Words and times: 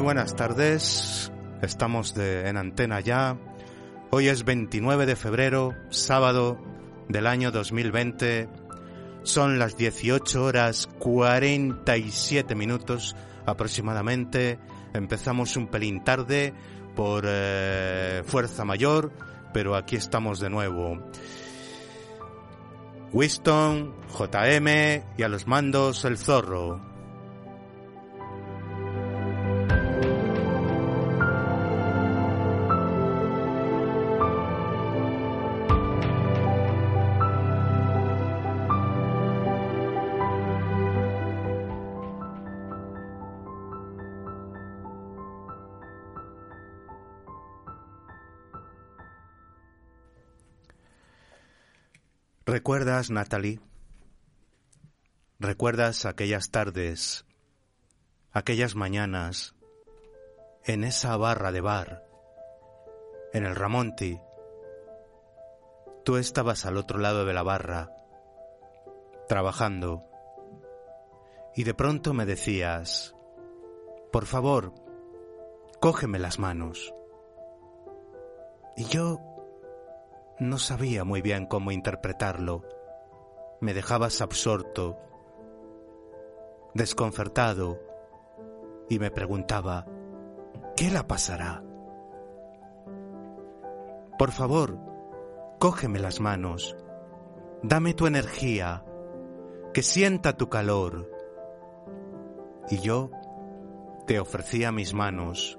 buenas 0.00 0.36
tardes. 0.36 1.32
Estamos 1.62 2.14
de, 2.14 2.48
en 2.48 2.56
antena 2.56 3.00
ya. 3.00 3.36
Hoy 4.10 4.28
es 4.28 4.44
29 4.44 5.04
de 5.04 5.16
febrero, 5.16 5.74
sábado 5.90 6.58
del 7.08 7.26
año 7.26 7.50
2020. 7.50 8.48
Son 9.22 9.58
las 9.58 9.76
18 9.76 10.44
horas 10.44 10.88
47 10.98 12.54
minutos 12.54 13.16
aproximadamente. 13.44 14.58
Empezamos 14.94 15.56
un 15.56 15.66
pelín 15.66 16.04
tarde 16.04 16.54
por 16.94 17.24
eh, 17.26 18.22
fuerza 18.24 18.64
mayor, 18.64 19.12
pero 19.52 19.74
aquí 19.76 19.96
estamos 19.96 20.40
de 20.40 20.50
nuevo. 20.50 20.98
Winston, 23.12 23.94
JM 24.18 24.68
y 25.18 25.22
a 25.22 25.28
los 25.28 25.46
mandos 25.46 26.04
el 26.04 26.16
zorro. 26.16 26.95
¿Recuerdas, 52.96 53.10
Natalie? 53.10 53.60
¿Recuerdas 55.38 56.06
aquellas 56.06 56.50
tardes, 56.50 57.26
aquellas 58.32 58.74
mañanas, 58.74 59.54
en 60.64 60.82
esa 60.82 61.14
barra 61.18 61.52
de 61.52 61.60
bar, 61.60 62.06
en 63.34 63.44
el 63.44 63.54
Ramonti? 63.54 64.18
Tú 66.06 66.16
estabas 66.16 66.64
al 66.64 66.78
otro 66.78 66.98
lado 66.98 67.26
de 67.26 67.34
la 67.34 67.42
barra, 67.42 67.92
trabajando, 69.28 70.02
y 71.54 71.64
de 71.64 71.74
pronto 71.74 72.14
me 72.14 72.24
decías, 72.24 73.14
por 74.10 74.24
favor, 74.24 74.72
cógeme 75.80 76.18
las 76.18 76.38
manos. 76.38 76.94
Y 78.74 78.84
yo 78.84 79.18
no 80.38 80.56
sabía 80.56 81.04
muy 81.04 81.20
bien 81.20 81.44
cómo 81.44 81.72
interpretarlo. 81.72 82.75
Me 83.60 83.74
dejabas 83.74 84.20
absorto, 84.20 84.98
desconcertado, 86.74 87.80
y 88.88 88.98
me 88.98 89.10
preguntaba, 89.10 89.86
¿qué 90.76 90.90
la 90.90 91.06
pasará? 91.06 91.62
Por 94.18 94.30
favor, 94.30 94.78
cógeme 95.58 95.98
las 95.98 96.20
manos, 96.20 96.76
dame 97.62 97.94
tu 97.94 98.06
energía, 98.06 98.84
que 99.72 99.82
sienta 99.82 100.36
tu 100.36 100.48
calor. 100.48 101.10
Y 102.70 102.78
yo 102.80 103.10
te 104.06 104.20
ofrecía 104.20 104.72
mis 104.72 104.94
manos 104.94 105.58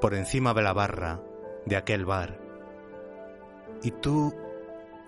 por 0.00 0.14
encima 0.14 0.54
de 0.54 0.62
la 0.62 0.72
barra 0.72 1.20
de 1.64 1.76
aquel 1.76 2.04
bar 2.04 2.38
y 3.82 3.90
tú 3.90 4.34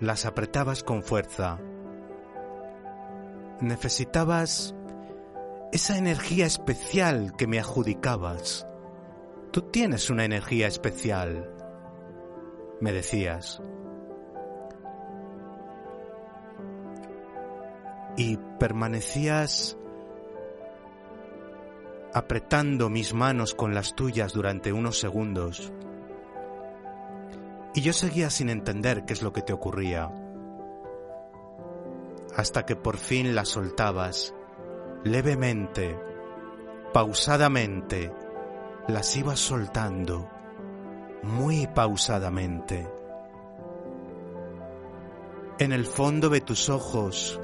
las 0.00 0.26
apretabas 0.26 0.82
con 0.82 1.02
fuerza. 1.02 1.58
Necesitabas 3.60 4.74
esa 5.72 5.98
energía 5.98 6.46
especial 6.46 7.34
que 7.36 7.46
me 7.46 7.58
adjudicabas. 7.58 8.66
Tú 9.50 9.62
tienes 9.62 10.10
una 10.10 10.24
energía 10.24 10.66
especial, 10.66 11.50
me 12.80 12.92
decías. 12.92 13.60
Y 18.16 18.36
permanecías 18.58 19.76
apretando 22.12 22.88
mis 22.88 23.14
manos 23.14 23.54
con 23.54 23.74
las 23.74 23.94
tuyas 23.94 24.32
durante 24.32 24.72
unos 24.72 24.98
segundos. 24.98 25.72
Y 27.78 27.80
yo 27.80 27.92
seguía 27.92 28.28
sin 28.28 28.50
entender 28.50 29.04
qué 29.04 29.12
es 29.12 29.22
lo 29.22 29.32
que 29.32 29.40
te 29.40 29.52
ocurría. 29.52 30.10
Hasta 32.34 32.66
que 32.66 32.74
por 32.74 32.96
fin 32.96 33.36
la 33.36 33.44
soltabas, 33.44 34.34
levemente, 35.04 35.96
pausadamente, 36.92 38.12
las 38.88 39.16
ibas 39.16 39.38
soltando, 39.38 40.28
muy 41.22 41.68
pausadamente. 41.68 42.90
En 45.60 45.70
el 45.70 45.86
fondo 45.86 46.30
de 46.30 46.40
tus 46.40 46.70
ojos 46.70 47.40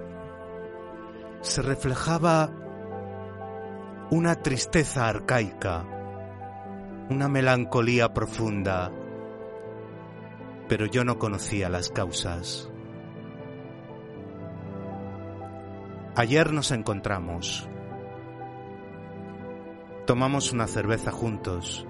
se 1.42 1.62
reflejaba 1.62 2.50
una 4.10 4.34
tristeza 4.42 5.06
arcaica, 5.06 5.84
una 7.08 7.28
melancolía 7.28 8.12
profunda, 8.12 8.90
pero 10.69 10.87
yo 10.87 11.05
no 11.05 11.19
conocía 11.19 11.69
las 11.69 11.90
causas. 11.90 12.70
Ayer 16.16 16.52
nos 16.52 16.70
encontramos. 16.70 17.69
Tomamos 20.06 20.52
una 20.52 20.66
cerveza 20.66 21.11
juntos 21.11 21.87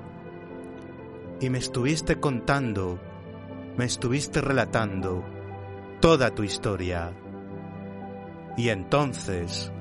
y 1.41 1.50
me 1.50 1.59
estuviste 1.59 2.21
contando, 2.21 2.99
me 3.76 3.85
estuviste 3.85 4.41
relatando 4.41 5.25
toda 6.00 6.31
tu 6.31 6.43
historia. 6.43 7.12
Y 8.56 8.69
entonces, 8.69 9.73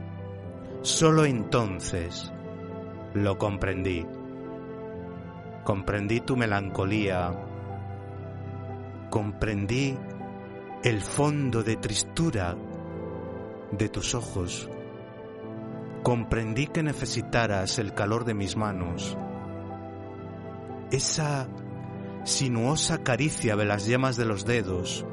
solo 0.82 1.26
entonces, 1.26 2.34
lo 3.14 3.38
comprendí. 3.38 4.06
Comprendí 5.64 6.20
tu 6.20 6.36
melancolía, 6.36 7.34
comprendí 9.14 9.96
el 10.84 11.00
fondo 11.00 11.62
de 11.62 11.76
tristura 11.76 12.58
de 13.72 13.88
tus 13.88 14.16
ojos. 14.16 14.68
Comprendí 16.02 16.66
que 16.66 16.82
necesitaras 16.82 17.78
el 17.78 17.94
calor 17.94 18.26
de 18.26 18.34
mis 18.34 18.58
manos, 18.58 19.16
esa 20.90 21.48
sinuosa 22.24 23.04
caricia 23.04 23.56
de 23.56 23.66
las 23.66 23.86
llamas 23.86 24.18
de 24.18 24.26
los 24.26 24.46
dedos, 24.46 25.06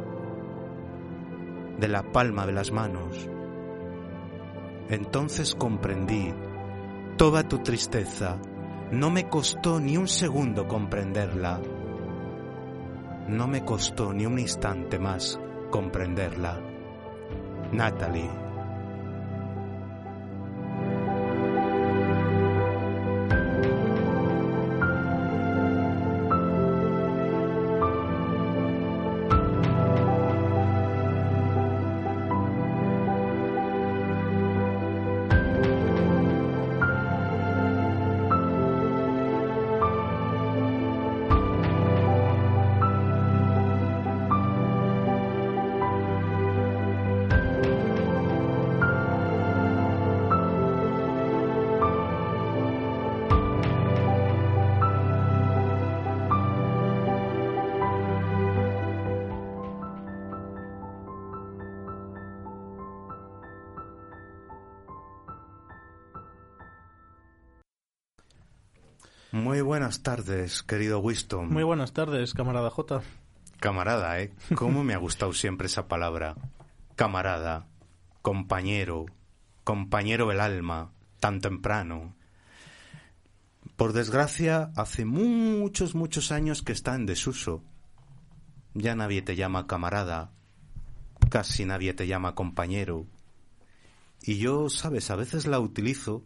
de 1.79 1.89
la 1.89 2.03
palma 2.11 2.47
de 2.47 2.53
las 2.53 2.73
manos. 2.73 3.29
Entonces 4.89 5.55
comprendí 5.55 6.33
toda 7.19 7.47
tu 7.47 7.59
tristeza. 7.59 8.39
No 8.93 9.11
me 9.11 9.29
costó 9.29 9.79
ni 9.79 9.99
un 9.99 10.09
segundo 10.09 10.67
comprenderla 10.67 11.61
no 13.29 13.47
me 13.47 13.65
costó 13.65 14.13
ni 14.13 14.27
un 14.27 14.39
instante 14.39 14.99
más 14.99 15.39
comprenderla. 15.71 16.61
Natalie. 17.73 18.50
Buenas 69.91 70.05
tardes, 70.05 70.63
querido 70.63 71.01
Winston. 71.01 71.53
Muy 71.53 71.65
buenas 71.65 71.93
tardes, 71.93 72.33
camarada 72.33 72.71
J. 72.71 73.03
Camarada, 73.59 74.21
¿eh? 74.21 74.33
¿Cómo 74.55 74.85
me 74.85 74.95
ha 74.95 74.99
gustado 74.99 75.33
siempre 75.33 75.67
esa 75.67 75.89
palabra? 75.89 76.37
Camarada, 76.95 77.67
compañero, 78.23 79.07
compañero 79.65 80.29
del 80.29 80.39
alma, 80.39 80.93
tan 81.19 81.41
temprano. 81.41 82.15
Por 83.75 83.93
desgracia, 83.93 84.71
hace 84.77 85.05
muchos, 85.05 85.97
muchos 85.97 86.31
años 86.31 86.63
que 86.63 86.71
está 86.71 86.95
en 86.95 87.05
desuso. 87.05 87.65
Ya 88.75 88.95
nadie 88.95 89.23
te 89.23 89.35
llama 89.35 89.67
camarada, 89.67 90.31
casi 91.31 91.65
nadie 91.65 91.95
te 91.95 92.07
llama 92.07 92.37
compañero. 92.37 93.07
Y 94.23 94.39
yo, 94.39 94.69
sabes, 94.71 95.11
a 95.11 95.17
veces 95.17 95.49
la 95.49 95.59
utilizo, 95.59 96.25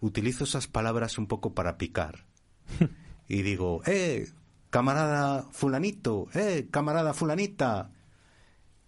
utilizo 0.00 0.42
esas 0.42 0.66
palabras 0.66 1.16
un 1.16 1.28
poco 1.28 1.54
para 1.54 1.78
picar. 1.78 2.28
y 3.28 3.42
digo, 3.42 3.82
eh, 3.86 4.28
camarada 4.70 5.44
fulanito, 5.50 6.28
eh, 6.34 6.68
camarada 6.70 7.14
fulanita. 7.14 7.90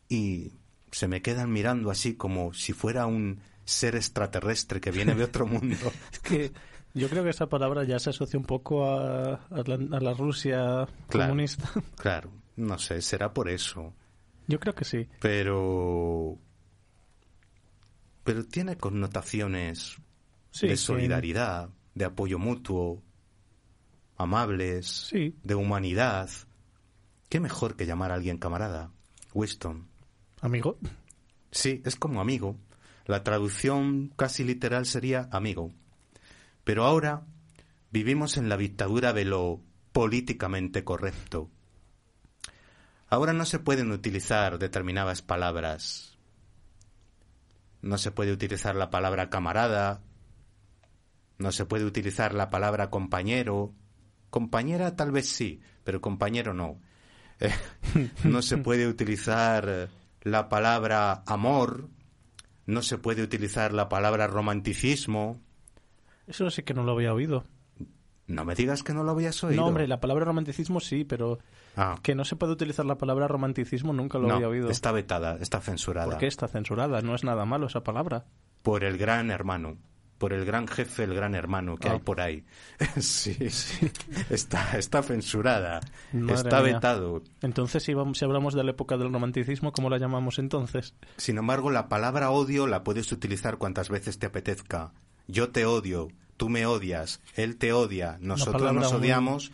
Y 0.08 0.52
se 0.90 1.08
me 1.08 1.22
quedan 1.22 1.52
mirando 1.52 1.90
así 1.90 2.14
como 2.14 2.52
si 2.52 2.72
fuera 2.72 3.06
un 3.06 3.40
ser 3.64 3.96
extraterrestre 3.96 4.80
que 4.80 4.90
viene 4.90 5.14
de 5.14 5.24
otro 5.24 5.46
mundo. 5.46 5.76
es 6.12 6.18
que 6.20 6.52
yo 6.94 7.08
creo 7.08 7.24
que 7.24 7.30
esa 7.30 7.48
palabra 7.48 7.84
ya 7.84 7.98
se 7.98 8.10
asocia 8.10 8.38
un 8.38 8.44
poco 8.44 8.86
a, 8.86 9.34
a, 9.34 9.62
la, 9.66 10.14
Rusia 10.14 10.86
comunista. 11.10 11.70
Claro, 11.96 12.30
no 12.56 12.78
sé, 12.78 13.00
será 13.00 13.32
por 13.32 13.48
eso. 13.48 13.94
Yo 14.46 14.60
creo 14.60 14.74
que 14.74 14.84
sí. 14.84 15.08
Pero. 15.20 16.38
Pero 18.24 18.44
tiene 18.44 18.76
connotaciones 18.76 19.96
de 20.60 20.76
solidaridad, 20.76 21.70
de 21.94 22.04
apoyo 22.04 22.38
mutuo, 22.38 23.02
amables, 24.22 25.10
de 25.12 25.54
humanidad. 25.54 26.30
¿Qué 27.28 27.40
mejor 27.40 27.76
que 27.76 27.86
llamar 27.86 28.10
a 28.10 28.14
alguien 28.14 28.38
camarada? 28.38 28.90
Winston. 29.34 29.88
¿Amigo? 30.40 30.78
Sí, 31.50 31.82
es 31.84 31.96
como 31.96 32.20
amigo. 32.20 32.56
La 33.06 33.24
traducción 33.24 34.12
casi 34.16 34.44
literal 34.44 34.86
sería 34.86 35.28
amigo. 35.32 35.72
Pero 36.64 36.84
ahora 36.84 37.26
vivimos 37.90 38.36
en 38.36 38.48
la 38.48 38.56
dictadura 38.56 39.12
de 39.12 39.24
lo 39.24 39.60
políticamente 39.92 40.84
correcto. 40.84 41.50
Ahora 43.08 43.32
no 43.32 43.44
se 43.44 43.58
pueden 43.58 43.92
utilizar 43.92 44.58
determinadas 44.58 45.20
palabras. 45.20 46.16
No 47.82 47.98
se 47.98 48.12
puede 48.12 48.32
utilizar 48.32 48.76
la 48.76 48.90
palabra 48.90 49.28
camarada, 49.28 50.00
no 51.38 51.52
se 51.52 51.66
puede 51.66 51.84
utilizar 51.84 52.32
la 52.34 52.48
palabra 52.48 52.88
compañero. 52.88 53.74
Compañera 54.32 54.96
tal 54.96 55.12
vez 55.12 55.28
sí, 55.28 55.60
pero 55.84 56.00
compañero 56.00 56.54
no. 56.54 56.80
no 58.24 58.40
se 58.40 58.56
puede 58.66 58.88
utilizar 58.88 59.90
la 60.22 60.48
palabra 60.48 61.22
amor, 61.26 61.90
no 62.64 62.80
se 62.80 62.96
puede 62.96 63.22
utilizar 63.22 63.74
la 63.74 63.90
palabra 63.90 64.26
romanticismo, 64.26 65.38
eso 66.26 66.50
sí 66.50 66.62
que 66.62 66.72
no 66.72 66.82
lo 66.82 66.92
había 66.92 67.12
oído. 67.12 67.44
No 68.26 68.46
me 68.46 68.54
digas 68.54 68.82
que 68.82 68.94
no 68.94 69.02
lo 69.02 69.10
habías 69.10 69.44
oído. 69.44 69.60
No, 69.60 69.68
hombre, 69.68 69.86
la 69.86 70.00
palabra 70.00 70.24
romanticismo 70.24 70.80
sí, 70.80 71.04
pero 71.04 71.40
ah. 71.76 71.98
que 72.02 72.14
no 72.14 72.24
se 72.24 72.36
puede 72.36 72.52
utilizar 72.52 72.86
la 72.86 72.96
palabra 72.96 73.28
romanticismo 73.28 73.92
nunca 73.92 74.18
lo 74.18 74.32
había 74.32 74.48
oído. 74.48 74.70
Está 74.70 74.92
vetada, 74.92 75.36
está 75.42 75.60
censurada. 75.60 76.06
¿Por 76.06 76.18
qué 76.18 76.28
está 76.28 76.48
censurada? 76.48 77.02
No 77.02 77.14
es 77.14 77.22
nada 77.22 77.44
malo 77.44 77.66
esa 77.66 77.84
palabra. 77.84 78.24
Por 78.62 78.84
el 78.84 78.96
gran 78.96 79.30
hermano, 79.30 79.76
por 80.22 80.32
el 80.32 80.44
gran 80.44 80.68
jefe, 80.68 81.02
el 81.02 81.14
gran 81.14 81.34
hermano 81.34 81.76
que 81.76 81.88
hay 81.88 81.96
ah. 81.96 82.04
por 82.04 82.20
ahí. 82.20 82.44
sí, 83.00 83.50
sí. 83.50 83.90
Está, 84.30 84.78
está 84.78 85.02
censurada, 85.02 85.80
está 86.28 86.60
vetado. 86.60 87.24
Entonces, 87.40 87.82
si, 87.82 87.92
vamos, 87.92 88.18
si 88.18 88.24
hablamos 88.24 88.54
de 88.54 88.62
la 88.62 88.70
época 88.70 88.96
del 88.96 89.12
romanticismo, 89.12 89.72
¿cómo 89.72 89.90
la 89.90 89.98
llamamos 89.98 90.38
entonces? 90.38 90.94
Sin 91.16 91.38
embargo, 91.38 91.72
la 91.72 91.88
palabra 91.88 92.30
odio 92.30 92.68
la 92.68 92.84
puedes 92.84 93.10
utilizar 93.10 93.58
cuantas 93.58 93.88
veces 93.88 94.20
te 94.20 94.26
apetezca 94.26 94.92
yo 95.26 95.50
te 95.50 95.64
odio, 95.64 96.08
tú 96.36 96.48
me 96.48 96.66
odias, 96.66 97.20
él 97.34 97.56
te 97.56 97.72
odia, 97.72 98.18
nosotros 98.20 98.72
nos 98.72 98.92
odiamos. 98.92 99.50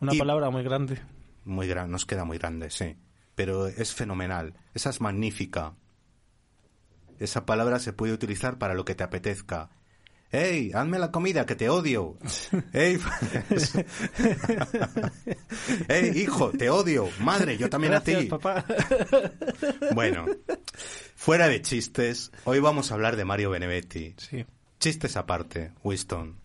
una 0.00 0.12
palabra 0.12 0.50
muy 0.50 0.62
grande. 0.62 1.00
Muy 1.44 1.66
grande, 1.66 1.90
nos 1.90 2.06
queda 2.06 2.24
muy 2.24 2.38
grande, 2.38 2.70
sí. 2.70 2.96
Pero 3.34 3.66
es 3.66 3.92
fenomenal, 3.92 4.54
esa 4.74 4.90
es 4.90 5.00
magnífica. 5.00 5.74
Esa 7.18 7.44
palabra 7.44 7.80
se 7.80 7.92
puede 7.92 8.12
utilizar 8.12 8.58
para 8.58 8.74
lo 8.74 8.84
que 8.84 8.94
te 8.94 9.04
apetezca. 9.04 9.70
¡Ey, 10.32 10.72
hazme 10.72 10.98
la 10.98 11.10
comida, 11.10 11.44
que 11.44 11.54
te 11.54 11.68
odio! 11.68 12.16
¡Ey, 12.72 12.98
¡Ey 15.88 16.18
hijo, 16.18 16.50
te 16.52 16.70
odio! 16.70 17.10
¡Madre, 17.20 17.58
yo 17.58 17.68
también 17.68 17.92
a 17.92 18.00
ti! 18.00 18.14
Papá. 18.24 18.64
Bueno, 19.94 20.24
fuera 21.16 21.48
de 21.48 21.60
chistes, 21.60 22.32
hoy 22.44 22.60
vamos 22.60 22.90
a 22.90 22.94
hablar 22.94 23.16
de 23.16 23.26
Mario 23.26 23.50
Benedetti. 23.50 24.14
Sí. 24.16 24.46
Chistes 24.80 25.18
aparte, 25.18 25.72
Winston. 25.84 26.36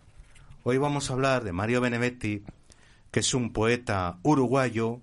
Hoy 0.64 0.76
vamos 0.76 1.08
a 1.08 1.14
hablar 1.14 1.42
de 1.42 1.52
Mario 1.52 1.80
Benedetti, 1.80 2.44
que 3.10 3.20
es 3.20 3.32
un 3.32 3.54
poeta 3.54 4.18
uruguayo 4.22 5.00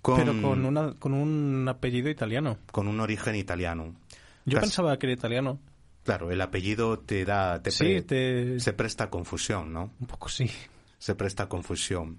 con... 0.00 0.18
Pero 0.18 0.40
con, 0.40 0.64
una, 0.64 0.94
con 0.94 1.12
un 1.12 1.68
apellido 1.68 2.08
italiano. 2.08 2.56
Con 2.70 2.86
un 2.86 3.00
origen 3.00 3.34
italiano. 3.34 3.96
Yo 4.44 4.60
pensaba 4.60 4.96
que 4.96 5.06
era 5.06 5.14
italiano. 5.14 5.58
Claro, 6.04 6.30
el 6.30 6.40
apellido 6.40 6.98
te 6.98 7.24
da... 7.24 7.62
Te 7.62 7.70
sí, 7.70 8.04
Se 8.58 8.72
presta 8.72 9.08
confusión, 9.10 9.72
¿no? 9.72 9.92
Un 10.00 10.06
poco 10.06 10.28
sí. 10.28 10.50
Se 10.98 11.14
presta 11.14 11.48
confusión. 11.48 12.18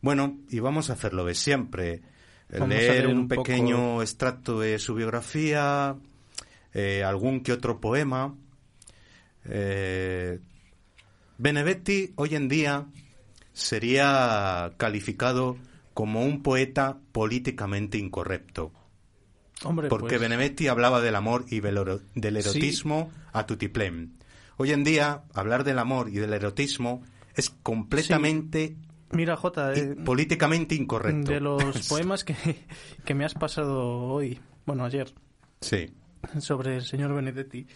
Bueno, 0.00 0.38
y 0.50 0.60
vamos 0.60 0.90
a 0.90 0.94
hacerlo 0.94 1.24
de 1.24 1.34
siempre. 1.34 2.02
leer, 2.48 3.08
un, 3.08 3.28
pequeño 3.28 4.02
extracto 4.02 4.60
de 4.60 4.78
su 4.78 4.94
biografía, 4.94 5.96
eh, 6.72 7.02
algún 7.02 7.40
que 7.40 7.52
otro 7.52 7.80
poema 7.80 8.34
eh, 9.48 10.40
Benedetti 11.38 12.12
hoy 12.16 12.34
en 12.34 12.48
día 12.48 12.86
sería 13.52 14.72
calificado 14.76 15.56
como 15.94 16.22
un 16.22 16.42
poeta 16.42 16.98
políticamente 17.12 17.98
incorrecto. 17.98 18.72
Hombre, 19.64 19.88
porque 19.88 20.18
pues... 20.18 20.20
Benedetti 20.20 20.68
hablaba 20.68 21.00
del 21.00 21.14
amor 21.14 21.44
y 21.48 21.60
del, 21.60 22.36
erotismo 22.36 23.10
a 23.32 23.46
tutiplén. 23.46 24.18
Hoy 24.56 24.72
en 24.72 24.84
día, 24.84 25.22
hablar 25.34 25.64
del 25.64 25.78
amor 25.78 26.08
y 26.08 26.14
del 26.14 26.32
erotismo 26.32 27.02
es 27.34 27.50
completamente 27.50 28.76
Mira, 29.12 29.36
Jota, 29.36 29.72
eh, 29.72 29.94
políticamente 29.94 30.74
incorrecto. 30.74 31.30
De 31.30 31.40
los 31.40 31.86
poemas 31.88 32.24
que, 32.24 32.34
que, 33.04 33.14
me 33.14 33.24
has 33.24 33.34
pasado 33.34 33.82
hoy, 33.82 34.40
bueno, 34.64 34.84
ayer, 34.84 35.12
sí. 35.60 35.92
sobre 36.40 36.76
el 36.76 36.82
señor 36.82 37.14
Benedetti, 37.14 37.66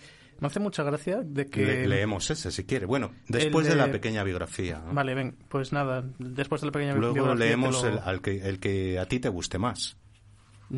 me 0.41 0.47
hace 0.49 0.59
mucha 0.59 0.83
gracia 0.83 1.21
de 1.23 1.47
que... 1.47 1.87
leemos 1.87 2.31
ese, 2.31 2.51
si 2.51 2.65
quiere. 2.65 2.87
Bueno, 2.87 3.13
después 3.29 3.69
de... 3.69 3.77
la 3.77 3.93
pequeña 3.93 4.25
biografía. 4.25 4.83
Vale, 4.93 5.15
ven, 5.15 5.37
pues 5.49 5.73
nada, 5.73 6.05
después 6.19 6.63
de 6.63 6.69
la 6.69 6.73
pequeña 6.73 6.95
biografía... 6.95 7.23
Luego 7.23 7.35
leemos 7.37 7.85
el, 7.85 7.99
al 7.99 8.21
que, 8.23 8.49
el 8.49 8.59
que 8.59 8.99
a 8.99 9.07
ti 9.07 9.21
te 9.21 9.29
guste 9.29 9.59
más. 9.59 9.97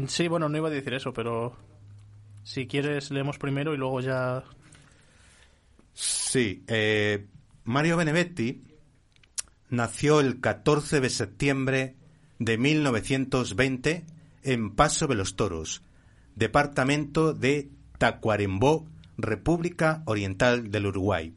Sí, 0.06 0.28
bueno, 0.28 0.48
no 0.48 0.56
iba 0.56 0.68
a 0.68 0.72
decir 0.72 0.94
eso, 0.94 1.12
pero 1.12 1.56
si 2.44 2.66
quieres 2.66 3.10
leemos 3.10 3.38
primero 3.38 3.74
y 3.74 3.76
luego 3.76 4.00
ya... 4.00 4.42
Sí, 5.92 6.64
eh, 6.66 7.26
Mario 7.64 7.98
Benedetti 7.98 8.62
nació 9.68 10.20
el 10.20 10.40
14 10.40 11.00
de 11.00 11.10
septiembre 11.10 11.96
de 12.38 12.58
1920 12.58 14.04
en 14.42 14.74
Paso 14.74 15.06
de 15.06 15.14
los 15.14 15.36
Toros, 15.36 15.82
departamento 16.34 17.34
de 17.34 17.68
Tacuarembó, 17.98 18.86
República 19.18 20.02
Oriental 20.06 20.70
del 20.70 20.86
Uruguay. 20.86 21.34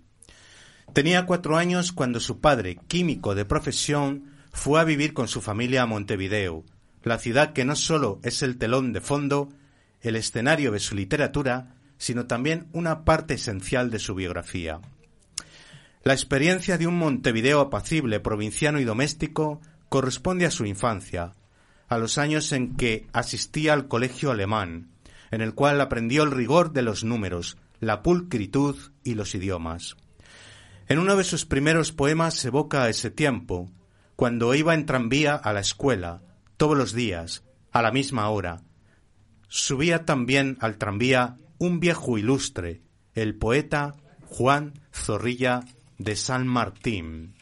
Tenía 0.93 1.25
cuatro 1.25 1.57
años 1.57 1.91
cuando 1.91 2.19
su 2.21 2.39
padre, 2.39 2.77
químico 2.87 3.35
de 3.35 3.45
profesión, 3.45 4.31
fue 4.51 4.79
a 4.79 4.85
vivir 4.85 5.13
con 5.13 5.27
su 5.27 5.41
familia 5.41 5.81
a 5.81 5.85
Montevideo, 5.85 6.63
la 7.05 7.19
ciudad 7.19 7.53
que 7.53 7.65
no 7.65 7.75
solo 7.75 8.19
es 8.23 8.41
el 8.41 8.57
telón 8.57 8.91
de 8.91 8.99
fondo, 8.99 9.49
el 10.01 10.15
escenario 10.15 10.71
de 10.71 10.79
su 10.79 10.95
literatura, 10.95 11.75
sino 11.99 12.25
también 12.25 12.67
una 12.73 13.05
parte 13.05 13.35
esencial 13.35 13.91
de 13.91 13.99
su 13.99 14.15
biografía. 14.15 14.81
La 16.03 16.13
experiencia 16.13 16.79
de 16.79 16.87
un 16.87 16.97
Montevideo 16.97 17.61
apacible, 17.61 18.19
provinciano 18.19 18.79
y 18.79 18.85
doméstico 18.85 19.61
corresponde 19.87 20.47
a 20.47 20.51
su 20.51 20.65
infancia, 20.65 21.33
a 21.87 21.99
los 21.99 22.17
años 22.17 22.51
en 22.51 22.75
que 22.75 23.05
asistía 23.13 23.73
al 23.73 23.87
colegio 23.87 24.31
alemán, 24.31 24.89
en 25.29 25.41
el 25.41 25.53
cual 25.53 25.81
aprendió 25.81 26.23
el 26.23 26.31
rigor 26.31 26.73
de 26.73 26.81
los 26.81 27.03
números, 27.03 27.57
la 27.79 28.01
pulcritud 28.01 28.75
y 29.03 29.13
los 29.13 29.35
idiomas. 29.35 29.95
En 30.87 30.97
uno 30.97 31.15
de 31.15 31.23
sus 31.23 31.45
primeros 31.45 31.91
poemas 31.91 32.33
se 32.33 32.47
evoca 32.47 32.89
ese 32.89 33.11
tiempo, 33.11 33.71
cuando 34.15 34.55
iba 34.55 34.73
en 34.73 34.87
tranvía 34.87 35.35
a 35.35 35.53
la 35.53 35.59
escuela, 35.59 36.21
todos 36.57 36.77
los 36.77 36.93
días, 36.93 37.43
a 37.71 37.81
la 37.81 37.91
misma 37.91 38.29
hora. 38.29 38.61
Subía 39.47 40.05
también 40.05 40.57
al 40.61 40.77
tranvía 40.77 41.37
un 41.57 41.79
viejo 41.79 42.17
ilustre, 42.17 42.81
el 43.13 43.35
poeta 43.35 43.95
Juan 44.25 44.73
Zorrilla 44.93 45.61
de 45.97 46.15
San 46.15 46.47
Martín. 46.47 47.35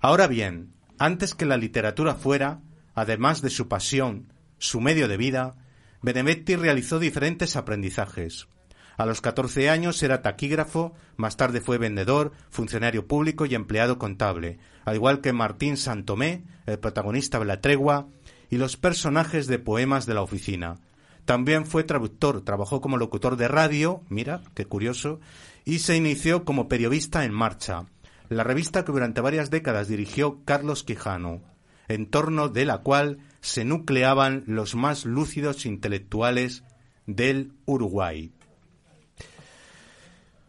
Ahora 0.00 0.26
bien, 0.26 0.72
antes 0.98 1.34
que 1.34 1.46
la 1.46 1.56
literatura 1.56 2.14
fuera, 2.14 2.60
además 2.94 3.42
de 3.42 3.50
su 3.50 3.68
pasión, 3.68 4.32
su 4.58 4.80
medio 4.80 5.08
de 5.08 5.16
vida, 5.16 5.56
Benedetti 6.02 6.56
realizó 6.56 6.98
diferentes 6.98 7.56
aprendizajes. 7.56 8.48
A 8.96 9.04
los 9.04 9.20
14 9.20 9.68
años 9.68 10.02
era 10.02 10.22
taquígrafo, 10.22 10.94
más 11.16 11.36
tarde 11.36 11.60
fue 11.60 11.76
vendedor, 11.76 12.32
funcionario 12.48 13.06
público 13.06 13.44
y 13.44 13.54
empleado 13.54 13.98
contable, 13.98 14.58
al 14.86 14.94
igual 14.94 15.20
que 15.20 15.34
Martín 15.34 15.76
Santomé, 15.76 16.44
el 16.64 16.78
protagonista 16.78 17.38
de 17.38 17.44
La 17.44 17.60
Tregua, 17.60 18.08
y 18.50 18.56
los 18.56 18.76
personajes 18.76 19.46
de 19.46 19.58
poemas 19.58 20.06
de 20.06 20.14
la 20.14 20.22
oficina. 20.22 20.76
También 21.24 21.66
fue 21.66 21.84
traductor, 21.84 22.42
trabajó 22.42 22.80
como 22.80 22.96
locutor 22.96 23.36
de 23.36 23.48
radio, 23.48 24.02
mira, 24.08 24.42
qué 24.54 24.64
curioso, 24.64 25.20
y 25.64 25.80
se 25.80 25.96
inició 25.96 26.44
como 26.44 26.68
periodista 26.68 27.24
en 27.24 27.32
marcha, 27.32 27.86
la 28.28 28.44
revista 28.44 28.84
que 28.84 28.92
durante 28.92 29.20
varias 29.20 29.50
décadas 29.50 29.88
dirigió 29.88 30.44
Carlos 30.44 30.84
Quijano, 30.84 31.42
en 31.88 32.06
torno 32.06 32.48
de 32.48 32.64
la 32.64 32.78
cual 32.78 33.18
se 33.40 33.64
nucleaban 33.64 34.44
los 34.46 34.74
más 34.74 35.04
lúcidos 35.04 35.66
intelectuales 35.66 36.64
del 37.06 37.52
Uruguay. 37.64 38.32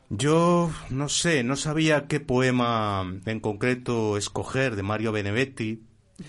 Yo 0.10 0.72
no 0.90 1.10
sé, 1.10 1.44
no 1.44 1.56
sabía 1.56 2.08
qué 2.08 2.20
poema 2.20 3.06
en 3.26 3.40
concreto 3.40 4.18
escoger 4.18 4.76
de 4.76 4.84
Mario 4.84 5.12
Benedetti. 5.12 5.84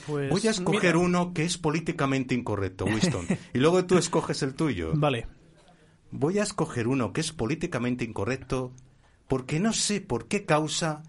Pues, 0.07 0.31
Voy 0.31 0.47
a 0.47 0.51
escoger 0.51 0.95
mira, 0.95 1.07
uno 1.07 1.33
que 1.33 1.45
es 1.45 1.57
políticamente 1.59 2.35
incorrecto, 2.35 2.85
Winston, 2.87 3.27
y 3.55 3.59
luego 3.59 3.85
tú 3.87 3.97
escoges 3.97 4.43
el 4.43 4.55
tuyo. 4.55 4.93
Vale. 4.95 5.27
Voy 6.11 6.39
a 6.39 6.43
escoger 6.43 6.89
uno 6.89 7.13
que 7.13 7.21
es 7.21 7.33
políticamente 7.33 8.05
incorrecto 8.05 8.73
porque 9.27 9.61
no 9.61 9.73
sé 9.73 10.01
por 10.01 10.27
qué 10.27 10.45
causa 10.45 11.03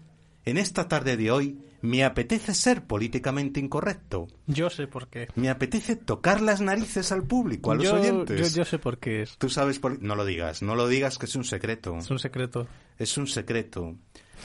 en 0.44 0.58
esta 0.58 0.88
tarde 0.88 1.16
de 1.16 1.30
hoy 1.30 1.58
me 1.82 2.04
apetece 2.04 2.54
ser 2.54 2.86
políticamente 2.86 3.60
incorrecto. 3.60 4.28
Yo 4.46 4.68
sé 4.68 4.86
por 4.86 5.08
qué. 5.08 5.28
Me 5.34 5.48
apetece 5.48 5.96
tocar 5.96 6.42
las 6.42 6.60
narices 6.60 7.12
al 7.12 7.22
público, 7.22 7.72
a 7.72 7.74
los 7.74 7.84
yo, 7.84 7.94
oyentes. 7.94 8.52
Yo, 8.52 8.58
yo 8.58 8.64
sé 8.64 8.78
por 8.78 8.98
qué 8.98 9.22
es. 9.22 9.38
Tú 9.38 9.48
sabes 9.48 9.78
por... 9.78 10.02
No 10.02 10.14
lo 10.14 10.24
digas, 10.24 10.62
no 10.62 10.74
lo 10.74 10.88
digas 10.88 11.16
que 11.16 11.26
es 11.26 11.34
un 11.36 11.44
secreto. 11.44 11.96
Es 11.96 12.10
un 12.10 12.18
secreto. 12.18 12.66
Es 12.98 13.16
un 13.16 13.26
secreto. 13.26 13.96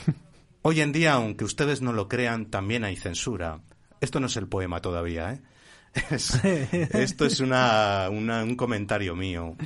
Hoy 0.62 0.80
en 0.80 0.92
día, 0.92 1.14
aunque 1.14 1.44
ustedes 1.44 1.82
no 1.82 1.92
lo 1.92 2.08
crean, 2.08 2.46
también 2.46 2.84
hay 2.84 2.96
censura. 2.96 3.60
Esto 4.00 4.20
no 4.20 4.26
es 4.26 4.36
el 4.36 4.48
poema 4.48 4.80
todavía, 4.80 5.32
¿eh? 5.32 5.40
Es- 6.10 6.44
esto 6.44 7.24
es 7.26 7.40
una, 7.40 8.08
una- 8.10 8.42
un 8.44 8.54
comentario 8.56 9.16
mío. 9.16 9.56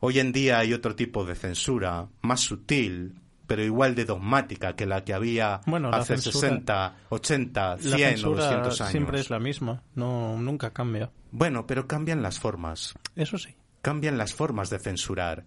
Hoy 0.00 0.18
en 0.18 0.32
día 0.32 0.58
hay 0.58 0.72
otro 0.72 0.96
tipo 0.96 1.24
de 1.24 1.34
censura, 1.34 2.08
más 2.22 2.40
sutil, 2.40 3.14
pero 3.46 3.62
igual 3.62 3.94
de 3.94 4.04
dogmática 4.04 4.74
que 4.74 4.86
la 4.86 5.04
que 5.04 5.12
había 5.14 5.60
Bueno, 5.66 5.90
hace 5.92 6.14
censura- 6.16 6.40
60, 6.48 6.96
80, 7.10 7.78
100 7.78 7.90
La 7.90 7.96
o 7.96 8.10
censura 8.10 8.44
200 8.44 8.80
años. 8.80 8.90
siempre 8.90 9.20
es 9.20 9.30
la 9.30 9.38
misma. 9.38 9.82
No, 9.94 10.36
nunca 10.40 10.72
cambia. 10.72 11.10
Bueno, 11.32 11.66
pero 11.66 11.86
cambian 11.86 12.22
las 12.22 12.38
formas. 12.40 12.94
Eso 13.14 13.38
sí. 13.38 13.54
cambian 13.82 14.18
las 14.18 14.34
formas 14.34 14.70
de 14.70 14.78
censurar. 14.78 15.46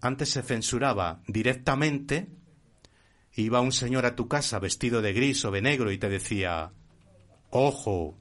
Antes 0.00 0.30
se 0.30 0.42
censuraba 0.42 1.20
directamente, 1.26 2.28
iba 3.34 3.60
un 3.60 3.72
señor 3.72 4.06
a 4.06 4.16
tu 4.16 4.28
casa 4.28 4.58
vestido 4.58 5.02
de 5.02 5.12
gris 5.12 5.44
o 5.44 5.50
de 5.50 5.60
negro 5.62 5.92
y 5.92 5.98
te 5.98 6.08
decía, 6.08 6.72
ojo, 7.50 8.16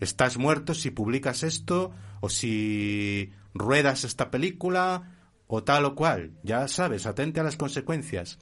estás 0.00 0.38
muerto 0.38 0.74
si 0.74 0.90
publicas 0.90 1.42
esto 1.42 1.92
o 2.20 2.28
si 2.28 3.32
ruedas 3.54 4.04
esta 4.04 4.30
película 4.30 5.16
o 5.46 5.62
tal 5.62 5.84
o 5.84 5.94
cual. 5.94 6.32
Ya 6.42 6.66
sabes, 6.68 7.06
atente 7.06 7.40
a 7.40 7.44
las 7.44 7.56
consecuencias. 7.56 8.38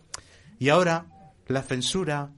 Y 0.58 0.68
ahora 0.68 1.06
la 1.46 1.62
censura 1.62 2.32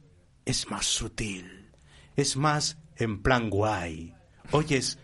es 0.45 0.71
más 0.71 0.87
sutil, 0.87 1.71
es 2.17 2.37
más 2.37 2.79
en 2.97 3.23
plan 3.23 3.51
guay. 3.51 4.15
Oyes, 4.53 4.99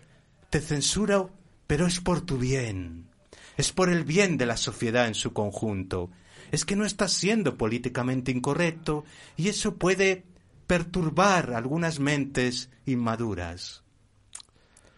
te 0.49 0.61
censuro, 0.61 1.31
pero 1.67 1.87
es 1.87 1.99
por 1.99 2.21
tu 2.21 2.37
bien. 2.37 3.09
Es 3.57 3.71
por 3.71 3.89
el 3.89 4.03
bien 4.03 4.37
de 4.37 4.45
la 4.45 4.57
sociedad 4.57 5.07
en 5.07 5.15
su 5.15 5.33
conjunto. 5.33 6.09
Es 6.51 6.65
que 6.65 6.75
no 6.75 6.85
estás 6.85 7.13
siendo 7.13 7.57
políticamente 7.57 8.31
incorrecto 8.31 9.05
y 9.37 9.49
eso 9.49 9.75
puede 9.75 10.25
perturbar 10.73 11.53
algunas 11.53 11.99
mentes 11.99 12.71
inmaduras. 12.87 13.83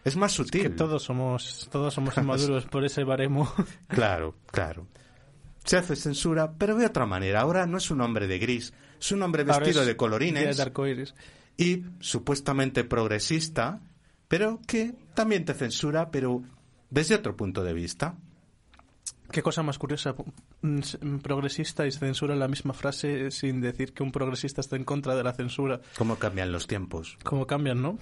Es 0.04 0.16
más 0.16 0.32
sutil. 0.32 0.62
Que 0.62 0.70
todos 0.70 1.02
somos, 1.02 1.68
todos 1.70 1.92
somos 1.92 2.16
inmaduros 2.16 2.64
por 2.64 2.86
ese 2.86 3.04
baremo. 3.04 3.52
Claro, 3.88 4.34
claro. 4.46 4.86
Se 5.64 5.76
hace 5.76 5.94
censura, 5.94 6.54
pero 6.56 6.76
de 6.76 6.86
otra 6.86 7.04
manera. 7.04 7.42
Ahora 7.42 7.66
no 7.66 7.76
es 7.76 7.90
un 7.90 8.00
hombre 8.00 8.26
de 8.26 8.38
gris, 8.38 8.72
es 8.98 9.12
un 9.12 9.22
hombre 9.22 9.44
vestido 9.44 9.82
es 9.82 9.86
de 9.86 9.96
colorines 9.96 10.56
de 10.56 11.12
y 11.58 11.84
supuestamente 12.00 12.84
progresista, 12.84 13.80
pero 14.28 14.60
que 14.66 14.94
también 15.12 15.44
te 15.44 15.52
censura, 15.52 16.10
pero 16.10 16.42
desde 16.88 17.16
otro 17.16 17.36
punto 17.36 17.62
de 17.64 17.74
vista. 17.74 18.16
Qué 19.30 19.42
cosa 19.42 19.62
más 19.62 19.78
curiosa. 19.78 20.14
S- 20.62 20.98
un 21.02 21.20
progresista 21.20 21.86
y 21.86 21.92
censura 21.92 22.34
la 22.36 22.48
misma 22.48 22.72
frase 22.72 23.30
sin 23.30 23.60
decir 23.60 23.92
que 23.92 24.02
un 24.02 24.12
progresista 24.12 24.60
está 24.60 24.76
en 24.76 24.84
contra 24.84 25.14
de 25.14 25.24
la 25.24 25.32
censura. 25.32 25.80
¿Cómo 25.98 26.16
cambian 26.16 26.52
los 26.52 26.66
tiempos? 26.66 27.18
¿Cómo 27.24 27.46
cambian, 27.46 27.82
no? 27.82 27.98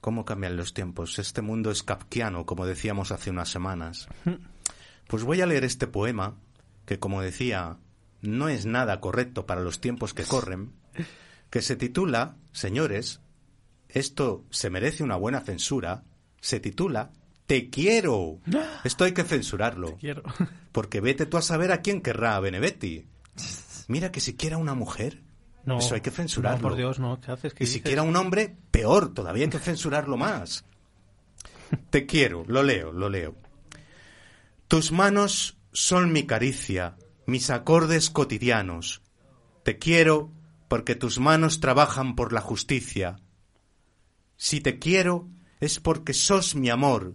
¿Cómo 0.00 0.24
cambian 0.24 0.56
los 0.56 0.72
tiempos? 0.72 1.18
Este 1.18 1.42
mundo 1.42 1.70
es 1.70 1.82
kafkiano, 1.82 2.46
como 2.46 2.64
decíamos 2.66 3.10
hace 3.12 3.30
unas 3.30 3.48
semanas. 3.48 4.08
Pues 5.08 5.24
voy 5.24 5.40
a 5.40 5.46
leer 5.46 5.64
este 5.64 5.86
poema, 5.86 6.36
que 6.84 6.98
como 6.98 7.22
decía, 7.22 7.78
no 8.22 8.48
es 8.48 8.66
nada 8.66 9.00
correcto 9.00 9.46
para 9.46 9.62
los 9.62 9.80
tiempos 9.80 10.14
que 10.14 10.24
corren, 10.24 10.72
que 11.50 11.60
se 11.62 11.76
titula, 11.76 12.36
señores, 12.52 13.20
esto 13.88 14.44
se 14.50 14.70
merece 14.70 15.02
una 15.02 15.16
buena 15.16 15.40
censura, 15.40 16.04
se 16.40 16.60
titula 16.60 17.10
Te 17.46 17.70
quiero. 17.70 18.40
Esto 18.84 19.04
hay 19.04 19.12
que 19.12 19.22
censurarlo, 19.22 19.96
Quiero. 19.98 20.22
porque 20.72 21.00
vete 21.00 21.26
tú 21.26 21.36
a 21.36 21.42
saber 21.42 21.70
a 21.72 21.80
quién 21.80 22.00
querrá 22.00 22.36
a 22.36 22.40
Benedetti. 22.40 23.06
Mira 23.88 24.10
que 24.10 24.20
siquiera 24.20 24.56
una 24.58 24.74
mujer. 24.74 25.22
No. 25.64 25.78
Eso 25.78 25.94
hay 25.94 26.00
que 26.00 26.10
censurarlo. 26.10 26.58
No, 26.58 26.68
por 26.68 26.76
Dios, 26.76 26.98
no. 26.98 27.20
¿Qué 27.20 27.32
haces? 27.32 27.52
¿Qué 27.54 27.64
Y 27.64 27.66
dices? 27.66 27.74
siquiera 27.82 28.02
un 28.02 28.14
hombre, 28.16 28.56
peor, 28.70 29.12
todavía 29.14 29.44
hay 29.44 29.50
que 29.50 29.58
censurarlo 29.60 30.16
más. 30.16 30.64
Te 31.90 32.06
quiero, 32.06 32.44
lo 32.46 32.62
leo, 32.62 32.92
lo 32.92 33.08
leo. 33.08 33.34
Tus 34.68 34.92
manos 34.92 35.56
son 35.72 36.12
mi 36.12 36.24
caricia, 36.26 36.96
mis 37.26 37.50
acordes 37.50 38.10
cotidianos. 38.10 39.02
Te 39.64 39.78
quiero 39.78 40.30
porque 40.68 40.94
tus 40.94 41.18
manos 41.18 41.60
trabajan 41.60 42.14
por 42.16 42.32
la 42.32 42.40
justicia. 42.40 43.16
Si 44.36 44.60
te 44.60 44.78
quiero 44.78 45.28
es 45.60 45.80
porque 45.80 46.12
sos 46.14 46.54
mi 46.54 46.70
amor, 46.70 47.14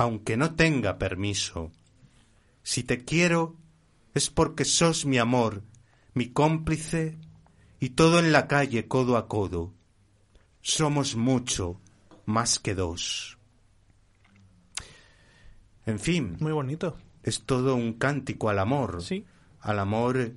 aunque 0.00 0.36
no 0.36 0.54
tenga 0.54 0.96
permiso. 0.96 1.72
Si 2.62 2.84
te 2.84 3.04
quiero 3.04 3.56
es 4.14 4.30
porque 4.30 4.64
sos 4.64 5.04
mi 5.06 5.18
amor, 5.18 5.64
mi 6.14 6.28
cómplice 6.28 7.18
y 7.80 7.90
todo 7.90 8.20
en 8.20 8.30
la 8.30 8.46
calle 8.46 8.86
codo 8.86 9.16
a 9.16 9.26
codo. 9.26 9.74
Somos 10.62 11.16
mucho 11.16 11.80
más 12.26 12.60
que 12.60 12.76
dos. 12.76 13.38
En 15.84 15.98
fin, 15.98 16.36
Muy 16.38 16.52
bonito. 16.52 16.96
es 17.24 17.42
todo 17.44 17.74
un 17.74 17.94
cántico 17.94 18.50
al 18.50 18.60
amor, 18.60 19.02
Sí. 19.02 19.24
al 19.60 19.80
amor 19.80 20.32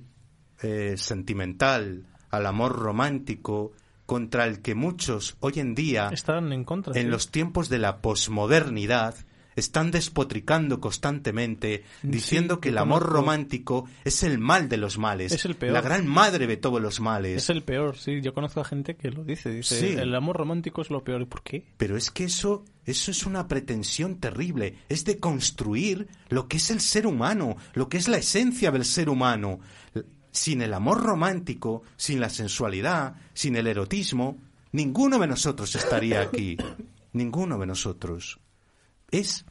eh, 0.62 0.94
sentimental, 0.96 2.04
al 2.30 2.46
amor 2.46 2.72
romántico, 2.78 3.72
contra 4.06 4.44
el 4.46 4.60
que 4.60 4.74
muchos 4.74 5.36
hoy 5.40 5.54
en 5.60 5.74
día 5.76 6.08
Están 6.12 6.52
en 6.52 6.64
contra. 6.64 6.94
en 6.98 7.04
sí. 7.06 7.08
los 7.10 7.30
tiempos 7.30 7.68
de 7.68 7.78
la 7.78 8.00
posmodernidad 8.00 9.14
están 9.56 9.90
despotricando 9.90 10.80
constantemente, 10.80 11.84
diciendo 12.02 12.54
Sí, 12.56 12.60
que 12.62 12.68
el 12.70 12.78
amor 12.78 13.02
romántico 13.02 13.86
es 14.04 14.22
el 14.22 14.38
mal 14.38 14.68
de 14.68 14.76
los 14.76 14.98
males, 14.98 15.32
Es 15.32 15.44
el 15.44 15.54
peor. 15.56 15.72
la 15.72 15.80
gran 15.80 16.06
madre 16.06 16.46
de 16.46 16.56
todos 16.56 16.80
los 16.80 17.00
males. 17.00 17.36
Es 17.36 17.50
el 17.50 17.62
peor, 17.62 17.96
sí. 17.96 18.20
Yo 18.22 18.34
conozco 18.34 18.60
a 18.60 18.64
gente 18.64 18.96
que 18.96 19.10
lo 19.10 19.24
dice. 19.24 19.50
Dice, 19.50 19.78
Sí. 19.78 19.86
el 19.98 20.14
amor 20.14 20.36
romántico 20.36 20.82
es 20.82 20.90
lo 20.90 21.04
peor. 21.04 21.22
¿Y 21.22 21.26
por 21.26 21.42
qué? 21.42 21.64
Pero 21.76 21.96
es 21.96 22.10
que 22.10 22.24
eso, 22.24 22.64
eso 22.84 23.10
es 23.10 23.26
una 23.26 23.48
pretensión 23.48 24.18
terrible, 24.18 24.78
es 24.88 25.04
de 25.04 25.18
construir 25.18 26.08
lo 26.28 26.48
que 26.48 26.56
es 26.56 26.70
el 26.70 26.80
ser 26.80 27.06
humano, 27.06 27.56
lo 27.74 27.88
que 27.88 27.98
es 27.98 28.08
la 28.08 28.18
esencia 28.18 28.70
del 28.70 28.84
ser 28.84 29.08
humano. 29.08 29.60
Sin 30.30 30.62
el 30.62 30.72
amor 30.72 31.02
romántico, 31.02 31.82
sin 31.96 32.18
la 32.20 32.30
sensualidad, 32.30 33.16
sin 33.34 33.54
el 33.56 33.66
erotismo, 33.66 34.38
ninguno 34.72 35.18
de 35.18 35.26
nosotros 35.26 35.74
estaría 35.74 36.22
aquí. 36.22 36.56
Ninguno 37.14 37.58
de 37.58 37.66
nosotros. 37.66 38.40
Es 39.12 39.44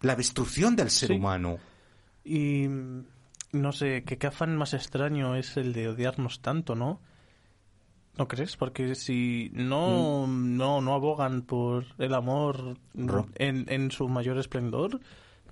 la 0.00 0.16
destrucción 0.16 0.74
del 0.76 0.88
ser 0.90 1.08
Sí. 1.08 1.14
humano. 1.14 1.58
Y 2.24 2.66
mm, 2.68 3.04
no 3.52 3.72
sé, 3.72 4.04
¿qué, 4.04 4.16
qué 4.16 4.28
afán 4.28 4.56
más 4.56 4.72
extraño 4.72 5.36
es 5.36 5.56
el 5.58 5.74
de 5.74 5.88
odiarnos 5.88 6.40
tanto, 6.40 6.74
¿no? 6.74 7.00
¿No 8.16 8.28
crees? 8.28 8.56
Porque 8.56 8.94
si 8.94 9.50
no, 9.54 10.26
no, 10.26 10.80
no 10.80 10.94
abogan 10.94 11.42
por 11.42 11.84
el 11.98 12.14
amor 12.14 12.78
Mm. 12.94 13.06
Ro- 13.08 13.28
en, 13.36 13.64
en 13.68 13.90
su 13.90 14.08
mayor 14.08 14.38
esplendor, 14.38 15.00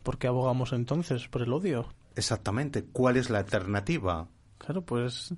¿por 0.02 0.18
qué 0.18 0.26
abogamos 0.26 0.72
entonces 0.72 1.26
por 1.28 1.42
el 1.42 1.52
odio? 1.52 1.88
Exactamente. 2.16 2.84
¿Cuál 2.84 3.16
es 3.16 3.30
la 3.30 3.38
alternativa? 3.38 4.28
Claro, 4.58 4.82
pues 4.82 5.32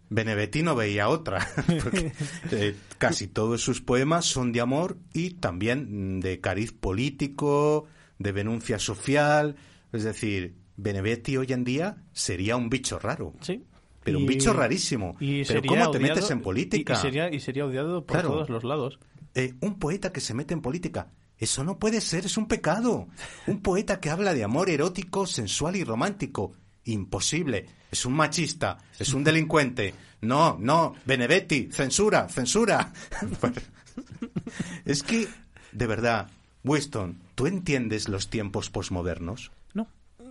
veía 0.74 1.08
otra, 1.08 1.46
porque 1.84 2.12
eh, 2.50 2.76
casi 2.98 3.28
todos 3.28 3.62
sus 3.62 3.80
poemas 3.80 4.24
son 4.24 4.50
de 4.50 4.60
amor 4.60 4.98
y 5.14 5.34
también 5.34 6.16
mm, 6.16 6.20
de 6.20 6.40
cariz 6.40 6.72
político, 6.72 7.86
de 8.22 8.32
denuncia 8.32 8.78
social. 8.78 9.56
Es 9.92 10.04
decir, 10.04 10.56
Benedetti 10.76 11.36
hoy 11.36 11.52
en 11.52 11.64
día 11.64 11.96
sería 12.12 12.56
un 12.56 12.70
bicho 12.70 12.98
raro, 12.98 13.34
sí. 13.40 13.64
pero 14.02 14.18
un 14.18 14.26
bicho 14.26 14.52
rarísimo. 14.52 15.16
y 15.20 15.44
pero 15.44 15.62
¿cómo 15.62 15.90
te 15.90 15.98
metes 15.98 16.30
en 16.30 16.38
y- 16.38 16.42
política? 16.42 16.94
Y, 16.94 16.96
sería, 16.96 17.32
y 17.32 17.40
sería 17.40 17.66
odiado 17.66 18.04
por 18.06 18.14
Claro. 18.16 18.30
todos 18.30 18.48
los 18.50 18.64
lados. 18.64 18.98
Eh, 19.34 19.54
un 19.60 19.78
poeta 19.78 20.12
que 20.12 20.20
se 20.20 20.34
mete 20.34 20.54
en 20.54 20.60
política. 20.60 21.10
Eso 21.38 21.64
no 21.64 21.78
puede 21.78 22.00
ser, 22.00 22.24
es 22.26 22.36
un 22.36 22.46
pecado. 22.46 23.08
Un 23.46 23.60
poeta 23.62 23.98
que 24.00 24.10
habla 24.10 24.32
de 24.34 24.44
amor 24.44 24.70
erótico, 24.70 25.26
sensual 25.26 25.74
y 25.76 25.84
romántico. 25.84 26.52
Imposible. 26.84 27.66
Es 27.90 28.06
un 28.06 28.12
machista, 28.14 28.78
es 28.98 29.12
un 29.12 29.24
delincuente. 29.24 29.92
No, 30.20 30.56
no, 30.60 30.94
Benedetti, 31.04 31.68
censura, 31.72 32.28
censura. 32.28 32.92
es 34.84 35.02
que, 35.02 35.28
de 35.72 35.86
verdad, 35.86 36.28
Winston, 36.64 37.18
¿tú 37.34 37.46
entiendes 37.46 38.08
los 38.08 38.28
tiempos 38.30 38.70
posmodernos? 38.70 39.50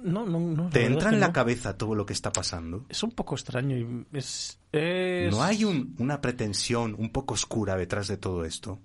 No, 0.04 0.26
no, 0.26 0.26
no. 0.26 0.40
no 0.40 0.70
¿Te 0.70 0.86
entra 0.86 1.10
en 1.12 1.20
la 1.20 1.28
no. 1.28 1.34
cabeza 1.34 1.78
todo 1.78 1.94
lo 1.94 2.08
que 2.08 2.14
está 2.14 2.32
pasando? 2.32 2.86
Es 2.90 3.04
un 3.04 3.12
poco 3.12 3.36
extraño 3.36 3.78
y 3.78 4.06
es... 4.18 4.60
es- 4.72 5.30
¿No 5.32 5.44
hay 5.44 5.64
un- 5.64 5.96
una 6.00 6.22
pretensión 6.22 6.96
un 6.98 7.12
poco 7.12 7.36
oscura 7.36 7.76
detrás 7.78 8.08
de 8.08 8.18
todo 8.18 8.44
esto? 8.44 8.80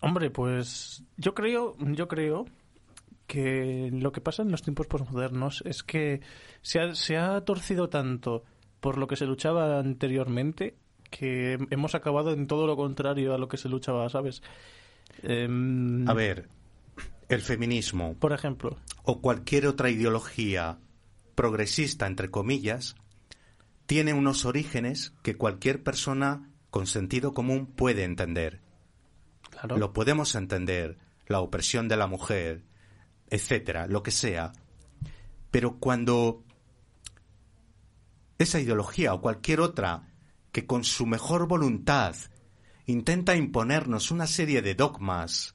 Hombre, 0.00 0.30
pues 0.30 1.02
yo 1.18 1.34
creo, 1.34 1.76
yo 1.78 2.08
creo 2.08 2.46
que 3.26 3.90
lo 3.92 4.12
que 4.12 4.22
pasa 4.22 4.40
en 4.42 4.50
los 4.50 4.62
tiempos 4.62 4.86
posmodernos 4.86 5.62
es 5.66 5.82
que 5.82 6.22
se 6.62 6.80
ha, 6.80 6.94
se 6.94 7.18
ha 7.18 7.38
torcido 7.44 7.90
tanto 7.90 8.42
por 8.80 8.96
lo 8.96 9.06
que 9.06 9.16
se 9.16 9.26
luchaba 9.26 9.78
anteriormente 9.78 10.76
que 11.10 11.58
hemos 11.70 11.94
acabado 11.94 12.32
en 12.32 12.46
todo 12.46 12.66
lo 12.66 12.76
contrario 12.76 13.34
a 13.34 13.38
lo 13.38 13.46
que 13.48 13.58
se 13.58 13.68
luchaba, 13.68 14.08
¿sabes? 14.08 14.42
Em, 15.22 16.08
A 16.08 16.14
ver, 16.14 16.48
el 17.34 17.42
feminismo 17.42 18.14
Por 18.14 18.32
ejemplo, 18.32 18.78
o 19.04 19.20
cualquier 19.20 19.66
otra 19.66 19.90
ideología 19.90 20.78
progresista, 21.34 22.06
entre 22.06 22.30
comillas, 22.30 22.94
tiene 23.86 24.14
unos 24.14 24.44
orígenes 24.44 25.12
que 25.22 25.36
cualquier 25.36 25.82
persona 25.82 26.50
con 26.70 26.86
sentido 26.86 27.34
común 27.34 27.66
puede 27.66 28.04
entender. 28.04 28.60
claro. 29.50 29.76
Lo 29.76 29.92
podemos 29.92 30.34
entender, 30.34 30.98
la 31.26 31.40
opresión 31.40 31.88
de 31.88 31.96
la 31.96 32.06
mujer, 32.06 32.64
etcétera, 33.28 33.86
lo 33.86 34.02
que 34.02 34.10
sea. 34.10 34.52
Pero 35.50 35.78
cuando 35.78 36.44
esa 38.38 38.60
ideología 38.60 39.14
o 39.14 39.20
cualquier 39.20 39.60
otra 39.60 40.08
que 40.52 40.66
con 40.66 40.84
su 40.84 41.06
mejor 41.06 41.46
voluntad 41.46 42.14
intenta 42.86 43.36
imponernos 43.36 44.10
una 44.10 44.26
serie 44.26 44.62
de 44.62 44.74
dogmas, 44.74 45.54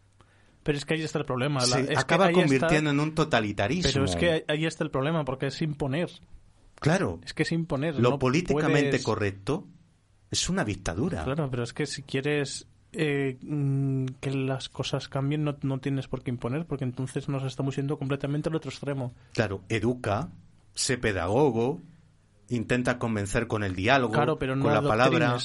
Pero 0.67 0.77
es 0.77 0.83
que 0.85 0.95
ahí 0.95 1.01
está 1.01 1.17
el 1.19 1.23
problema. 1.25 1.61
la- 1.61 1.65
se 1.65 1.93
es 1.93 1.97
acaba 1.97 2.25
convirtiendo 2.29 2.67
está- 2.77 2.89
en 2.91 2.99
un 2.99 3.15
totalitarismo. 3.15 3.89
Pero 3.91 4.03
es 4.03 4.15
que 4.17 4.43
ahí- 4.49 4.65
está 4.65 4.83
el 4.83 4.91
problema, 4.91 5.23
porque 5.23 5.47
es 5.47 5.61
imponer. 5.61 6.09
Claro, 6.81 7.21
Es 7.23 7.33
que 7.33 7.43
es 7.43 7.53
imponer. 7.53 7.95
lo 7.95 8.09
no 8.11 8.19
políticamente 8.19 8.89
puedes- 8.89 9.03
correcto 9.03 9.65
es 10.29 10.49
una 10.49 10.65
dictadura. 10.65 11.23
Claro, 11.23 11.49
pero 11.49 11.63
es 11.63 11.71
que 11.71 11.85
si 11.85 12.03
quieres 12.03 12.67
eh, 12.93 13.37
mm, 13.41 14.05
que 14.19 14.31
las 14.31 14.69
cosas 14.69 15.07
cambien, 15.09 15.43
no, 15.43 15.55
no 15.61 15.79
tienes 15.79 16.07
por 16.07 16.21
qué 16.23 16.31
imponer, 16.31 16.65
porque 16.65 16.83
entonces 16.85 17.27
nos 17.29 17.43
estamos 17.43 17.75
yendo 17.75 17.97
completamente 17.97 18.49
al 18.49 18.55
otro 18.55 18.69
extremo. 18.71 19.13
Claro, 19.33 19.61
educa, 19.69 20.29
sé 20.73 20.97
pedagogo, 20.97 21.81
intenta 22.49 22.97
convencer 22.97 23.47
con 23.47 23.63
el 23.63 23.75
diálogo, 23.75 24.13
Claro, 24.13 24.37
pero 24.39 24.55
no 24.55 24.63
con 24.63 24.73
la 24.73 24.81
palabra, 24.81 25.37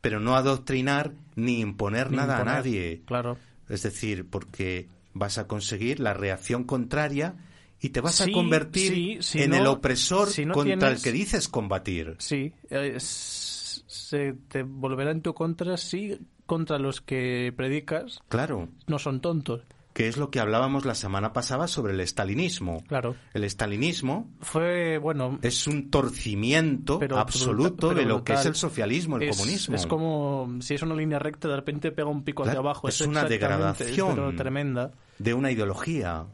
pero 0.00 0.20
no 0.20 0.36
adoctrinar 0.36 1.12
ni 1.34 1.60
imponer 1.60 2.10
Ni 2.10 2.16
nada 2.16 2.34
imponer. 2.34 2.52
a 2.54 2.56
nadie. 2.58 3.02
Claro. 3.06 3.36
Es 3.68 3.82
decir, 3.82 4.28
porque 4.28 4.88
vas 5.12 5.38
a 5.38 5.46
conseguir 5.46 6.00
la 6.00 6.14
reacción 6.14 6.64
contraria 6.64 7.36
y 7.80 7.90
te 7.90 8.00
vas 8.00 8.20
a 8.20 8.30
convertir 8.30 8.92
sí, 8.92 9.18
si 9.20 9.42
en 9.42 9.50
no- 9.50 9.56
el 9.56 9.66
opresor 9.66 10.28
si 10.28 10.44
no 10.44 10.54
contra 10.54 10.90
el 10.90 11.00
que 11.02 11.12
dices 11.12 11.48
combatir. 11.48 12.16
Sí, 12.18 12.52
eh, 12.70 12.96
se 12.98 14.34
te 14.48 14.62
volverá 14.62 15.10
en 15.10 15.22
tu 15.22 15.34
contra 15.34 15.76
si 15.76 16.18
contra 16.46 16.78
los 16.78 17.00
que 17.00 17.52
predicas 17.56 18.20
Claro, 18.28 18.68
no 18.86 18.98
son 18.98 19.20
tontos. 19.20 19.62
Que 19.94 20.08
es 20.08 20.16
lo 20.18 20.30
que 20.30 20.40
hablábamos 20.40 20.84
la 20.84 20.94
semana 20.94 21.32
pasada 21.32 21.66
sobre 21.68 21.94
el 21.94 22.00
estalinismo. 22.00 22.82
Claro. 22.88 23.14
El 23.32 23.44
estalinismo 23.44 24.28
Fue, 24.40 24.98
bueno, 24.98 25.38
es 25.40 25.66
un 25.68 25.88
torcimiento 25.90 26.98
Pero 26.98 27.16
absoluto 27.18 27.88
brutal- 27.88 27.96
de 27.96 28.04
lo 28.04 28.22
que 28.24 28.34
es 28.34 28.44
el 28.44 28.54
socialismo, 28.56 29.16
el 29.16 29.28
es, 29.30 29.36
comunismo. 29.38 29.76
es 29.76 29.86
como 29.86 30.56
si 30.60 30.74
es 30.74 30.82
una 30.82 30.94
línea 30.96 31.18
recta, 31.20 31.48
de 31.48 31.56
repente 31.56 31.92
pega 31.92 32.08
un 32.08 32.24
pico 32.24 32.42
hacia 32.44 32.58
abajo. 32.58 32.88
es 32.88 33.00
una 33.00 33.20
exactamente- 33.22 33.34
degradación. 33.38 34.28
es, 34.30 34.36
tremenda. 34.36 34.90
de 35.18 35.32
una 35.32 35.50
ideología. 35.52 36.26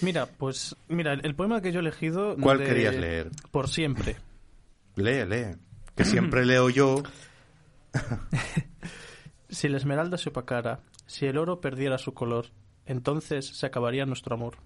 Mira, 0.00 0.26
pues, 0.26 0.74
mira, 0.88 1.12
el, 1.12 1.24
el 1.24 1.36
poema 1.36 1.60
que 1.62 1.70
yo 1.70 1.78
he 1.78 1.82
elegido... 1.82 2.36
¿Cuál 2.36 2.58
de- 2.58 2.64
querías 2.66 2.96
leer? 2.96 3.30
Por 3.52 3.68
siempre. 3.68 4.16
Lee, 4.96 5.24
lee. 5.28 5.54
Que 5.94 6.04
siempre 6.04 6.44
leo 6.44 6.68
yo. 6.70 7.04
Si 9.52 9.68
la 9.68 9.76
esmeralda 9.76 10.16
se 10.16 10.30
opacara, 10.30 10.80
si 11.04 11.26
el 11.26 11.36
oro 11.36 11.60
perdiera 11.60 11.98
su 11.98 12.14
color, 12.14 12.46
entonces 12.86 13.46
se 13.46 13.66
acabaría 13.66 14.06
nuestro 14.06 14.34
amor. 14.34 14.56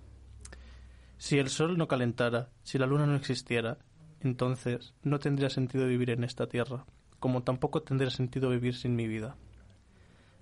Si 1.19 1.41
el 1.41 1.49
sol 1.49 1.77
no 1.77 1.89
calentara, 1.89 2.51
si 2.63 2.79
la 2.79 2.87
luna 2.87 3.05
no 3.05 3.17
existiera, 3.17 3.79
entonces 4.21 4.95
no 5.03 5.19
tendría 5.19 5.51
sentido 5.51 5.89
vivir 5.89 6.11
en 6.11 6.23
esta 6.23 6.47
tierra, 6.47 6.87
como 7.19 7.43
tampoco 7.43 7.83
tendría 7.83 8.11
sentido 8.11 8.49
vivir 8.49 8.77
sin 8.77 8.95
mi 8.95 9.09
vida. 9.09 9.37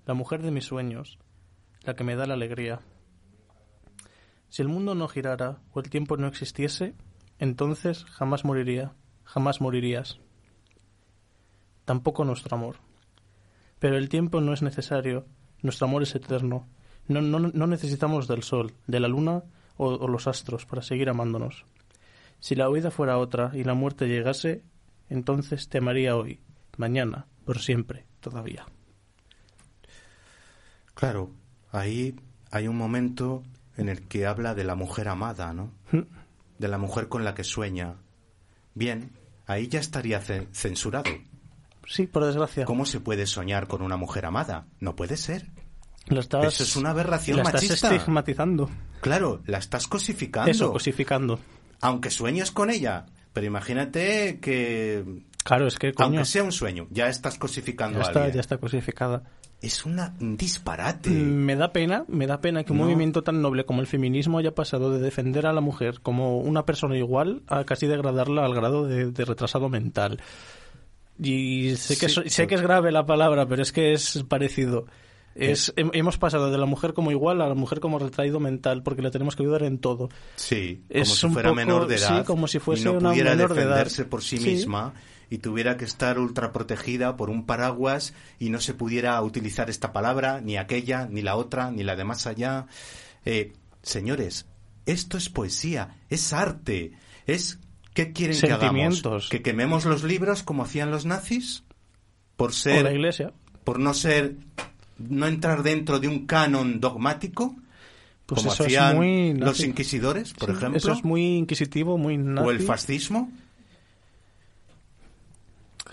La 0.05 0.13
mujer 0.13 0.43
de 0.43 0.51
mis 0.51 0.65
sueños, 0.65 1.17
la 1.81 1.95
que 1.95 2.03
me 2.03 2.15
da 2.15 2.27
la 2.27 2.35
alegría. 2.35 2.81
Si 4.49 4.61
el 4.61 4.67
mundo 4.67 4.93
no 4.93 5.07
girara 5.07 5.57
o 5.71 5.79
el 5.79 5.89
tiempo 5.89 6.17
no 6.17 6.27
existiese, 6.27 6.93
entonces 7.39 8.05
jamás 8.05 8.45
moriría, 8.45 8.93
jamás 9.23 9.59
morirías. 9.59 10.19
Tampoco 11.83 12.25
nuestro 12.25 12.55
amor. 12.55 12.75
Pero 13.85 13.97
el 13.97 14.09
tiempo 14.09 14.41
no 14.41 14.51
es 14.51 14.63
necesario, 14.63 15.27
nuestro 15.61 15.85
amor 15.85 16.01
es 16.01 16.15
eterno. 16.15 16.67
No, 17.07 17.21
no, 17.21 17.37
no 17.37 17.67
necesitamos 17.67 18.27
del 18.27 18.41
sol, 18.41 18.73
de 18.87 18.99
la 18.99 19.07
luna 19.07 19.43
o, 19.77 19.89
o 19.89 20.07
los 20.07 20.25
astros 20.25 20.65
para 20.65 20.81
seguir 20.81 21.07
amándonos. 21.07 21.65
Si 22.39 22.55
la 22.55 22.67
huida 22.67 22.89
fuera 22.89 23.19
otra 23.19 23.51
y 23.53 23.63
la 23.63 23.75
muerte 23.75 24.07
llegase, 24.07 24.63
entonces 25.07 25.69
te 25.69 25.77
amaría 25.77 26.15
hoy, 26.15 26.39
mañana, 26.77 27.27
por 27.45 27.59
siempre, 27.59 28.07
todavía. 28.21 28.65
Claro, 30.95 31.29
ahí 31.71 32.15
hay 32.49 32.67
un 32.67 32.77
momento 32.77 33.43
en 33.77 33.87
el 33.89 34.07
que 34.07 34.25
habla 34.25 34.55
de 34.55 34.63
la 34.63 34.73
mujer 34.73 35.09
amada, 35.09 35.53
¿no? 35.53 35.69
De 36.57 36.67
la 36.67 36.79
mujer 36.79 37.07
con 37.07 37.23
la 37.23 37.35
que 37.35 37.43
sueña. 37.43 37.97
Bien, 38.73 39.11
ahí 39.45 39.67
ya 39.67 39.79
estaría 39.79 40.21
ce- 40.21 40.47
censurado. 40.53 41.11
Sí, 41.87 42.07
por 42.07 42.25
desgracia. 42.25 42.65
¿Cómo 42.65 42.85
se 42.85 42.99
puede 42.99 43.25
soñar 43.27 43.67
con 43.67 43.81
una 43.81 43.97
mujer 43.97 44.25
amada? 44.25 44.65
No 44.79 44.95
puede 44.95 45.17
ser. 45.17 45.51
Lo 46.07 46.19
estás, 46.19 46.45
Eso 46.45 46.63
es 46.63 46.75
una 46.75 46.91
aberración 46.91 47.37
la 47.37 47.43
estás 47.43 47.63
machista. 47.63 47.95
estigmatizando. 47.95 48.69
Claro, 49.01 49.41
la 49.45 49.57
estás 49.57 49.87
cosificando. 49.87 50.51
Eso, 50.51 50.71
cosificando. 50.71 51.39
Aunque 51.81 52.09
sueñes 52.11 52.51
con 52.51 52.69
ella. 52.69 53.05
Pero 53.33 53.47
imagínate 53.47 54.39
que, 54.39 55.03
Claro, 55.43 55.67
es 55.67 55.77
que 55.77 55.93
coño, 55.93 56.07
aunque 56.19 56.25
sea 56.25 56.43
un 56.43 56.51
sueño, 56.53 56.87
ya 56.89 57.09
estás 57.09 57.37
cosificando 57.37 57.99
ya 57.99 58.05
a 58.05 58.07
está, 58.07 58.19
alguien. 58.19 58.35
ya 58.35 58.41
está 58.41 58.57
cosificada. 58.57 59.23
es 59.61 59.83
una, 59.85 60.15
un 60.21 60.37
disparate. 60.37 61.09
Me 61.09 61.55
da 61.57 61.73
pena, 61.73 62.05
me 62.07 62.27
da 62.27 62.39
pena 62.39 62.63
que 62.63 62.71
un 62.71 62.77
No. 62.77 62.85
movimiento 62.85 63.23
tan 63.23 63.41
noble 63.41 63.65
como 63.65 63.81
el 63.81 63.87
feminismo 63.87 64.37
haya 64.37 64.55
pasado 64.55 64.91
de 64.91 64.99
defender 64.99 65.47
a 65.47 65.53
la 65.53 65.59
mujer 65.61 65.99
como 66.01 66.37
una 66.37 66.65
persona 66.65 66.95
igual 66.97 67.41
a 67.47 67.63
casi 67.65 67.87
degradarla 67.87 68.45
al 68.45 68.53
grado 68.55 68.85
de, 68.87 69.11
de 69.11 69.25
retrasado 69.25 69.67
mental. 69.69 70.21
Y 71.21 71.75
sé 71.77 71.97
que, 71.97 72.09
Sí, 72.09 72.15
so- 72.15 72.23
sé 72.27 72.47
que 72.47 72.55
es 72.55 72.61
grave 72.61 72.91
la 72.91 73.05
palabra, 73.05 73.47
pero 73.47 73.61
es 73.61 73.71
que 73.71 73.93
es 73.93 74.23
parecido. 74.27 74.85
Es, 75.33 75.75
hem- 75.75 75.91
hemos 75.93 76.17
pasado 76.17 76.49
de 76.49 76.57
la 76.57 76.65
mujer 76.65 76.93
como 76.93 77.11
igual 77.11 77.41
a 77.41 77.49
la 77.49 77.55
mujer 77.55 77.81
como 77.81 77.99
retraído 77.99 78.39
mental, 78.39 78.83
porque 78.83 79.01
le 79.01 79.11
tenemos 79.11 79.35
que 79.35 79.43
ayudar 79.43 79.63
en 79.63 79.79
todo. 79.79 80.09
Sí, 80.35 80.83
Es 80.89 81.09
como 81.09 81.15
si 81.15 81.27
fuera 81.33 81.49
poco- 81.49 81.55
menor 81.55 81.87
de 81.87 81.97
sí, 81.97 82.05
edad. 82.05 82.25
como 82.25 82.47
si 82.47 82.59
fuese 82.59 82.83
y 82.83 82.85
no 82.85 82.93
una 82.99 83.09
pudiera 83.09 83.31
menor 83.31 83.53
de 83.53 83.61
edad. 83.61 83.69
defenderse 83.71 84.05
por 84.05 84.23
sí, 84.23 84.37
Sí. 84.37 84.49
misma 84.51 84.93
y 85.29 85.39
tuviera 85.39 85.75
que 85.75 85.83
estar 85.83 86.19
ultra 86.19 86.53
protegida 86.53 87.17
por 87.17 87.29
un 87.29 87.45
paraguas 87.45 88.13
y 88.39 88.49
no 88.49 88.61
se 88.61 88.73
pudiera 88.73 89.21
utilizar 89.21 89.69
esta 89.69 89.91
palabra, 89.91 90.39
ni 90.39 90.55
aquella, 90.55 91.07
ni 91.07 91.21
la 91.21 91.35
otra, 91.35 91.69
ni 91.71 91.83
la 91.83 91.97
de 91.97 92.03
más 92.05 92.27
allá. 92.27 92.67
Eh, 93.25 93.51
señores, 93.81 94.45
esto 94.85 95.17
es 95.17 95.29
poesía, 95.29 95.97
es 96.09 96.31
arte, 96.31 96.93
es... 97.25 97.59
¿Qué 97.95 98.11
quieren 98.13 98.39
que 98.39 98.51
hagamos? 98.51 99.29
¿Que 99.29 99.41
quememos 99.41 99.85
los 99.85 100.03
libros 100.03 100.43
como 100.43 100.61
hacían 100.63 100.91
los 100.91 101.05
nazis? 101.07 101.63
Por 102.35 102.49
O 102.49 102.51
la 102.51 102.55
ser... 102.55 102.91
iglesia. 102.93 103.33
por 103.63 103.79
no 103.79 103.93
ser... 103.95 104.35
no 104.99 105.25
entrar 105.25 105.63
dentro 105.63 105.99
de 105.99 106.07
un 106.07 106.27
canon 106.27 106.79
dogmático, 106.79 107.55
Pues 108.27 108.41
como 108.41 108.53
eso 108.53 108.63
es 108.63 108.67
hacían 108.77 108.97
muy 108.97 109.33
los 109.33 109.59
inquisidores, 109.61 110.33
por 110.33 110.49
Sí, 110.51 110.57
ejemplo. 110.57 110.77
Eso 110.77 110.91
es 110.91 111.03
muy 111.03 111.37
inquisitivo, 111.37 111.97
muy 111.97 112.17
nazi. 112.17 112.47
o 112.47 112.51
el 112.51 112.59
fascismo. 112.59 113.31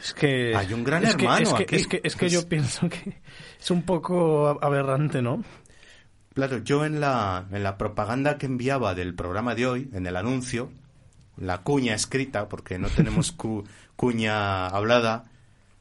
Es 0.01 0.15
que 0.15 0.55
Hay 0.57 0.73
un 0.73 0.83
gran 0.85 1.05
es 1.05 1.15
que- 1.15 1.25
hermano 1.25 1.43
es 1.43 1.55
que, 1.55 1.63
aquí. 1.63 1.77
Es 1.77 1.87
que, 1.87 2.01
es 2.03 2.17
que 2.17 2.29
yo 2.29 2.49
pienso 2.49 2.89
que 2.89 3.21
es 3.61 3.71
un 3.71 3.83
poco 3.83 4.59
aberrante, 4.61 5.23
¿no? 5.23 5.45
Claro, 6.35 6.59
yo 6.59 6.85
en 6.85 6.99
la, 7.01 7.47
en 7.53 7.63
la 7.63 7.77
propaganda 7.79 8.39
que 8.39 8.47
enviaba 8.47 8.95
del 8.95 9.15
programa 9.15 9.55
de 9.55 9.67
hoy, 9.67 9.91
en 9.93 10.07
el 10.07 10.17
anuncio, 10.17 10.73
la 11.37 11.63
cuña 11.63 11.95
escrita, 11.95 12.49
porque 12.49 12.79
no 12.79 12.89
tenemos 12.89 13.33
cu- 13.37 13.65
cuña 13.97 14.67
hablada, 14.67 15.31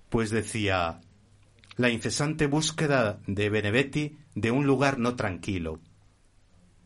pues 0.09 0.29
decía 0.29 1.01
la 1.77 1.89
incesante 1.89 2.47
búsqueda 2.47 3.19
de 3.27 3.49
Benedetti 3.49 4.17
de 4.35 4.51
un 4.51 4.65
lugar 4.65 4.99
no 4.99 5.15
tranquilo. 5.15 5.79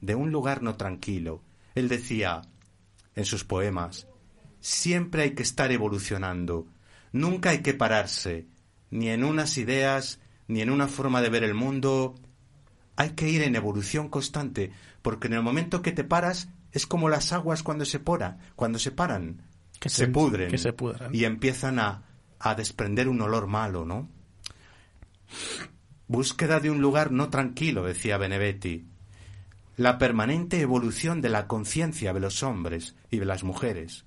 De 0.01 0.15
un 0.15 0.31
lugar 0.31 0.61
no 0.61 0.75
tranquilo. 0.75 1.41
Él 1.73 1.89
decía 1.89 2.41
en 3.15 3.25
sus 3.25 3.43
poemas, 3.43 4.07
siempre 4.59 5.23
hay 5.23 5.31
que 5.31 5.43
estar 5.43 5.71
evolucionando, 5.71 6.67
nunca 7.11 7.51
hay 7.51 7.59
que 7.59 7.73
pararse, 7.73 8.45
ni 8.91 9.09
en 9.09 9.23
unas 9.23 9.57
ideas, 9.57 10.19
ni 10.47 10.61
en 10.61 10.69
una 10.69 10.87
forma 10.87 11.21
de 11.21 11.29
ver 11.29 11.43
el 11.43 11.53
mundo, 11.53 12.15
hay 12.97 13.11
que 13.11 13.29
ir 13.29 13.41
en 13.41 13.55
evolución 13.55 14.09
constante, 14.09 14.71
porque 15.01 15.27
en 15.27 15.33
el 15.33 15.43
momento 15.43 15.81
que 15.81 15.91
te 15.91 16.03
paras 16.03 16.49
es 16.75 16.85
como 16.85 17.09
las 17.09 17.31
aguas 17.33 17.63
cuando 17.63 17.85
se 17.85 17.99
pora, 17.99 18.37
cuando 18.55 18.77
se 18.77 18.91
paran, 18.91 19.41
Que 19.79 19.89
se 19.89 20.05
se- 20.05 20.07
pudren 20.09 20.51
que 20.51 20.57
se 20.59 20.73
pudran. 20.73 21.13
y 21.15 21.23
empiezan 21.25 21.79
a, 21.79 22.03
a 22.39 22.53
desprender 22.53 23.07
un 23.09 23.21
olor 23.21 23.47
malo, 23.47 23.85
¿no? 23.85 24.07
Búsqueda 26.07 26.59
de 26.59 26.69
un 26.69 26.81
lugar 26.81 27.11
no 27.11 27.29
tranquilo, 27.29 27.83
decía 27.85 28.17
Benedetti. 28.17 28.85
La 29.77 29.97
permanente 29.97 30.61
evolución 30.61 31.19
de 31.21 31.29
la 31.29 31.47
conciencia 31.47 32.13
de 32.13 32.19
los 32.19 32.43
hombres 32.43 32.95
y 33.09 33.17
de 33.17 33.25
las 33.25 33.43
mujeres. 33.43 34.05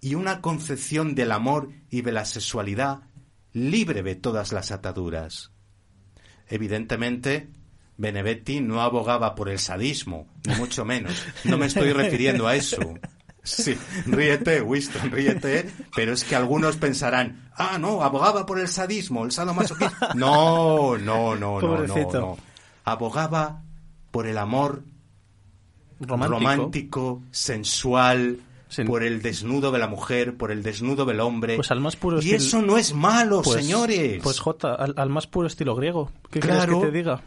Y 0.00 0.14
una 0.14 0.40
concepción 0.40 1.14
del 1.14 1.30
amor 1.32 1.70
y 1.90 2.00
de 2.02 2.12
la 2.12 2.24
sexualidad 2.24 3.02
libre 3.52 4.02
de 4.02 4.14
todas 4.16 4.52
las 4.52 4.70
ataduras. 4.72 5.50
Evidentemente, 6.48 7.50
Benedetti 8.00 8.60
no 8.60 8.80
abogaba 8.80 9.34
por 9.34 9.48
el 9.50 9.58
sadismo, 9.58 10.26
ni 10.46 10.54
mucho 10.56 10.84
menos. 10.84 11.22
No 11.44 11.58
me 11.58 11.66
estoy 11.66 11.92
refiriendo 11.92 12.48
a 12.48 12.56
eso. 12.56 12.78
Sí, 13.42 13.74
ríete, 14.06 14.60
Winston, 14.62 15.10
ríete, 15.10 15.70
pero 15.96 16.12
es 16.12 16.24
que 16.24 16.36
algunos 16.36 16.76
pensarán, 16.76 17.50
ah, 17.56 17.78
no, 17.78 18.02
abogaba 18.02 18.44
por 18.46 18.58
el 18.60 18.68
sadismo, 18.68 19.24
el 19.24 19.32
sadomasoquismo. 19.32 19.90
No, 20.14 20.98
no, 20.98 21.34
no, 21.36 21.36
no, 21.36 21.60
no, 21.60 21.60
Pobrecito. 21.60 22.20
no. 22.20 22.38
Abogaba 22.84 23.62
por 24.10 24.26
el 24.26 24.36
amor 24.38 24.82
Romántico. 26.00 26.38
romántico, 26.38 27.22
sensual, 27.30 28.40
Sen- 28.70 28.86
por 28.86 29.02
el 29.02 29.20
desnudo 29.22 29.72
de 29.72 29.78
la 29.78 29.86
mujer, 29.88 30.36
por 30.36 30.50
el 30.52 30.62
desnudo 30.62 31.04
del 31.04 31.20
hombre. 31.20 31.56
Pues 31.56 31.70
al 31.70 31.80
más 31.80 31.96
puro 31.96 32.18
y 32.20 32.30
estil- 32.30 32.34
eso 32.36 32.62
no 32.62 32.78
es 32.78 32.94
malo, 32.94 33.42
Pues- 33.42 33.62
señores. 33.62 34.20
Pues 34.22 34.38
Jota, 34.38 34.74
al, 34.74 34.94
al 34.96 35.08
más 35.10 35.26
puro 35.26 35.46
estilo 35.46 35.74
griego. 35.74 36.10
¿Qué 36.30 36.40
Claro. 36.40 36.64
quieres 36.80 36.84
que 36.84 36.90
te 36.92 36.98
diga? 36.98 37.22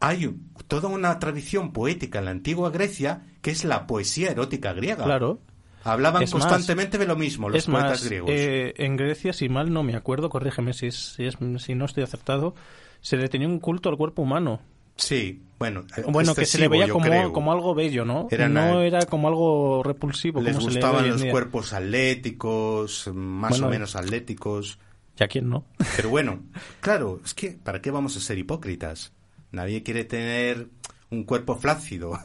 Hay 0.00 0.30
toda 0.68 0.88
una 0.88 1.18
tradición 1.18 1.72
poética 1.72 2.18
en 2.20 2.24
la 2.26 2.30
antigua 2.30 2.70
Grecia 2.70 3.26
que 3.42 3.50
es 3.50 3.64
la 3.64 3.86
poesía 3.86 4.30
erótica 4.30 4.72
griega. 4.72 5.04
Claro. 5.04 5.40
Hablaban 5.84 6.22
Es 6.22 6.34
más, 6.34 6.44
constantemente 6.44 6.98
de 6.98 7.06
lo 7.06 7.16
mismo 7.16 7.48
los 7.48 7.58
es 7.58 7.66
poetas 7.66 7.90
más, 7.90 8.04
griegos. 8.04 8.30
eh, 8.32 8.74
en 8.76 8.96
Grecia, 8.96 9.32
si 9.32 9.48
mal 9.48 9.72
no 9.72 9.82
me 9.82 9.96
acuerdo, 9.96 10.28
corrígeme 10.28 10.72
si, 10.72 10.86
es- 10.88 11.14
si, 11.14 11.24
es- 11.24 11.38
si 11.58 11.74
no 11.74 11.84
estoy 11.86 12.02
acertado, 12.02 12.54
se 13.00 13.16
le 13.16 13.28
tenía 13.28 13.48
un 13.48 13.58
culto 13.60 13.88
al 13.88 13.96
cuerpo 13.96 14.22
humano. 14.22 14.60
Sí, 14.96 15.42
bueno, 15.60 15.84
eh, 15.96 16.02
Bueno, 16.08 16.34
que 16.34 16.44
se 16.44 16.58
le 16.58 16.64
excesivo, 16.66 16.70
veía 16.70 16.88
como, 17.32 17.52
algo 17.52 17.74
bello, 17.74 18.04
¿no? 18.04 18.26
No 18.50 18.82
era 18.82 19.06
como 19.06 19.28
algo 19.28 19.82
repulsivo. 19.84 20.40
Les 20.40 20.56
como 20.56 20.68
se 20.68 20.74
le 20.74 20.80
ve 20.80 20.86
gustaban 20.86 21.08
los 21.10 21.24
cuerpos 21.24 21.72
atléticos, 21.72 23.08
más 23.14 23.50
Bueno, 23.50 23.68
o 23.68 23.70
menos 23.70 23.94
atléticos. 23.96 24.78
¿Y 25.18 25.22
a 25.24 25.28
quién 25.28 25.48
no? 25.48 25.64
Pero 25.96 26.10
bueno, 26.10 26.42
claro, 26.80 27.20
es 27.24 27.32
que 27.34 27.52
¿para 27.52 27.80
qué 27.80 27.90
vamos 27.92 28.16
a 28.16 28.20
ser 28.20 28.38
hipócritas? 28.38 29.12
Nadie 29.52 29.82
quiere 29.82 30.04
tener 30.04 30.68
un 31.10 31.24
cuerpo 31.24 31.56
flácido. 31.56 32.18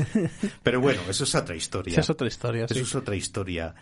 Pero 0.62 0.80
bueno, 0.80 1.00
eso 1.08 1.24
es 1.24 1.34
otra 1.34 1.54
historia. 1.54 1.92
Esa 1.92 2.00
es 2.00 2.10
otra 2.10 2.26
historia, 2.28 2.64
Eso 2.64 2.74
sí. 2.74 2.80
es 2.80 2.94
otra 2.94 3.16
historia. 3.16 3.74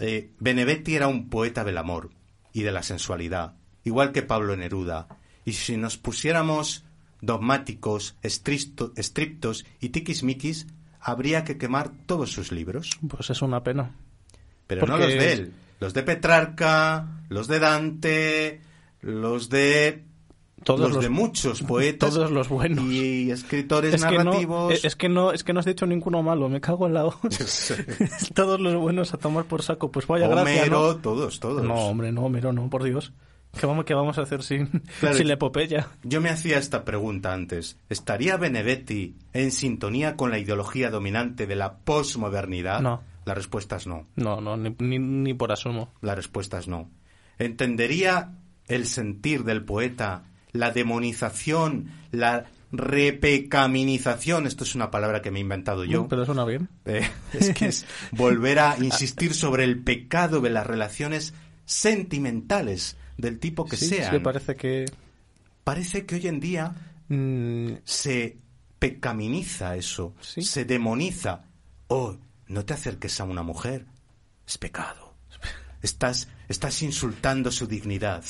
Eh, 0.00 0.30
Benedetti 0.38 0.94
era 0.94 1.08
un 1.08 1.28
poeta 1.28 1.64
del 1.64 1.78
amor 1.78 2.10
y 2.52 2.62
de 2.62 2.72
la 2.72 2.82
sensualidad, 2.82 3.54
igual 3.84 4.12
que 4.12 4.22
Pablo 4.22 4.56
Neruda. 4.56 5.08
Y 5.44 5.54
si 5.54 5.76
nos 5.76 5.96
pusiéramos 5.96 6.84
dogmáticos, 7.20 8.16
estristo- 8.22 8.92
estrictos 8.96 9.66
y 9.80 9.88
tiquismiquis, 9.90 10.66
habría 11.00 11.44
que 11.44 11.58
quemar 11.58 11.90
todos 12.06 12.30
sus 12.32 12.52
libros. 12.52 12.98
Pues 13.08 13.30
es 13.30 13.42
una 13.42 13.62
pena. 13.62 13.94
Pero 14.66 14.86
no 14.86 14.98
los 14.98 15.08
de 15.08 15.32
él, 15.32 15.52
los 15.80 15.94
de 15.94 16.02
Petrarca, 16.02 17.22
los 17.28 17.48
de 17.48 17.58
Dante, 17.58 18.60
los 19.00 19.48
de 19.48 20.04
Todos 20.68 20.80
los, 20.80 20.92
los, 20.94 21.02
de 21.02 21.08
muchos 21.10 21.62
poetas 21.62 22.10
todos 22.14 22.30
los 22.30 22.48
buenos. 22.48 22.84
y 22.84 23.30
escritores 23.30 23.94
es 23.94 24.04
que, 24.04 24.18
no, 24.18 24.24
narrativos. 24.24 24.84
es 24.84 24.96
que 24.96 25.08
no 25.08 25.32
es 25.32 25.42
que 25.44 25.52
no 25.52 25.60
has 25.60 25.66
dicho 25.66 25.86
ninguno 25.86 26.22
malo, 26.22 26.48
me 26.48 26.60
cago 26.60 26.86
en 26.86 26.94
la 26.94 27.04
Todos 28.34 28.60
los 28.60 28.76
buenos 28.76 29.14
a 29.14 29.18
tomar 29.18 29.44
por 29.46 29.62
saco, 29.62 29.90
pues 29.90 30.06
vaya 30.06 30.28
gracia, 30.28 30.62
Homero, 30.62 30.80
¿no? 30.88 30.96
todos, 30.96 31.40
todos. 31.40 31.64
No, 31.64 31.74
hombre, 31.74 32.12
no, 32.12 32.24
Homero, 32.24 32.52
no, 32.52 32.68
por 32.70 32.84
Dios. 32.84 33.12
¿Qué 33.58 33.64
vamos, 33.66 33.86
qué 33.86 33.94
vamos 33.94 34.18
a 34.18 34.22
hacer 34.22 34.42
sin, 34.42 34.66
Claro. 35.00 35.16
sin 35.16 35.26
la 35.26 35.34
epopeya? 35.34 35.88
Yo 36.04 36.20
me 36.20 36.28
hacía 36.28 36.58
esta 36.58 36.84
pregunta 36.84 37.32
antes. 37.32 37.78
¿Estaría 37.88 38.36
Benedetti 38.36 39.16
en 39.32 39.50
sintonía 39.52 40.16
con 40.16 40.30
la 40.30 40.38
ideología 40.38 40.90
dominante 40.90 41.46
de 41.46 41.56
la 41.56 41.78
posmodernidad? 41.78 42.80
No. 42.82 43.02
La 43.24 43.34
respuesta 43.34 43.76
es 43.76 43.86
no. 43.86 44.06
No, 44.16 44.40
no, 44.42 44.56
ni, 44.58 44.76
ni, 44.78 44.98
ni 44.98 45.34
por 45.34 45.50
asomo. 45.50 45.90
La 46.02 46.14
respuesta 46.14 46.58
es 46.58 46.68
no. 46.68 46.90
¿Entendería 47.38 48.32
el 48.66 48.86
sentir 48.86 49.44
del 49.44 49.64
poeta, 49.64 50.24
la 50.52 50.70
demonización, 50.70 51.90
la 52.10 52.46
repecaminización? 52.72 54.46
Esto 54.46 54.64
es 54.64 54.74
una 54.74 54.90
palabra 54.90 55.22
que 55.22 55.30
me 55.30 55.38
he 55.38 55.42
inventado 55.42 55.84
yo. 55.84 56.08
Pero 56.08 56.24
suena 56.24 56.44
bien. 56.44 56.68
Eh, 56.84 57.08
es 57.32 57.50
que 57.54 57.66
es 57.66 57.86
volver 58.12 58.58
a 58.58 58.76
insistir 58.78 59.34
sobre 59.34 59.64
el 59.64 59.82
pecado 59.82 60.40
de 60.40 60.50
las 60.50 60.66
relaciones 60.66 61.34
sentimentales 61.64 62.96
del 63.16 63.38
tipo 63.38 63.64
que 63.64 63.76
sí, 63.76 63.88
sean. 63.88 64.12
sí, 64.12 64.18
parece 64.20 64.56
que... 64.56 64.86
Parece 65.64 66.06
que 66.06 66.14
hoy 66.14 66.26
en 66.28 66.40
día 66.40 66.74
mm, 67.08 67.72
se 67.84 68.38
pecaminiza 68.78 69.76
eso, 69.76 70.14
Sí. 70.20 70.40
se 70.42 70.64
demoniza. 70.64 71.44
Oh, 71.88 72.16
no 72.46 72.64
te 72.64 72.72
acerques 72.74 73.20
a 73.20 73.24
una 73.24 73.42
mujer, 73.42 73.84
es 74.46 74.56
pecado. 74.56 75.14
Estás, 75.82 76.28
estás 76.48 76.82
insultando 76.82 77.50
su 77.52 77.66
dignidad, 77.66 78.24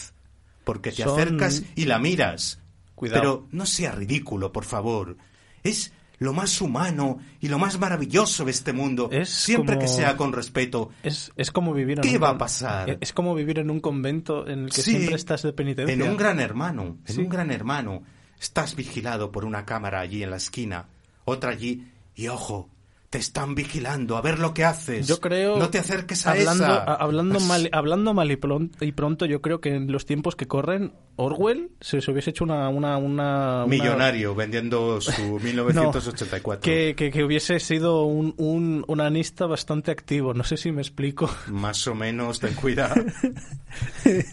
porque 0.68 0.92
te 0.92 1.02
Son- 1.02 1.18
acercas 1.18 1.62
y 1.76 1.87
la 1.87 1.98
miras. 1.98 2.61
Cuidado. 2.94 3.20
Pero 3.22 3.46
no 3.52 3.64
sea 3.64 3.90
ridículo, 3.92 4.52
por 4.52 4.64
favor. 4.66 5.16
Es 5.62 5.92
lo 6.18 6.35
más 6.35 6.61
humano 6.61 7.18
y 7.40 7.48
lo 7.48 7.59
más 7.59 7.78
maravilloso 7.78 8.44
de 8.44 8.50
este 8.50 8.74
mundo, 8.74 9.09
Es 9.11 9.31
siempre 9.31 9.76
como- 9.76 9.87
que 9.87 9.88
sea 9.88 10.16
con 10.18 10.35
respeto. 10.35 10.90
es, 11.02 11.33
es 11.37 11.50
como 11.50 11.72
vivir 11.72 11.98
en 11.98 12.02
¿Qué 12.02 12.16
un 12.16 12.22
va 12.22 12.31
a 12.31 12.38
pasar? 12.38 12.98
Es 13.00 13.14
como 13.14 13.35
vivir 13.35 13.61
en 13.61 13.70
un 13.70 13.81
convento 13.81 14.46
en 14.46 14.64
el 14.64 14.70
que 14.70 14.83
Sí, 14.83 14.90
siempre 14.90 15.14
estás 15.16 15.42
de 15.42 15.54
penitencia. 15.54 15.94
En 15.94 16.02
un 16.02 16.16
gran 16.18 16.38
hermano, 16.38 16.98
en 17.07 17.14
Sí. 17.14 17.20
un 17.22 17.28
gran 17.31 17.50
hermano. 17.50 18.02
Estás 18.38 18.76
vigilado 18.76 19.33
por 19.33 19.44
una 19.46 19.64
cámara 19.64 20.00
allí 20.00 20.22
en 20.22 20.31
la 20.31 20.37
esquina, 20.37 20.88
otra 21.24 21.50
allí, 21.52 21.87
y 22.14 22.28
ojo, 22.28 22.68
te 23.10 23.16
están 23.18 23.54
vigilando 23.54 24.18
a 24.18 24.20
ver 24.20 24.38
lo 24.38 24.52
que 24.52 24.64
haces. 24.64 25.08
Yo 25.08 25.18
creo. 25.18 25.58
No 25.58 25.70
te 25.70 25.78
acerques 25.78 26.26
a 26.26 26.32
hablando, 26.32 26.64
esa. 26.64 26.76
a- 26.84 26.94
hablando 26.96 27.40
mal, 27.40 27.68
hablando 27.72 28.12
mal 28.12 28.30
y, 28.30 28.36
pron- 28.36 28.70
y 28.80 28.92
pronto, 28.92 29.24
yo 29.24 29.40
creo 29.40 29.60
que 29.62 29.74
en 29.74 29.90
los 29.90 30.04
tiempos 30.04 30.36
que 30.36 30.46
corren, 30.46 30.92
Orwell 31.16 31.70
se, 31.80 32.02
se 32.02 32.10
hubiese 32.10 32.30
hecho 32.30 32.44
una. 32.44 32.68
una, 32.68 32.98
una- 32.98 33.64
una- 33.64 33.66
Millonario 33.66 34.34
vendiendo 34.34 35.00
su 35.00 35.40
1984. 35.42 36.60
que, 36.60 36.94
que, 36.96 37.10
que 37.10 37.24
hubiese 37.24 37.58
sido 37.60 38.02
un, 38.04 38.34
un, 38.36 38.84
un 38.86 39.00
anista 39.00 39.46
bastante 39.46 39.90
activo. 39.90 40.34
No 40.34 40.44
sé 40.44 40.58
si 40.58 40.70
me 40.70 40.82
explico. 40.82 41.30
Más 41.48 41.86
o 41.88 41.94
menos, 41.94 42.40
ten 42.40 42.52
cuidado. 42.54 42.94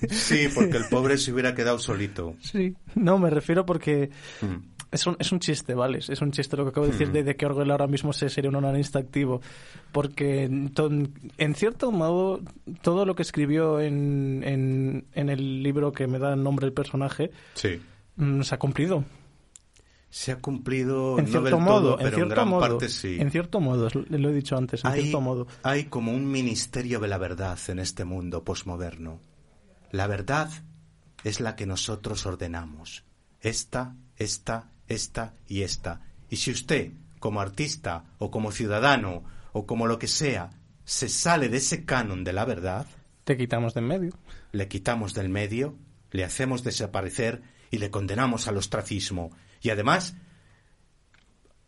Sí, 0.10 0.48
porque 0.54 0.78
el 0.78 0.86
pobre 0.90 1.18
se 1.18 1.32
hubiera 1.32 1.54
quedado 1.56 1.78
solito. 1.80 2.36
Sí. 2.42 2.74
No, 2.96 3.18
me 3.18 3.30
refiero 3.30 3.66
porque. 3.66 4.10
Mm. 4.42 4.75
Es 4.96 5.06
un, 5.08 5.16
es 5.20 5.32
un 5.32 5.40
chiste, 5.40 5.74
¿vale? 5.76 6.00
Es 6.00 6.22
un 6.22 6.32
chiste 6.32 6.56
lo 6.58 6.64
que 6.64 6.70
acabo 6.70 6.86
de 6.86 6.94
decir 6.94 7.12
de, 7.12 7.24
de 7.24 7.36
que 7.36 7.46
Orwell 7.46 7.70
ahora 7.72 7.88
mismo 7.88 8.14
se 8.14 8.30
sería 8.30 8.50
un 8.50 8.56
onanista 8.56 8.98
activo. 9.00 9.42
Porque, 9.92 10.44
en 10.44 10.74
to- 10.74 10.90
en 10.90 11.56
cierto 11.56 11.92
modo, 11.92 12.42
todo 12.82 13.06
lo 13.06 13.16
que 13.16 13.22
escribió 13.24 13.80
en, 13.82 14.42
en, 14.46 15.06
en 15.14 15.30
el 15.30 15.62
libro 15.64 15.92
que 15.92 16.08
me 16.08 16.18
da 16.20 16.34
el 16.34 16.42
nombre 16.44 16.66
del 16.66 16.74
personaje 16.74 17.32
Sí. 17.56 17.82
mm, 18.16 18.42
se 18.42 18.56
ha 18.56 18.58
cumplido. 18.60 19.04
Se 20.10 20.32
ha 20.32 20.38
cumplido 20.38 21.20
En 21.20 21.26
no 21.26 21.32
cierto 21.32 21.50
del 21.50 21.60
modo, 21.60 21.82
todo, 21.82 21.98
pero 21.98 22.08
en 22.10 22.16
cierto 22.16 22.34
gran 22.36 22.48
modo. 22.48 22.62
parte 22.62 22.88
sí. 22.88 23.18
En 23.20 23.32
cierto 23.32 23.60
modo, 23.60 23.90
lo 24.10 24.30
he 24.30 24.34
dicho 24.34 24.56
antes, 24.56 24.84
en 24.86 24.92
hay, 24.92 25.02
cierto 25.02 25.20
modo. 25.20 25.48
hay 25.64 25.84
como 25.86 26.14
un 26.14 26.32
ministerio 26.32 27.02
de 27.02 27.10
la 27.10 27.18
verdad 27.18 27.60
en 27.68 27.80
este 27.80 28.06
mundo 28.06 28.44
posmoderno. 28.46 29.20
La 29.92 30.08
verdad 30.08 30.50
es 31.26 31.42
la 31.42 31.58
que 31.58 31.66
nosotros 31.66 32.26
ordenamos. 32.26 33.04
Esta, 33.42 33.96
esta, 34.16 34.70
esta 34.88 35.34
y 35.48 35.62
esta. 35.64 36.02
Y 36.30 36.38
si 36.38 36.52
usted, 36.52 36.92
como 37.20 37.42
artista 37.42 38.04
o 38.20 38.32
como 38.32 38.52
ciudadano 38.52 39.24
o 39.54 39.66
como 39.66 39.88
lo 39.88 40.00
que 40.00 40.08
sea, 40.08 40.50
se 40.84 41.10
sale 41.10 41.50
de 41.50 41.58
ese 41.58 41.86
canon 41.86 42.24
de 42.24 42.34
la 42.34 42.46
verdad, 42.46 42.86
Te 43.24 43.38
quitamos 43.38 43.74
de 43.74 43.80
en 43.82 43.88
medio. 43.88 44.14
le 44.52 44.68
quitamos 44.68 45.14
del 45.14 45.30
medio, 45.30 45.76
le 46.12 46.24
hacemos 46.24 46.64
desaparecer 46.64 47.42
y 47.72 47.78
le 47.80 47.90
condenamos 47.90 48.48
al 48.48 48.58
ostracismo. 48.58 49.32
Y 49.62 49.70
además, 49.72 50.16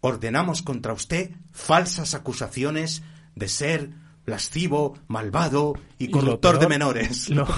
ordenamos 0.02 0.62
contra 0.62 0.94
usted 0.94 1.32
falsas 1.52 2.14
acusaciones 2.14 3.02
de 3.36 3.48
ser 3.50 3.90
lascivo, 4.26 5.00
malvado 5.08 5.74
y 5.98 6.10
corruptor 6.10 6.60
de 6.60 6.68
menores. 6.68 7.30
lo- 7.30 7.48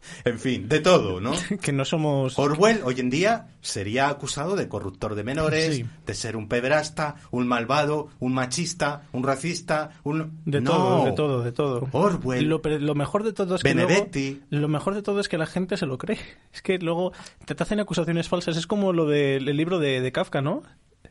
en 0.24 0.38
fin, 0.38 0.68
de 0.68 0.80
todo, 0.80 1.20
¿no? 1.20 1.32
Que 1.62 1.72
no 1.72 1.84
somos... 1.84 2.38
Orwell 2.38 2.80
hoy 2.84 3.00
en 3.00 3.10
día 3.10 3.48
sería 3.60 4.08
acusado 4.08 4.56
de 4.56 4.68
corruptor 4.68 5.14
de 5.14 5.24
menores, 5.24 5.74
Sí. 5.76 5.84
de 6.06 6.14
ser 6.14 6.36
un 6.36 6.48
pederasta, 6.48 7.16
un 7.30 7.46
malvado, 7.46 8.08
un 8.18 8.32
machista, 8.34 9.02
un 9.12 9.22
racista, 9.22 9.90
un... 10.04 10.40
De 10.44 10.60
No. 10.60 10.70
todo, 10.70 11.04
de 11.04 11.12
todo, 11.12 11.42
de 11.42 11.52
todo. 11.52 11.88
Orwell. 11.92 12.46
Lo, 12.48 12.60
lo 12.64 12.94
mejor 12.94 13.22
de 13.24 13.32
todo 13.32 13.56
es 13.56 13.62
que 13.62 13.68
Benedetti. 13.74 14.40
luego- 14.50 14.62
lo 14.62 14.68
mejor 14.68 14.94
de 14.94 15.02
todo 15.02 15.20
es 15.20 15.28
que 15.28 15.38
la 15.38 15.46
gente 15.46 15.76
se 15.76 15.86
lo 15.86 15.98
cree. 15.98 16.18
Es 16.52 16.62
que 16.62 16.78
luego 16.78 17.12
te, 17.44 17.54
hacen 17.62 17.80
acusaciones 17.80 18.28
falsas. 18.28 18.56
Es 18.56 18.66
como 18.66 18.92
lo 18.92 19.06
del 19.06 19.48
el 19.48 19.56
libro 19.56 19.78
de, 19.78 20.00
de 20.00 20.12
Kafka, 20.12 20.40
¿no? 20.40 20.62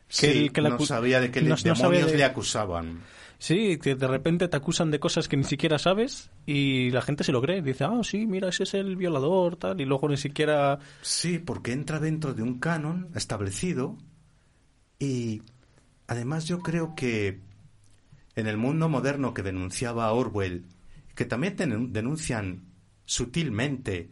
Sí, 0.08 0.26
el- 0.26 0.52
que 0.52 0.60
la 0.60 0.70
no 0.70 0.80
sabía 0.84 1.20
de 1.20 1.30
qué 1.30 1.40
no- 1.40 1.54
demonios 1.56 2.10
de- 2.10 2.18
le 2.18 2.24
acusaban. 2.24 3.00
Sí, 3.40 3.78
que 3.78 3.94
de 3.94 4.06
repente 4.06 4.48
te 4.48 4.56
acusan 4.58 4.90
de 4.90 5.00
cosas 5.00 5.26
que 5.26 5.38
ni 5.38 5.44
siquiera 5.44 5.78
sabes 5.78 6.30
y 6.44 6.90
la 6.90 7.00
gente 7.00 7.24
se 7.24 7.32
lo 7.32 7.40
cree. 7.40 7.62
Dice, 7.62 7.84
ah, 7.84 8.00
sí, 8.02 8.26
mira, 8.26 8.50
ese 8.50 8.64
es 8.64 8.74
el 8.74 8.96
violador, 8.96 9.56
tal. 9.56 9.80
Y 9.80 9.86
luego 9.86 10.10
ni 10.10 10.18
siquiera... 10.18 10.78
Sí, 11.00 11.38
porque 11.38 11.72
entra 11.72 11.98
dentro 12.00 12.34
de 12.34 12.42
un 12.42 12.58
canon 12.58 13.08
establecido 13.14 13.96
y 14.98 15.42
además 16.06 16.46
yo 16.48 16.58
creo 16.58 16.94
que 16.94 17.40
en 18.36 18.46
el 18.46 18.58
mundo 18.58 18.90
moderno 18.90 19.32
que 19.32 19.42
denunciaba 19.42 20.12
Orwell, 20.12 20.66
que 21.14 21.24
también 21.24 21.56
denun- 21.56 21.92
denuncian 21.92 22.66
sutilmente, 23.06 24.10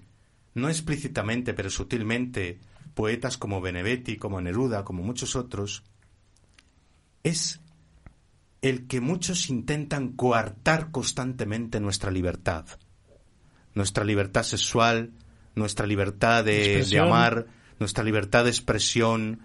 no 0.54 0.70
explícitamente, 0.70 1.52
pero 1.52 1.68
sutilmente, 1.68 2.60
poetas 2.94 3.36
como 3.36 3.60
Benedetti, 3.60 4.16
como 4.16 4.40
Neruda, 4.40 4.84
como 4.86 5.02
muchos 5.02 5.36
otros, 5.36 5.84
es 7.22 7.60
el 8.62 8.86
que 8.86 9.00
muchos 9.00 9.50
intentan 9.50 10.08
coartar 10.08 10.90
constantemente 10.90 11.80
nuestra 11.80 12.10
libertad. 12.10 12.66
Nuestra 13.74 14.04
libertad 14.04 14.42
sexual, 14.42 15.12
nuestra 15.54 15.86
libertad 15.86 16.44
de, 16.44 16.98
amar, 17.00 17.46
nuestra 17.78 18.04
libertad 18.04 18.44
de 18.44 18.50
expresión. 18.50 19.40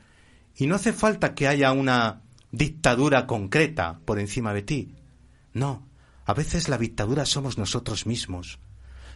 Y 0.55 0.67
no 0.67 0.75
hace 0.75 0.93
falta 0.93 1.35
que 1.35 1.47
haya 1.47 1.71
una 1.71 2.21
dictadura 2.51 3.27
concreta 3.27 3.99
por 4.05 4.19
encima 4.19 4.53
de 4.53 4.61
ti. 4.61 4.95
No, 5.53 5.87
a 6.25 6.33
veces 6.33 6.69
la 6.69 6.77
dictadura 6.77 7.25
somos 7.25 7.57
nosotros 7.57 8.05
mismos. 8.05 8.59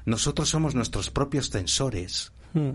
Nosotros 0.06 0.50
somos 0.50 0.76
nuestros 0.76 1.10
propios 1.10 1.50
censores. 1.50 2.32
Mm, 2.54 2.72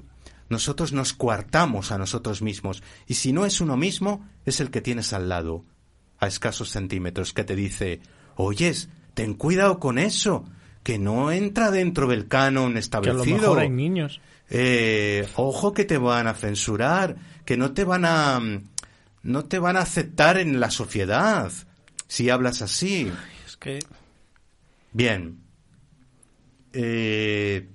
Nosotros 0.48 0.92
nos 0.92 1.12
coartamos 1.12 1.92
a 1.92 1.98
nosotros 1.98 2.42
mismos. 2.42 2.82
Y 3.06 3.14
si 3.14 3.32
no 3.32 3.46
es 3.46 3.60
uno 3.60 3.76
mismo, 3.76 4.28
es 4.44 4.60
el 4.60 4.70
que 4.70 4.80
tienes 4.80 5.12
al 5.12 5.28
lado, 5.28 5.64
a 6.22 6.28
escasos 6.28 6.70
centímetros, 6.70 7.32
que 7.32 7.42
te 7.42 7.56
dice, 7.56 8.00
oyes, 8.36 8.88
ten 9.14 9.34
cuidado 9.34 9.80
con 9.80 9.98
eso, 9.98 10.44
que 10.84 10.96
no 10.98 11.32
entra 11.32 11.70
dentro 11.72 12.06
del 12.06 12.28
canon 12.28 12.66
Que 12.66 12.70
a 12.70 12.74
lo 12.74 12.78
establecido. 12.78 13.38
mejor 13.38 13.58
hay 13.58 13.70
niños. 13.70 14.20
Eh, 14.48 15.26
ojo 15.34 15.72
que 15.72 15.84
te 15.84 15.98
van 15.98 16.28
a 16.28 16.34
censurar, 16.34 17.16
que 17.44 17.56
no 17.56 17.72
te 17.72 17.82
van 17.84 18.04
a 18.04 18.40
no 19.24 19.44
te 19.46 19.58
van 19.58 19.76
a 19.76 19.80
aceptar 19.80 20.38
en 20.38 20.60
la 20.60 20.70
sociedad 20.70 21.50
si 22.06 22.30
hablas 22.30 22.62
así. 22.62 23.10
Es 23.46 23.56
que... 23.56 23.78
Bien. 24.92 25.38
Eh, 26.72 27.68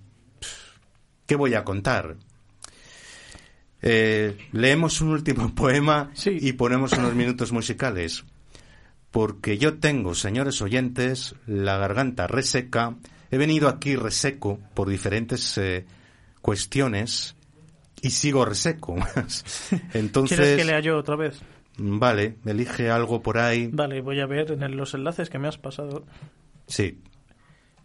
¿Qué 1.26 1.36
voy 1.36 1.54
a 1.54 1.64
contar? 1.64 2.16
Eh, 3.82 4.38
leemos 4.54 5.02
un 5.02 5.10
último 5.10 5.54
poema 5.56 6.12
Sí. 6.14 6.38
y 6.40 6.54
ponemos 6.54 6.94
unos 6.94 7.14
minutos 7.16 7.52
musicales. 7.52 8.24
Porque 9.12 9.58
yo 9.58 9.80
tengo, 9.80 10.16
señores 10.16 10.62
oyentes, 10.62 11.36
la 11.46 11.78
garganta 11.78 12.28
reseca. 12.28 12.96
He 13.32 13.38
venido 13.38 13.68
aquí 13.70 13.96
reseco 13.96 14.60
por 14.74 14.90
diferentes 14.90 15.58
eh, 15.58 15.86
cuestiones 16.42 17.36
y 18.02 18.12
sigo 18.12 18.46
reseco. 18.46 18.96
Entonces, 19.94 20.38
¿Quieres 20.38 20.58
que 20.58 20.66
lea 20.66 20.80
yo 20.80 20.98
otra 20.98 21.16
vez? 21.16 21.42
vale, 21.80 22.38
elige 22.46 22.90
algo 22.90 23.22
por 23.22 23.38
ahí. 23.38 23.70
Vale, 23.72 24.02
voy 24.02 24.20
a 24.20 24.26
ver 24.26 24.52
en 24.52 24.78
los 24.78 24.94
enlaces 24.94 25.30
que 25.30 25.40
me 25.40 25.48
has 25.48 25.58
pasado. 25.58 26.06
Sí, 26.68 27.02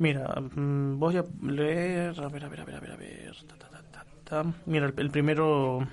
Mira, 0.02 0.34
mm, 0.40 0.98
voy 0.98 1.16
a 1.16 1.24
leer. 1.42 2.18
A 2.20 2.28
ver, 2.28 2.44
a 2.44 2.48
ver, 2.48 2.60
a 2.60 2.64
ver, 2.64 2.74
a 2.74 2.80
ver. 2.80 2.90
A 2.90 2.96
ver. 2.96 3.36
Ta, 3.46 3.56
ta, 3.56 3.68
ta, 3.68 3.82
ta, 3.92 4.04
ta. 4.24 4.54
Mira, 4.66 4.86
el, 4.86 4.94
el 4.96 5.10
primero. 5.10 5.86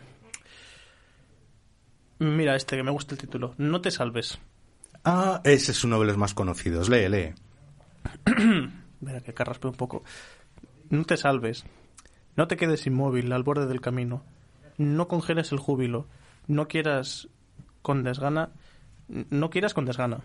Mira, 2.18 2.56
este 2.56 2.76
que 2.76 2.82
me 2.84 2.90
gusta 2.92 3.14
el 3.14 3.22
título. 3.22 3.54
No 3.60 3.82
te 3.82 3.92
salves. 3.92 4.40
Ah, 5.04 5.42
ese 5.44 5.72
es 5.72 5.84
uno 5.84 6.00
de 6.00 6.06
los 6.06 6.18
más 6.18 6.34
conocidos. 6.34 6.90
Lee, 6.90 7.10
lee. 7.10 7.34
Mira, 9.02 9.22
que 9.22 9.34
carraspe 9.34 9.68
un 9.68 9.76
poco. 9.76 10.04
No 10.90 11.06
te 11.06 11.18
salves. 11.18 11.66
No 12.36 12.48
te 12.48 12.58
quedes 12.58 12.86
inmóvil 12.88 13.32
al 13.32 13.44
borde 13.44 13.68
del 13.68 13.82
camino. 13.82 14.24
No 14.78 15.08
congeles 15.08 15.52
el 15.52 15.60
júbilo. 15.60 16.08
No 16.48 16.68
quieras 16.68 17.30
con 17.82 18.04
desgana. 18.04 18.52
No 19.08 19.50
quieras 19.50 19.74
con 19.74 19.86
desgana. 19.86 20.20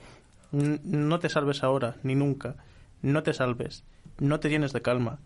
No 0.53 1.19
te 1.19 1.29
salves 1.29 1.63
ahora, 1.63 1.97
ni 2.03 2.15
nunca. 2.15 2.57
No 3.03 3.23
te 3.23 3.33
salves. 3.33 3.85
No 4.19 4.41
te 4.41 4.49
llenes 4.49 4.73
de 4.73 4.83
calma. 4.83 5.19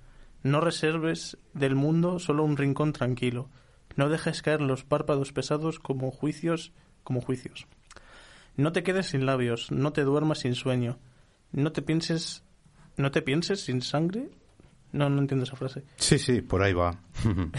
No 0.42 0.60
reserves 0.60 1.36
del 1.52 1.74
mundo 1.74 2.18
solo 2.18 2.44
un 2.44 2.56
rincón 2.56 2.92
tranquilo. 2.92 3.48
No 3.96 4.08
dejes 4.08 4.42
caer 4.42 4.60
los 4.60 4.84
párpados 4.84 5.32
pesados 5.32 5.78
como 5.78 6.10
juicios, 6.10 6.72
como 7.02 7.20
juicios. 7.20 7.66
No 8.58 8.72
te 8.72 8.82
quedes 8.82 9.06
sin 9.06 9.24
labios, 9.24 9.70
no 9.70 9.92
te 9.92 10.02
duermas 10.02 10.40
sin 10.40 10.56
sueño. 10.56 10.98
No 11.52 11.70
te 11.70 11.80
pienses, 11.80 12.42
no 12.96 13.12
te 13.12 13.22
pienses 13.22 13.60
sin 13.60 13.82
sangre. 13.82 14.30
No, 14.90 15.08
no 15.08 15.20
entiendo 15.20 15.44
esa 15.44 15.54
frase. 15.54 15.84
Sí, 15.96 16.18
sí, 16.18 16.42
por 16.42 16.62
ahí 16.62 16.74
va. 16.74 17.00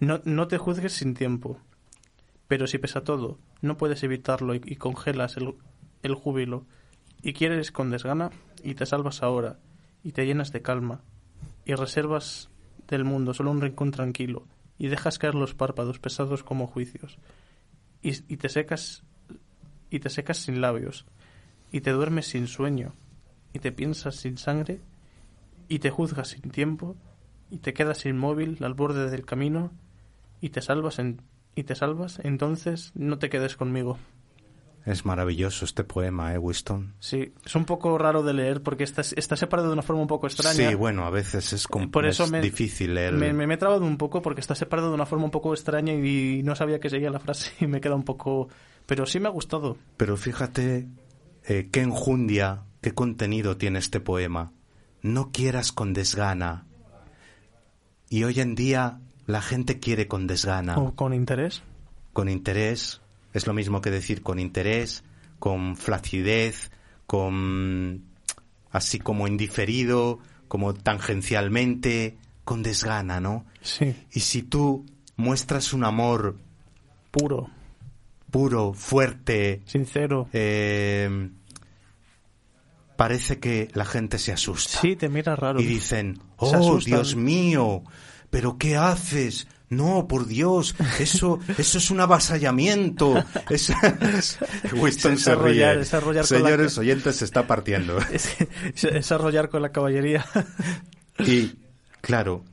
No, 0.00 0.20
no 0.24 0.48
te 0.48 0.58
juzgues 0.58 0.92
sin 0.92 1.14
tiempo. 1.14 1.58
Pero 2.48 2.66
si 2.66 2.78
pesa 2.78 3.04
todo, 3.04 3.38
no 3.62 3.76
puedes 3.76 4.02
evitarlo 4.02 4.54
y, 4.54 4.60
y 4.64 4.76
congelas 4.76 5.36
el, 5.36 5.54
el 6.02 6.14
júbilo, 6.14 6.66
y 7.22 7.32
quieres 7.32 7.70
con 7.70 7.90
desgana, 7.90 8.30
y 8.62 8.74
te 8.74 8.86
salvas 8.86 9.22
ahora, 9.22 9.58
y 10.02 10.12
te 10.12 10.26
llenas 10.26 10.52
de 10.52 10.62
calma, 10.62 11.00
y 11.64 11.74
reservas 11.74 12.50
del 12.88 13.04
mundo 13.04 13.32
solo 13.34 13.50
un 13.50 13.62
rincón 13.62 13.92
tranquilo, 13.92 14.46
y 14.78 14.88
dejas 14.88 15.18
caer 15.18 15.36
los 15.36 15.54
párpados 15.54 16.00
pesados 16.00 16.42
como 16.42 16.66
juicios, 16.66 17.18
y, 18.02 18.10
y 18.32 18.36
te 18.36 18.48
secas, 18.50 19.04
y 19.94 20.00
te 20.00 20.10
secas 20.10 20.38
sin 20.38 20.60
labios, 20.60 21.06
y 21.72 21.80
te 21.80 21.90
duermes 21.92 22.26
sin 22.26 22.46
sueño, 22.46 22.94
y 23.52 23.58
te 23.60 23.72
piensas 23.72 24.16
sin 24.16 24.38
sangre, 24.38 24.80
y 25.68 25.78
te 25.78 25.90
juzgas 25.90 26.28
sin 26.28 26.50
tiempo, 26.50 26.96
y 27.50 27.58
te 27.58 27.72
quedas 27.74 28.04
inmóvil 28.06 28.58
al 28.62 28.74
borde 28.74 29.10
del 29.10 29.24
camino, 29.24 29.70
y 30.40 30.50
te 30.50 30.60
salvas 30.62 30.98
en, 30.98 31.20
y 31.54 31.62
te 31.64 31.74
salvas, 31.74 32.20
entonces 32.24 32.92
no 32.94 33.18
te 33.18 33.30
quedes 33.30 33.56
conmigo. 33.56 33.98
Es 34.84 35.06
maravilloso 35.06 35.64
este 35.64 35.82
poema, 35.82 36.34
¿eh, 36.34 36.38
Winston? 36.38 36.92
Sí, 36.98 37.32
es 37.42 37.54
un 37.54 37.64
poco 37.64 37.96
raro 37.96 38.22
de 38.22 38.34
leer 38.34 38.62
porque 38.62 38.84
está, 38.84 39.00
está 39.00 39.34
separado 39.34 39.68
de 39.68 39.72
una 39.72 39.82
forma 39.82 40.02
un 40.02 40.08
poco 40.08 40.26
extraña. 40.26 40.68
Sí, 40.68 40.74
bueno, 40.74 41.06
a 41.06 41.10
veces 41.10 41.54
es, 41.54 41.66
Por 41.66 42.04
eso 42.04 42.24
es 42.24 42.30
me- 42.30 42.42
difícil 42.42 42.92
leer. 42.92 43.14
Me, 43.14 43.32
me, 43.32 43.46
me 43.46 43.54
he 43.54 43.56
trabado 43.56 43.82
un 43.86 43.96
poco 43.96 44.20
porque 44.20 44.42
está 44.42 44.54
separado 44.54 44.88
de 44.90 44.94
una 44.94 45.06
forma 45.06 45.24
un 45.24 45.30
poco 45.30 45.54
extraña 45.54 45.94
y 45.94 46.42
no 46.42 46.54
sabía 46.54 46.80
que 46.80 46.90
seguía 46.90 47.08
la 47.08 47.18
frase 47.18 47.52
y 47.60 47.66
me 47.66 47.80
queda 47.80 47.94
un 47.94 48.04
poco... 48.04 48.48
Pero 48.86 49.06
sí 49.06 49.20
me 49.20 49.28
ha 49.28 49.32
gustado. 49.32 49.76
Pero 49.96 50.16
fíjate 50.16 50.86
eh, 51.46 51.68
qué 51.70 51.80
enjundia, 51.80 52.62
qué 52.80 52.92
contenido 52.92 53.56
tiene 53.56 53.78
este 53.78 54.00
poema. 54.00 54.52
No 55.02 55.30
quieras 55.32 55.72
con 55.72 55.92
desgana. 55.92 56.66
Y 58.10 58.24
hoy 58.24 58.40
en 58.40 58.54
día 58.54 59.00
la 59.26 59.42
gente 59.42 59.78
quiere 59.78 60.06
con 60.06 60.26
desgana. 60.26 60.76
O 60.78 60.94
con 60.94 61.14
interés. 61.14 61.62
con 62.12 62.28
interés, 62.28 63.00
es 63.32 63.46
lo 63.46 63.52
mismo 63.54 63.80
que 63.80 63.90
decir 63.90 64.22
con 64.22 64.38
interés, 64.38 65.02
con 65.38 65.76
flacidez, 65.76 66.70
con 67.06 68.04
así 68.70 68.98
como 68.98 69.26
indiferido, 69.26 70.20
como 70.48 70.74
tangencialmente, 70.74 72.16
con 72.44 72.62
desgana, 72.62 73.20
¿no? 73.20 73.46
Sí, 73.62 73.96
Y 74.12 74.20
si 74.20 74.42
tú 74.42 74.84
muestras 75.16 75.72
un 75.72 75.84
amor 75.84 76.36
puro, 77.10 77.50
puro, 78.34 78.72
fuerte, 78.74 79.62
sincero. 79.64 80.28
eh, 80.32 81.30
parece 82.96 83.38
que 83.38 83.68
la 83.74 83.84
gente 83.84 84.18
se 84.18 84.32
asusta. 84.32 84.80
Sí, 84.80 84.96
te 84.96 85.08
mira 85.08 85.36
raro. 85.36 85.60
Y 85.60 85.64
dicen, 85.64 86.20
oh. 86.38 86.78
Dios 86.84 87.14
mío, 87.14 87.82
pero 88.30 88.58
¿qué 88.58 88.76
haces? 88.76 89.46
No, 89.68 90.06
por 90.08 90.26
Dios, 90.26 90.74
eso, 90.98 91.38
eso 91.58 91.78
es 91.78 91.90
un 91.92 92.00
avasallamiento. 92.00 93.14
Es... 93.50 93.72
Winston 94.72 95.16
se 95.18 95.34
ríe. 95.36 95.76
la- 95.76 96.24
Señores 96.24 96.76
oyentes, 96.78 97.16
se 97.16 97.24
está 97.24 97.46
partiendo. 97.46 97.98
Es, 98.12 98.28
es- 98.74 98.84
es 98.84 99.12
arrollar 99.12 99.48
con 99.48 99.62
la 99.62 99.70
caballería. 99.70 100.24
Y, 101.18 101.52
claro, 102.00 102.44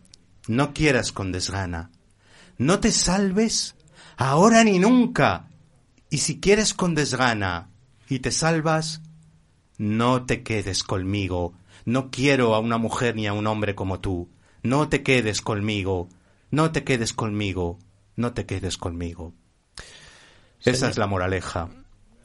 no 0.47 0.73
quieras 0.73 1.11
con 1.11 1.31
desgana. 1.31 1.89
No 2.59 2.79
te 2.79 2.91
salves 2.91 3.75
ahora 4.17 4.63
ni 4.63 4.77
nunca. 4.77 5.47
Y 6.11 6.17
si 6.17 6.41
quieres 6.41 6.73
con 6.73 6.93
desgana 6.93 7.69
y 8.09 8.19
te 8.19 8.31
salvas, 8.31 9.01
no 9.77 10.25
te 10.25 10.43
quedes 10.43 10.83
conmigo. 10.83 11.53
No 11.85 12.11
quiero 12.11 12.53
a 12.53 12.59
una 12.59 12.77
mujer 12.77 13.15
ni 13.15 13.27
a 13.27 13.33
un 13.33 13.47
hombre 13.47 13.75
como 13.75 14.01
tú. 14.01 14.29
No 14.61 14.89
te 14.89 15.03
quedes 15.03 15.41
conmigo. 15.41 16.09
No 16.51 16.73
te 16.73 16.83
quedes 16.83 17.13
conmigo. 17.13 17.79
No 18.17 18.33
te 18.33 18.45
quedes 18.45 18.77
conmigo. 18.77 19.33
Esa 20.59 20.89
es 20.89 20.97
la 20.97 21.07
moraleja. 21.07 21.69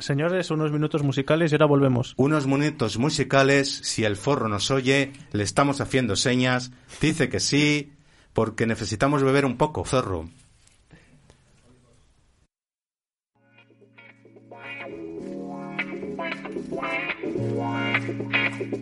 Señores, 0.01 0.51
unos 0.51 0.73
minutos 0.73 1.05
musicales 1.05 1.53
y 1.53 1.55
ahora 1.55 1.67
volvemos. 1.67 2.15
Unos 2.17 2.49
minutos 2.49 2.99
musicales, 2.99 3.71
si 3.85 4.03
el 4.03 4.17
forro 4.17 4.49
nos 4.49 4.73
oye, 4.73 5.13
le 5.31 5.45
estamos 5.45 5.81
haciendo 5.81 6.17
señas, 6.17 6.73
dice 7.01 7.29
que 7.29 7.39
sí, 7.39 7.93
porque 8.33 8.67
necesitamos 8.67 9.23
beber 9.23 9.47
un 9.47 9.57
poco, 9.57 9.85
zorro. 9.85 10.29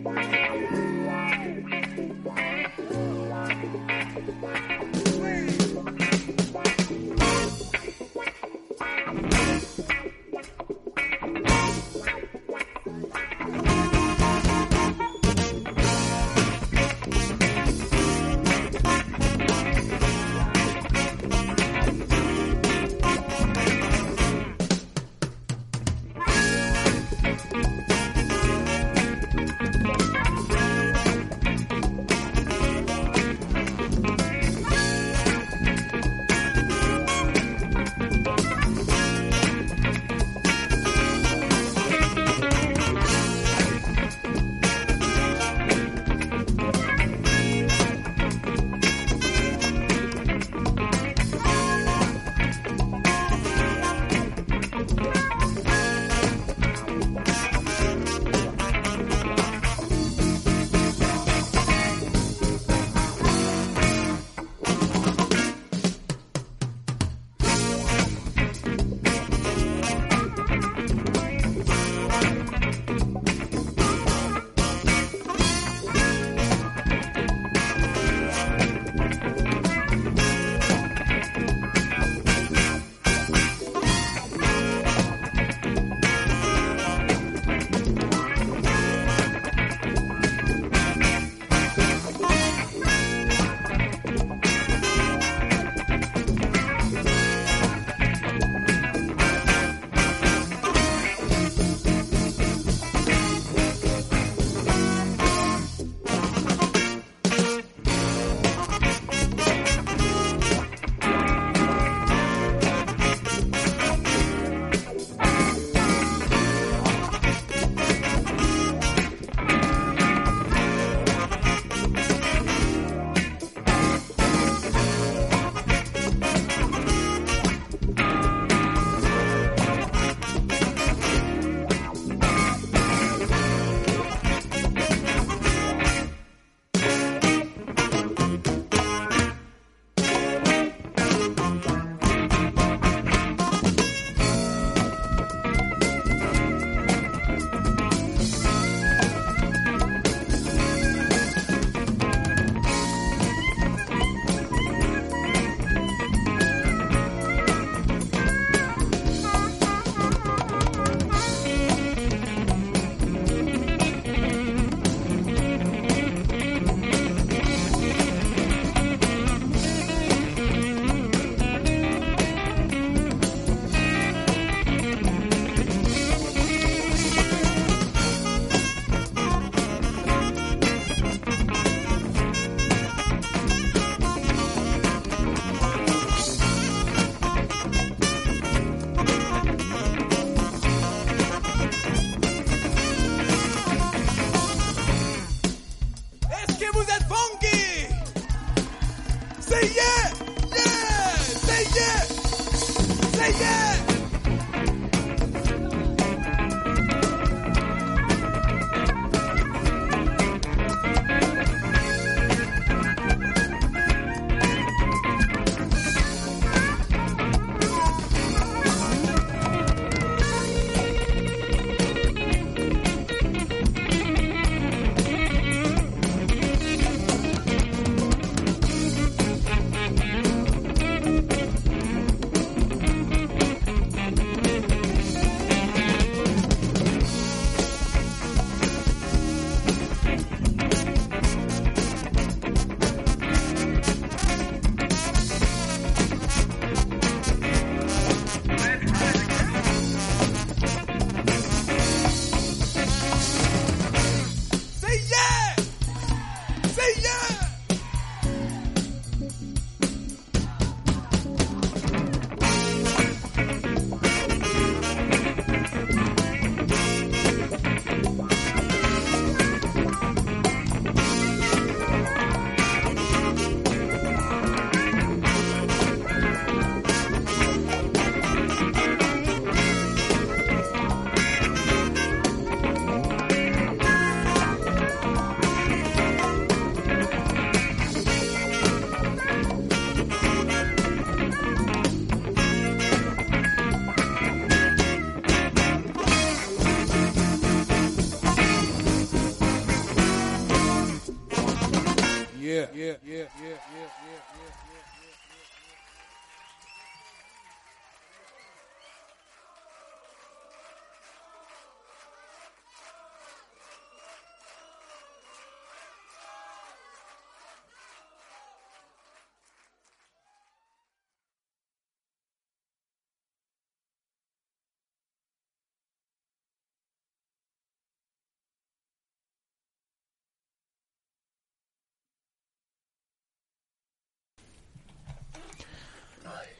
Bye. 0.05 0.34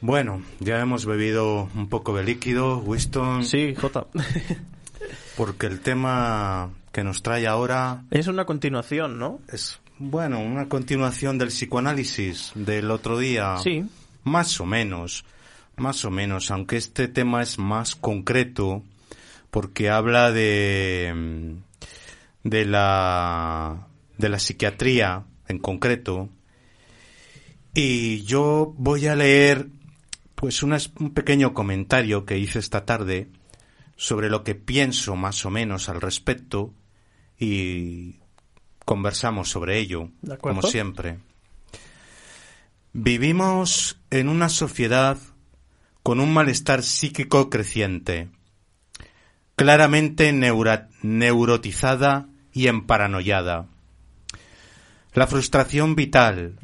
Bueno, 0.01 0.41
ya 0.59 0.79
hemos 0.79 1.05
bebido 1.05 1.69
un 1.75 1.89
poco 1.89 2.15
de 2.15 2.23
líquido, 2.23 2.79
Winston. 2.79 3.43
Sí, 3.45 3.73
Jota. 3.75 4.07
Porque 5.37 5.67
el 5.67 5.81
tema 5.81 6.69
que 6.91 7.03
nos 7.03 7.21
trae 7.21 7.47
ahora 7.47 8.03
Es 8.11 8.27
una 8.27 8.45
continuación, 8.45 9.19
¿no? 9.19 9.39
es, 9.51 9.79
bueno, 9.97 10.39
una 10.39 10.67
continuación 10.67 11.37
del 11.37 11.49
psicoanálisis 11.49 12.51
del 12.55 12.91
otro 12.91 13.17
día. 13.17 13.57
Sí. 13.57 13.85
Más 14.23 14.59
o 14.59 14.65
menos, 14.65 15.25
más 15.77 16.05
o 16.05 16.11
menos, 16.11 16.51
aunque 16.51 16.77
este 16.77 17.07
tema 17.07 17.41
es 17.41 17.57
más 17.59 17.95
concreto 17.95 18.83
porque 19.51 19.89
habla 19.89 20.31
de 20.31 21.55
de 22.43 22.65
la 22.65 23.87
de 24.17 24.29
la 24.29 24.39
psiquiatría 24.39 25.23
en 25.47 25.59
concreto 25.59 26.29
y 27.75 28.23
yo 28.23 28.73
voy 28.77 29.05
a 29.07 29.15
leer 29.15 29.67
pues 30.33 30.63
un 30.63 30.79
pequeño 31.13 31.53
comentario 31.53 32.25
que 32.25 32.37
hice 32.39 32.59
esta 32.59 32.85
tarde 32.85 33.27
sobre 33.97 34.29
lo 34.29 34.43
que 34.43 34.55
pienso 34.55 35.17
más 35.17 35.45
o 35.45 35.49
menos 35.49 35.89
al 35.89 35.99
respecto 35.99 36.73
y 37.37 38.15
conversamos 38.85 39.49
sobre 39.49 39.77
ello, 39.79 40.09
como 40.39 40.61
siempre. 40.61 41.19
Vivimos 42.93 43.99
en 44.09 44.29
una 44.29 44.47
sociedad 44.47 45.17
con 46.01 46.21
un 46.21 46.33
malestar 46.33 46.81
psíquico 46.81 47.49
creciente, 47.49 48.29
claramente 49.57 50.31
neurotizada 51.01 52.29
y 52.53 52.67
emparanoiada. 52.67 53.67
La 55.13 55.27
frustración 55.27 55.95
vital, 55.95 56.57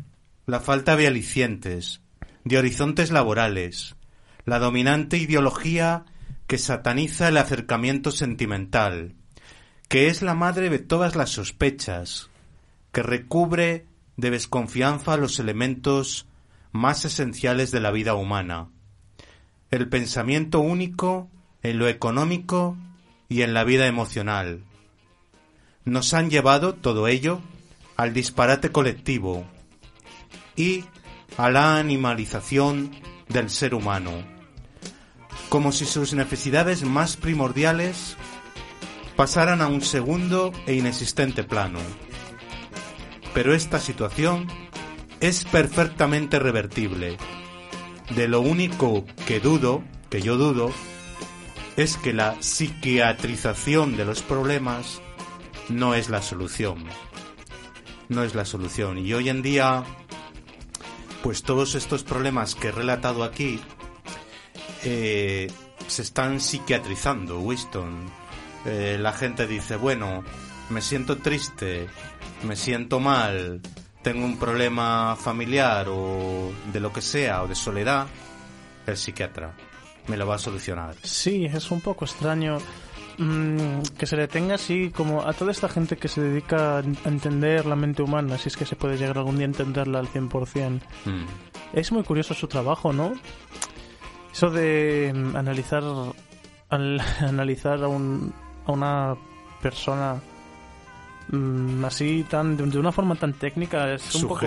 la 0.52 0.60
falta 0.60 0.98
de 0.98 1.08
alicientes, 1.08 2.02
de 2.44 2.58
horizontes 2.58 3.10
laborales, 3.10 3.96
la 4.44 4.60
dominante 4.60 5.16
ideología 5.16 6.04
que 6.46 6.58
sataniza 6.58 7.30
el 7.30 7.38
acercamiento 7.38 8.12
sentimental, 8.12 9.16
que 9.88 10.08
es 10.08 10.22
la 10.22 10.36
madre 10.36 10.70
de 10.70 10.80
todas 10.80 11.16
las 11.16 11.30
sospechas, 11.30 12.30
que 12.92 13.02
recubre 13.02 13.86
de 14.18 14.30
desconfianza 14.30 15.16
los 15.16 15.40
elementos 15.40 16.28
más 16.74 17.06
esenciales 17.06 17.72
de 17.72 17.80
la 17.80 17.92
vida 17.92 18.16
humana, 18.16 18.68
el 19.70 19.88
pensamiento 19.88 20.60
único 20.60 21.30
en 21.64 21.80
lo 21.80 21.88
económico 21.88 22.76
y 23.30 23.44
en 23.44 23.54
la 23.54 23.64
vida 23.64 23.88
emocional. 23.88 24.66
Nos 25.86 26.14
han 26.14 26.30
llevado 26.30 26.76
todo 26.76 27.08
ello 27.08 27.40
al 27.96 28.14
disparate 28.14 28.74
colectivo 28.74 29.48
y 30.56 30.86
a 31.38 31.50
la 31.50 31.78
animalización 31.78 32.92
del 33.30 33.50
ser 33.50 33.74
humano, 33.74 34.12
como 35.50 35.72
si 35.72 35.86
sus 35.86 36.14
necesidades 36.14 36.84
más 36.84 37.18
primordiales 37.18 38.18
pasaran 39.16 39.62
a 39.62 39.68
un 39.68 39.82
segundo 39.82 40.52
e 40.66 40.74
inexistente 40.74 41.44
plano. 41.44 41.80
Pero 43.34 43.54
esta 43.54 43.80
situación 43.80 44.48
es 45.20 45.46
perfectamente 45.46 46.40
revertible. 46.40 47.18
De 48.16 48.28
lo 48.28 48.42
único 48.42 49.06
que 49.28 49.40
dudo, 49.40 49.84
que 50.10 50.22
yo 50.22 50.38
dudo, 50.38 50.72
es 51.78 51.98
que 51.98 52.14
la 52.14 52.36
psiquiatrización 52.42 53.96
de 53.96 54.06
los 54.06 54.22
problemas 54.22 55.02
no 55.70 55.94
es 55.96 56.10
la 56.10 56.22
solución. 56.22 56.84
No 58.10 58.24
es 58.24 58.36
la 58.36 58.44
solución. 58.44 58.98
Y 58.98 59.14
hoy 59.14 59.30
en 59.30 59.42
día, 59.42 59.84
pues 61.24 61.44
todos 61.44 61.76
estos 61.76 62.04
problemas 62.04 62.56
que 62.56 62.70
he 62.70 62.72
relatado 62.72 63.24
aquí 63.24 63.60
eh, 64.84 65.52
se 65.88 66.02
están 66.02 66.40
psiquiatrizando, 66.40 67.40
Winston. 67.40 68.06
Eh, 68.66 68.98
la 69.00 69.14
gente 69.14 69.48
dice, 69.48 69.76
bueno, 69.76 70.24
me 70.70 70.82
siento 70.82 71.18
triste, 71.18 71.88
me 72.44 72.56
siento 72.56 73.00
mal, 73.00 73.62
tengo 74.02 74.26
un 74.26 74.38
problema 74.38 75.16
familiar 75.16 75.88
o 75.90 76.52
de 76.72 76.80
lo 76.80 76.94
que 76.94 77.02
sea, 77.02 77.44
o 77.44 77.48
de 77.48 77.56
soledad, 77.56 78.08
el 78.88 78.98
psiquiatra 78.98 79.54
me 80.08 80.18
lo 80.18 80.28
va 80.28 80.36
a 80.36 80.40
solucionar. 80.40 80.96
Sí, 81.04 81.46
es 81.46 81.72
un 81.72 81.82
poco 81.82 82.06
extraño 82.06 82.58
mm, 83.22 83.82
que 83.98 84.06
se 84.06 84.16
le 84.16 84.28
tenga 84.28 84.56
así 84.56 84.90
como 84.96 85.22
a 85.22 85.34
toda 85.34 85.52
esta 85.52 85.70
gente 85.70 85.98
que 85.98 86.08
se 86.08 86.22
dedica 86.22 86.78
a 86.80 86.84
entender 87.06 87.66
la 87.66 87.76
mente 87.76 88.02
humana, 88.02 88.38
si 88.38 88.48
es 88.50 88.58
que 88.58 88.66
se 88.66 88.76
puede 88.76 88.98
llegar 88.98 89.18
algún 89.18 89.36
día 89.38 89.46
a 89.46 89.50
entenderla 89.50 90.00
al 90.00 90.08
100%. 90.08 90.80
Mm. 91.06 91.24
Es 91.74 91.92
muy 91.92 92.04
curioso 92.04 92.34
su 92.34 92.48
trabajo, 92.48 92.92
¿no? 92.94 93.14
Eso 94.34 94.50
de 94.50 95.12
mm, 95.16 95.36
analizar 95.36 95.84
al- 96.70 97.02
analizar 97.22 97.84
a, 97.84 97.88
un, 97.88 98.34
a 98.66 98.72
una 98.72 99.16
persona 99.62 100.16
mm, 101.30 101.86
así 101.86 102.26
tan 102.30 102.58
de, 102.58 102.66
de 102.66 102.80
una 102.80 102.92
forma 102.92 103.16
tan 103.16 103.34
técnica 103.34 103.94
es 103.94 104.16
un 104.16 104.22
poco 104.28 104.40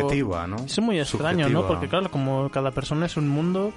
es 0.65 0.79
muy 0.81 0.99
extraño, 0.99 1.49
¿no? 1.49 1.61
Porque 1.69 1.89
claro, 1.89 2.11
como 2.11 2.49
cada 2.51 2.71
persona 2.73 3.07
es 3.07 3.17
un 3.17 3.29
mundo, 3.29 3.73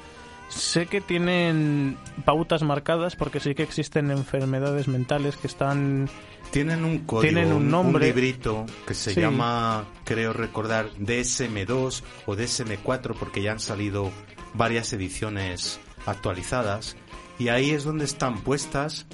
sé 0.50 0.86
que 0.88 1.02
tienen 1.02 1.98
pautas 2.26 2.64
marcadas 2.64 3.16
porque 3.16 3.39
sí 3.39 3.54
que 3.56 3.64
existen 3.64 4.12
enfermedades 4.12 4.88
mentales 4.88 5.38
que 5.38 5.48
están 5.48 6.10
Tienen 6.52 6.86
un 6.86 7.00
código, 7.00 7.22
Tienen 7.34 7.52
un 7.52 7.70
nombre. 7.70 8.06
librito 8.08 8.66
que 8.88 8.93
se 8.93 9.14
Sí. 9.14 9.20
llama, 9.20 9.86
creo 10.06 10.32
recordar, 10.32 10.89
DSM2 10.98 12.04
o 12.26 12.36
DSM4 12.36 13.16
porque 13.20 13.41
ya 13.41 13.52
han 13.52 13.60
salido 13.60 14.12
varias 14.54 14.93
ediciones 14.93 15.80
actualizadas 16.06 16.95
y 17.38 17.50
ahí 17.50 17.72
es 17.72 17.84
donde 17.84 18.06
están 18.06 18.41
puestas 18.41 19.06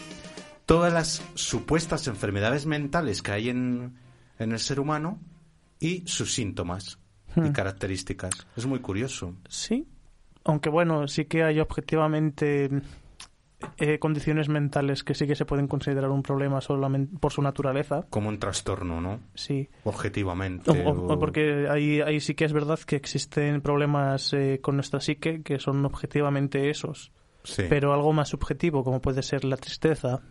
todas 0.67 0.93
las 0.93 1.23
supuestas 1.33 2.07
enfermedades 2.07 2.65
mentales 2.67 3.21
que 3.23 3.31
hay 3.31 3.49
en, 3.49 3.95
en 4.37 4.51
el 4.51 4.59
ser 4.59 4.79
humano 4.79 5.19
y 5.79 6.03
sus 6.05 6.33
síntomas 6.33 6.99
y 7.35 7.39
Hmm. 7.39 7.51
características. 7.51 8.45
Es 8.55 8.67
muy 8.67 8.77
curioso. 8.79 9.33
Sí, 9.49 9.87
aunque 10.45 10.69
bueno, 10.69 11.07
sí 11.07 11.25
que 11.25 11.43
hay 11.43 11.59
objetivamente 11.59 12.69
eh, 13.77 13.97
condiciones 13.99 14.49
mentales 14.49 15.03
que 15.05 15.13
sí 15.15 15.25
que 15.25 15.35
se 15.35 15.45
pueden 15.45 15.67
considerar 15.67 16.09
un 16.09 16.21
problema 16.21 16.59
solamente 16.59 17.17
por 17.17 17.31
su 17.31 17.41
naturaleza. 17.41 18.05
Como 18.09 18.27
un 18.29 18.37
trastorno, 18.39 18.99
¿no? 18.99 19.21
Sí, 19.35 19.69
Objetivamente. 19.85 20.69
O- 20.69 20.91
o- 20.91 21.13
o- 21.13 21.19
porque 21.19 21.67
ahí, 21.69 22.01
ahí 22.01 22.19
sí 22.19 22.35
que 22.35 22.43
es 22.45 22.51
verdad 22.53 22.77
que 22.79 22.97
existen 22.97 23.61
problemas 23.61 24.33
eh, 24.33 24.59
con 24.61 24.75
nuestra 24.75 24.99
psique 24.99 25.41
que 25.43 25.59
son 25.59 25.85
objetivamente 25.85 26.69
esos. 26.69 27.11
Sí. 27.45 27.63
Pero 27.69 27.93
algo 27.93 28.11
más 28.13 28.29
subjetivo, 28.29 28.83
como 28.83 29.01
puede 29.01 29.21
ser 29.23 29.43
la 29.45 29.57
tristeza. 29.57 30.21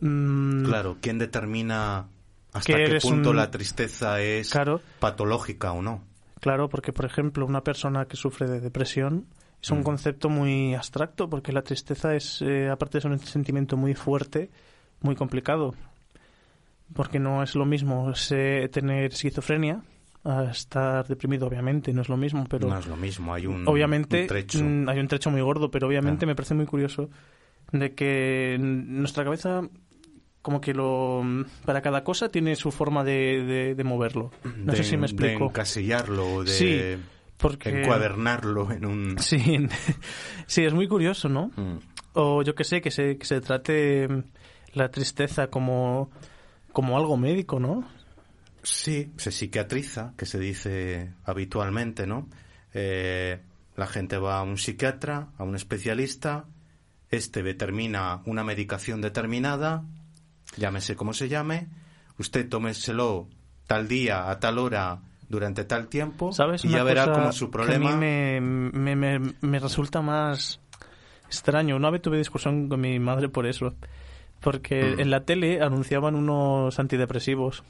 mm, 0.00 0.64
Claro, 0.64 0.96
¿quién 1.00 1.18
determina 1.18 2.06
hasta 2.52 2.76
qué 2.76 2.98
punto 3.00 3.30
un- 3.30 3.36
la 3.36 3.50
tristeza 3.50 4.20
es 4.20 4.50
Claro, 4.50 4.80
patológica 4.98 5.72
o 5.72 5.82
no? 5.82 6.02
Claro, 6.40 6.68
porque 6.68 6.92
por 6.92 7.04
ejemplo 7.04 7.46
una 7.46 7.62
persona 7.62 8.06
que 8.06 8.16
sufre 8.16 8.48
de 8.48 8.60
depresión 8.60 9.26
es 9.62 9.70
un 9.70 9.80
Mm. 9.80 9.84
concepto 9.84 10.28
muy 10.28 10.74
abstracto 10.74 11.28
porque 11.28 11.52
la 11.52 11.62
tristeza 11.62 12.14
es, 12.14 12.40
eh, 12.42 12.68
aparte 12.70 12.98
de 12.98 13.02
ser 13.02 13.10
un 13.12 13.18
sentimiento 13.18 13.76
muy 13.76 13.94
fuerte, 13.94 14.50
muy 15.02 15.14
complicado. 15.14 15.74
Porque 16.94 17.18
no 17.20 17.42
es 17.42 17.54
lo 17.54 17.64
mismo 17.66 18.12
tener 18.72 19.12
esquizofrenia 19.12 19.82
a 20.24 20.44
estar 20.50 21.06
deprimido, 21.06 21.46
obviamente, 21.46 21.92
no 21.92 22.02
es 22.02 22.08
lo 22.08 22.16
mismo, 22.16 22.44
pero... 22.48 22.68
no 22.68 22.78
es 22.78 22.86
lo 22.86 22.96
mismo, 22.96 23.32
hay 23.32 23.46
un, 23.46 23.66
obviamente 23.68 24.22
un 24.22 24.26
trecho. 24.26 24.58
hay 24.88 24.98
un 24.98 25.08
trecho 25.08 25.30
muy 25.30 25.40
gordo, 25.40 25.70
pero 25.70 25.86
obviamente 25.86 26.24
Ah. 26.24 26.28
me 26.28 26.34
parece 26.34 26.54
muy 26.54 26.66
curioso 26.66 27.08
de 27.72 27.94
que 27.94 28.56
nuestra 28.60 29.22
cabeza 29.24 29.62
como 30.42 30.60
que 30.60 30.72
lo 30.74 31.22
para 31.64 31.82
cada 31.82 32.02
cosa 32.04 32.28
tiene 32.28 32.56
su 32.56 32.70
forma 32.70 33.04
de, 33.04 33.44
de- 33.44 33.74
de 33.74 33.84
moverlo. 33.84 34.30
No 34.56 34.72
de, 34.72 34.78
sé 34.78 34.84
si 34.84 34.96
me 34.96 35.06
de 35.06 35.12
explico. 35.12 35.44
encasillarlo, 35.46 36.44
de 36.44 36.50
Sí, 36.50 37.02
Porque 37.36 37.80
encuadernarlo 37.82 38.70
en 38.72 38.84
un... 38.86 39.18
sí, 39.20 39.66
sí, 40.46 40.64
es 40.64 40.72
muy 40.74 40.88
curioso, 40.88 41.28
¿no? 41.28 41.50
Mm, 41.56 41.78
O 42.14 42.42
yo 42.42 42.54
que 42.54 42.64
sé, 42.64 42.80
que 42.80 42.90
se, 42.90 43.16
que 43.18 43.26
se 43.26 43.40
trate 43.40 44.08
mm, 44.08 44.22
la 44.74 44.90
tristeza 44.90 45.48
como, 45.48 46.10
como 46.72 46.96
algo 46.96 47.16
médico, 47.16 47.60
¿no? 47.60 47.84
Sí, 48.62 49.10
se 49.16 49.30
psiquiatriza, 49.32 50.12
que 50.18 50.26
se 50.26 50.38
dice 50.38 51.12
habitualmente, 51.24 52.06
¿no? 52.06 52.28
Eh, 52.74 53.40
la 53.76 53.86
gente 53.86 54.18
va 54.18 54.38
a 54.38 54.42
un 54.42 54.58
psiquiatra, 54.58 55.28
a 55.38 55.44
un 55.44 55.54
especialista, 55.54 56.44
este 57.10 57.42
determina 57.42 58.20
una 58.26 58.44
medicación 58.44 59.00
determinada, 59.00 59.82
llámese 60.56 60.96
como 60.96 61.12
se 61.12 61.28
llame, 61.28 61.68
usted 62.18 62.48
tómeselo 62.48 63.28
tal 63.66 63.88
día, 63.88 64.30
a 64.30 64.40
tal 64.40 64.58
hora, 64.58 65.00
durante 65.28 65.64
tal 65.64 65.86
tiempo, 65.88 66.32
¿Sabes 66.32 66.64
y 66.64 66.68
ya 66.70 66.82
verá 66.82 67.06
cosa 67.06 67.20
cómo 67.20 67.32
su 67.32 67.50
que 67.50 67.58
a 67.62 67.64
mí 67.78 67.86
problema... 67.86 67.96
me, 67.96 68.40
me, 68.40 68.96
me- 68.96 69.34
me 69.40 69.58
resulta 69.60 70.02
más 70.02 70.60
extraño. 71.26 71.76
Una 71.76 71.90
vez 71.90 72.02
tuve 72.02 72.18
discusión 72.18 72.68
con 72.68 72.80
mi 72.80 72.98
madre 72.98 73.28
por 73.28 73.46
eso. 73.46 73.74
Porque 74.40 74.82
Mm. 74.96 75.00
en 75.00 75.10
la 75.10 75.24
tele 75.24 75.60
anunciaban 75.60 76.14
unos 76.14 76.78
antidepresivos. 76.78 77.62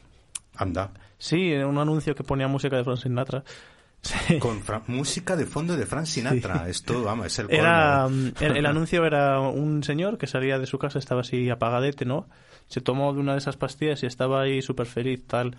Anda, 0.57 0.91
Sí, 1.19 1.53
en 1.53 1.67
un 1.67 1.77
anuncio 1.79 2.15
que 2.15 2.25
ponía 2.25 2.49
música 2.49 2.77
de 2.77 2.85
Frank 2.85 2.99
Sinatra. 2.99 3.45
Sí. 4.03 4.39
con 4.39 4.63
música 4.87 5.37
de 5.37 5.45
fondo 5.45 5.77
de 5.77 5.85
Frank 5.85 6.07
Sinatra. 6.07 6.67
Esto, 6.71 7.03
vamos, 7.05 7.27
es 7.27 7.39
el. 7.41 7.51
Era, 7.51 8.09
mm, 8.09 8.33
el, 8.41 8.57
el 8.57 8.65
anuncio 8.73 9.05
era 9.05 9.39
un 9.41 9.83
señor 9.83 10.17
que 10.17 10.27
salía 10.27 10.59
de 10.59 10.65
su 10.65 10.79
casa, 10.79 10.99
estaba 10.99 11.21
así 11.21 11.51
apagadete, 11.51 12.07
¿no? 12.07 12.27
Se 12.71 12.81
tomó 12.81 13.13
de 13.13 13.19
una 13.19 13.33
de 13.33 13.39
esas 13.39 13.57
pastillas 13.57 14.05
y 14.05 14.07
estaba 14.07 14.43
ahí 14.43 14.63
súper 14.63 14.87
feliz, 14.87 15.27
tal. 15.27 15.57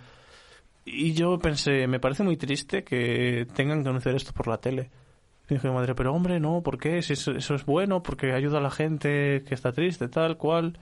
Y 0.86 1.12
yo 1.12 1.38
pensé, 1.38 1.86
me 1.86 2.00
parece 2.00 2.22
muy 2.22 2.38
triste 2.38 2.84
que 2.84 3.46
tengan 3.54 3.82
que 3.82 3.90
anunciar 3.90 4.14
esto 4.14 4.32
por 4.32 4.48
la 4.48 4.56
tele. 4.56 4.90
Y 5.50 5.54
dije, 5.54 5.70
madre, 5.70 5.94
pero 5.94 6.14
hombre, 6.14 6.40
no, 6.40 6.62
¿por 6.62 6.78
qué? 6.78 7.02
Si 7.02 7.12
eso, 7.12 7.32
eso 7.32 7.54
es 7.54 7.66
bueno, 7.66 8.02
porque 8.02 8.32
ayuda 8.32 8.58
a 8.58 8.62
la 8.62 8.70
gente 8.70 9.44
que 9.46 9.54
está 9.54 9.72
triste, 9.72 10.08
tal, 10.08 10.38
cual. 10.38 10.78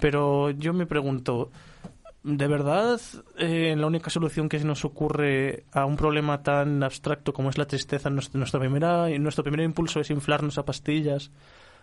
Pero 0.00 0.48
yo 0.50 0.72
me 0.72 0.86
pregunto, 0.86 1.50
¿de 2.22 2.46
verdad 2.46 2.98
eh, 3.36 3.74
la 3.76 3.86
única 3.86 4.08
solución 4.08 4.48
que 4.48 4.58
nos 4.60 4.86
ocurre 4.86 5.64
a 5.72 5.84
un 5.84 5.96
problema 5.96 6.42
tan 6.42 6.82
abstracto 6.82 7.34
como 7.34 7.50
es 7.50 7.58
la 7.58 7.66
tristeza, 7.66 8.08
nuestra, 8.08 8.38
nuestra 8.38 8.58
primera, 8.58 9.10
nuestro 9.18 9.44
primer 9.44 9.60
impulso 9.60 10.00
es 10.00 10.08
inflarnos 10.08 10.56
a 10.56 10.64
pastillas 10.64 11.30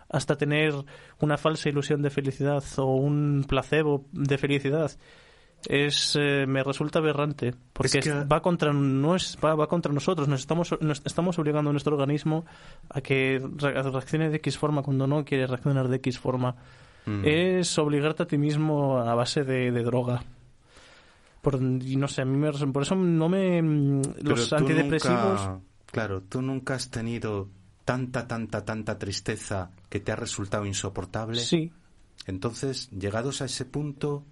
hasta 0.08 0.36
tener 0.36 0.72
una 1.20 1.36
falsa 1.36 1.68
ilusión 1.68 2.02
de 2.02 2.10
felicidad 2.10 2.62
o 2.78 2.94
un 2.96 3.44
placebo 3.48 4.06
de 4.12 4.38
felicidad? 4.38 4.90
Es, 5.68 6.16
eh, 6.20 6.44
me 6.46 6.62
resulta 6.62 6.98
aberrante 7.00 7.54
porque 7.72 7.98
Es 7.98 8.04
que- 8.04 8.24
va 8.24 8.40
contra 8.42 8.72
no 8.72 9.16
es, 9.16 9.36
va, 9.42 9.54
va 9.54 9.66
contra 9.68 9.90
nosotros 9.92 10.28
nos 10.28 10.40
estamos 10.40 10.72
nos 10.80 11.02
estamos 11.04 11.38
obligando 11.38 11.70
a 11.70 11.72
nuestro 11.72 11.94
organismo 11.96 12.44
a 12.90 13.00
que 13.00 13.40
re- 13.56 13.82
reaccione 13.82 14.28
de 14.28 14.36
X 14.36 14.58
forma 14.58 14.82
cuando 14.82 15.06
no 15.06 15.24
quiere 15.24 15.46
reaccionar 15.46 15.88
de 15.88 15.96
X 15.96 16.18
forma 16.18 16.56
Mm. 17.06 17.22
es 17.24 17.78
obligarte 17.78 18.24
a 18.24 18.26
ti 18.26 18.36
mismo 18.36 18.98
a 18.98 19.14
base 19.14 19.44
de, 19.44 19.70
de 19.70 19.82
droga. 19.84 20.24
Por, 21.40 21.54
y 21.62 21.94
no 21.96 22.08
sé, 22.08 22.22
a 22.22 22.24
mí 22.24 22.36
me, 22.36 22.50
por 22.52 22.82
eso 22.82 22.96
no 22.96 23.28
me... 23.28 23.62
Pero 24.16 24.30
Los 24.30 24.52
antidepresivos... 24.52 25.40
nunca- 25.46 25.60
claro, 25.86 26.22
tú 26.22 26.42
nunca 26.42 26.74
has 26.74 26.90
tenido 26.90 27.48
tanta, 27.86 28.26
tanta, 28.28 28.66
tanta 28.66 28.98
tristeza 28.98 29.70
que 29.88 30.00
te 30.00 30.12
ha 30.12 30.16
resultado 30.16 30.66
insoportable. 30.66 31.40
Sí, 31.40 31.72
Entonces, 32.26 32.90
llegados 32.90 33.40
a 33.40 33.46
ese 33.46 33.64
punto, 33.64 34.26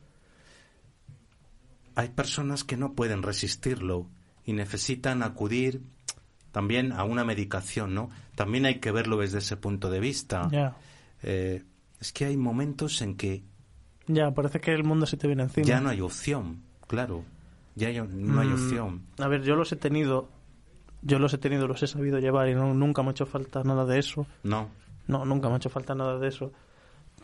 hay 1.95 2.09
personas 2.09 2.65
que 2.65 2.77
no 2.77 2.95
pueden 2.95 3.23
resistirlo 3.23 4.09
y 4.45 4.53
necesitan 4.53 5.23
acudir 5.23 5.83
también 6.53 6.93
a 6.93 7.05
una 7.05 7.25
medicación, 7.25 7.95
¿no? 7.95 8.11
También 8.35 8.67
hay 8.67 8.81
que 8.81 8.91
verlo 8.93 9.17
desde 9.19 9.39
ese 9.39 9.57
punto 9.57 9.89
de 9.91 10.01
vista. 10.01 10.49
ya. 10.51 10.77
Eh, 11.23 11.63
es 12.01 12.13
que 12.13 12.27
hay 12.27 12.37
momentos 12.37 13.01
en 13.01 13.17
que 13.17 13.43
Ya, 14.07 14.31
parece 14.35 14.61
que 14.61 14.73
el 14.73 14.85
mundo 14.85 15.07
se 15.07 15.17
te 15.17 15.27
viene 15.27 15.45
encima. 15.45 15.67
ya 15.67 15.81
no 15.81 15.89
hay 15.89 16.01
opción, 16.03 16.61
claro. 16.87 17.25
Ya 17.77 17.89
hay- 17.89 18.01
no 18.07 18.41
hay 18.41 18.49
Mm, 18.51 18.53
opción. 18.55 19.03
A 19.19 19.29
ver, 19.29 19.43
yo 19.43 19.57
los 19.57 19.73
he 19.73 19.77
tenido... 19.77 20.29
Yo 21.05 21.19
los 21.19 21.33
he 21.35 21.39
tenido, 21.39 21.69
los 21.69 21.83
he 21.83 21.87
sabido 21.87 22.19
llevar 22.19 22.49
y 22.49 22.55
no, 22.55 22.75
nunca 22.75 23.03
me 23.03 23.09
ha 23.09 23.11
hecho 23.13 23.27
falta 23.27 23.63
nada 23.63 23.85
de 23.85 23.99
eso. 23.99 24.27
No. 24.43 24.71
No, 25.07 25.25
nunca 25.25 25.49
me 25.49 25.55
ha 25.55 25.57
hecho 25.59 25.71
falta 25.71 25.95
nada 25.95 26.19
de 26.19 26.29
eso. 26.29 26.53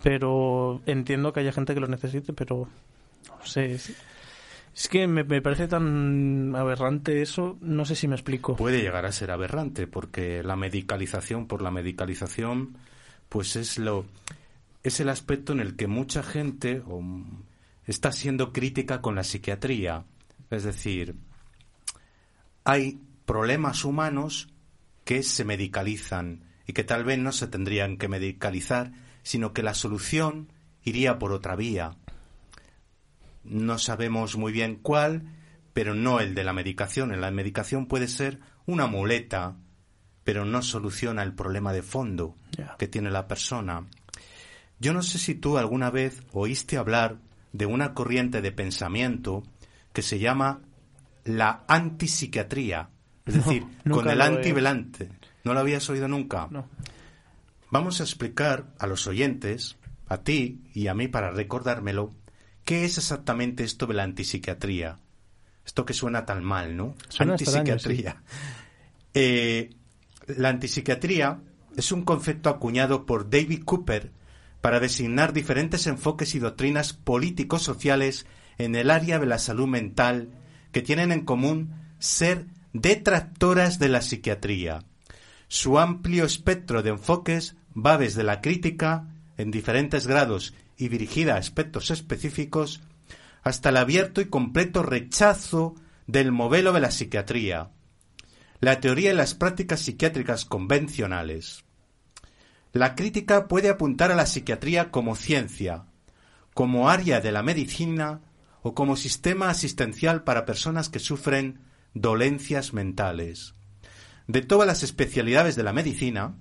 Pero 0.02 0.80
entiendo 0.86 1.32
que 1.32 1.40
haya 1.40 1.52
gente 1.52 1.74
que 1.74 1.80
lo 1.80 1.88
necesite, 1.88 2.32
pero 2.32 2.68
no 3.28 3.46
sé. 3.46 3.72
Es, 3.72 3.92
es 4.74 4.88
que 4.88 5.06
me, 5.06 5.24
me 5.24 5.42
parece 5.42 5.66
tan 5.66 6.54
aberrante 6.54 7.22
eso, 7.22 7.58
no 7.60 7.84
sé 7.84 7.96
si 7.96 8.06
me 8.06 8.14
explico. 8.14 8.56
puede 8.56 8.80
llegar 8.82 9.04
a 9.04 9.12
ser 9.12 9.30
aberrante 9.30 9.86
porque 9.86 10.42
la 10.42 10.56
medicalización 10.56 11.46
por 11.46 11.60
la 11.62 11.70
medicalización 11.70 12.76
pues 13.28 13.56
es 13.56 13.78
lo 13.78 14.04
es 14.82 15.00
el 15.00 15.08
aspecto 15.08 15.52
en 15.52 15.60
el 15.60 15.76
que 15.76 15.86
mucha 15.86 16.22
gente 16.22 16.82
está 17.86 18.12
siendo 18.12 18.52
crítica 18.52 19.00
con 19.00 19.14
la 19.16 19.24
psiquiatría 19.24 20.04
es 20.50 20.64
decir 20.64 21.16
hay 22.64 23.00
problemas 23.30 23.84
humanos 23.84 24.48
que 25.04 25.22
se 25.22 25.44
medicalizan 25.44 26.44
y 26.66 26.72
que 26.72 26.84
tal 26.84 27.04
vez 27.04 27.18
no 27.18 27.32
se 27.32 27.46
tendrían 27.46 27.96
que 27.96 28.08
medicalizar 28.08 28.92
sino 29.22 29.52
que 29.52 29.62
la 29.62 29.74
solución 29.74 30.52
iría 30.82 31.18
por 31.18 31.32
otra 31.32 31.56
vía 31.56 31.96
no 33.44 33.78
sabemos 33.78 34.36
muy 34.36 34.52
bien 34.52 34.76
cuál, 34.76 35.22
pero 35.72 35.94
no 35.94 36.20
el 36.20 36.34
de 36.34 36.44
la 36.44 36.52
medicación. 36.52 37.18
La 37.20 37.30
medicación 37.30 37.86
puede 37.86 38.08
ser 38.08 38.40
una 38.66 38.86
muleta, 38.86 39.56
pero 40.24 40.44
no 40.44 40.62
soluciona 40.62 41.22
el 41.22 41.34
problema 41.34 41.72
de 41.72 41.82
fondo 41.82 42.36
que 42.78 42.88
tiene 42.88 43.10
la 43.10 43.26
persona. 43.26 43.86
Yo 44.78 44.92
no 44.92 45.02
sé 45.02 45.18
si 45.18 45.34
tú 45.34 45.58
alguna 45.58 45.90
vez 45.90 46.22
oíste 46.32 46.76
hablar 46.76 47.18
de 47.52 47.66
una 47.66 47.94
corriente 47.94 48.40
de 48.40 48.52
pensamiento 48.52 49.42
que 49.92 50.02
se 50.02 50.18
llama 50.18 50.60
la 51.24 51.64
antipsiquiatría, 51.68 52.90
es 53.26 53.36
No, 53.36 53.42
decir, 53.42 53.64
con 53.90 54.08
el 54.08 54.18
lo 54.18 54.24
he- 54.24 54.28
antivelante. 54.28 55.08
¿No 55.44 55.54
lo 55.54 55.60
habías 55.60 55.88
oído 55.90 56.08
nunca? 56.08 56.48
No. 56.50 56.66
Vamos 57.70 58.00
a 58.00 58.04
explicar 58.04 58.66
a 58.78 58.86
los 58.86 59.06
oyentes, 59.06 59.76
a 60.08 60.18
ti 60.18 60.60
y 60.74 60.88
a 60.88 60.94
mí 60.94 61.08
para 61.08 61.30
recordármelo, 61.30 62.12
qué 62.64 62.84
es 62.84 62.98
exactamente 62.98 63.64
esto 63.64 63.86
de 63.86 63.94
la 63.94 64.02
antipsiquiatría. 64.02 64.98
Esto 65.64 65.84
que 65.84 65.92
suena 65.94 66.26
tan 66.26 66.42
mal, 66.44 66.76
¿no? 66.76 66.94
Suena 67.08 67.34
extraño, 67.34 67.72
antipsiquiatría. 67.72 68.22
Eh, 69.14 69.70
la 70.26 70.48
antipsiquiatría 70.48 71.40
es 71.76 71.92
un 71.92 72.02
concepto 72.02 72.48
acuñado 72.50 73.06
por 73.06 73.30
David 73.30 73.62
Cooper 73.64 74.12
para 74.60 74.80
designar 74.80 75.32
diferentes 75.32 75.86
enfoques 75.86 76.34
y 76.34 76.38
doctrinas 76.38 76.92
políticos 76.92 77.62
sociales 77.62 78.26
en 78.58 78.74
el 78.74 78.90
área 78.90 79.18
de 79.18 79.26
la 79.26 79.38
salud 79.38 79.66
mental 79.68 80.28
que 80.72 80.82
tienen 80.82 81.12
en 81.12 81.24
común 81.24 81.72
ser 81.98 82.46
detractoras 82.72 83.78
de 83.78 83.88
la 83.88 84.02
psiquiatría. 84.02 84.84
Su 85.48 85.78
amplio 85.78 86.24
espectro 86.24 86.82
de 86.82 86.90
enfoques 86.90 87.56
va 87.74 87.98
desde 87.98 88.22
la 88.22 88.40
crítica, 88.40 89.08
en 89.36 89.50
diferentes 89.50 90.06
grados 90.06 90.54
y 90.76 90.88
dirigida 90.88 91.34
a 91.34 91.38
aspectos 91.38 91.90
específicos, 91.90 92.80
hasta 93.42 93.70
el 93.70 93.76
abierto 93.76 94.20
y 94.20 94.26
completo 94.26 94.82
rechazo 94.82 95.74
del 96.06 96.32
modelo 96.32 96.72
de 96.72 96.80
la 96.80 96.90
psiquiatría, 96.90 97.70
la 98.60 98.80
teoría 98.80 99.12
y 99.12 99.16
las 99.16 99.34
prácticas 99.34 99.80
psiquiátricas 99.80 100.44
convencionales. 100.44 101.64
La 102.72 102.94
crítica 102.94 103.48
puede 103.48 103.68
apuntar 103.68 104.12
a 104.12 104.14
la 104.14 104.26
psiquiatría 104.26 104.90
como 104.90 105.16
ciencia, 105.16 105.86
como 106.54 106.90
área 106.90 107.20
de 107.20 107.32
la 107.32 107.42
medicina 107.42 108.20
o 108.62 108.74
como 108.74 108.96
sistema 108.96 109.48
asistencial 109.48 110.22
para 110.22 110.44
personas 110.44 110.88
que 110.88 110.98
sufren 110.98 111.60
dolencias 111.94 112.72
mentales. 112.72 113.54
De 114.26 114.42
todas 114.42 114.66
las 114.66 114.82
especialidades 114.82 115.56
de 115.56 115.62
la 115.62 115.72
medicina, 115.72 116.36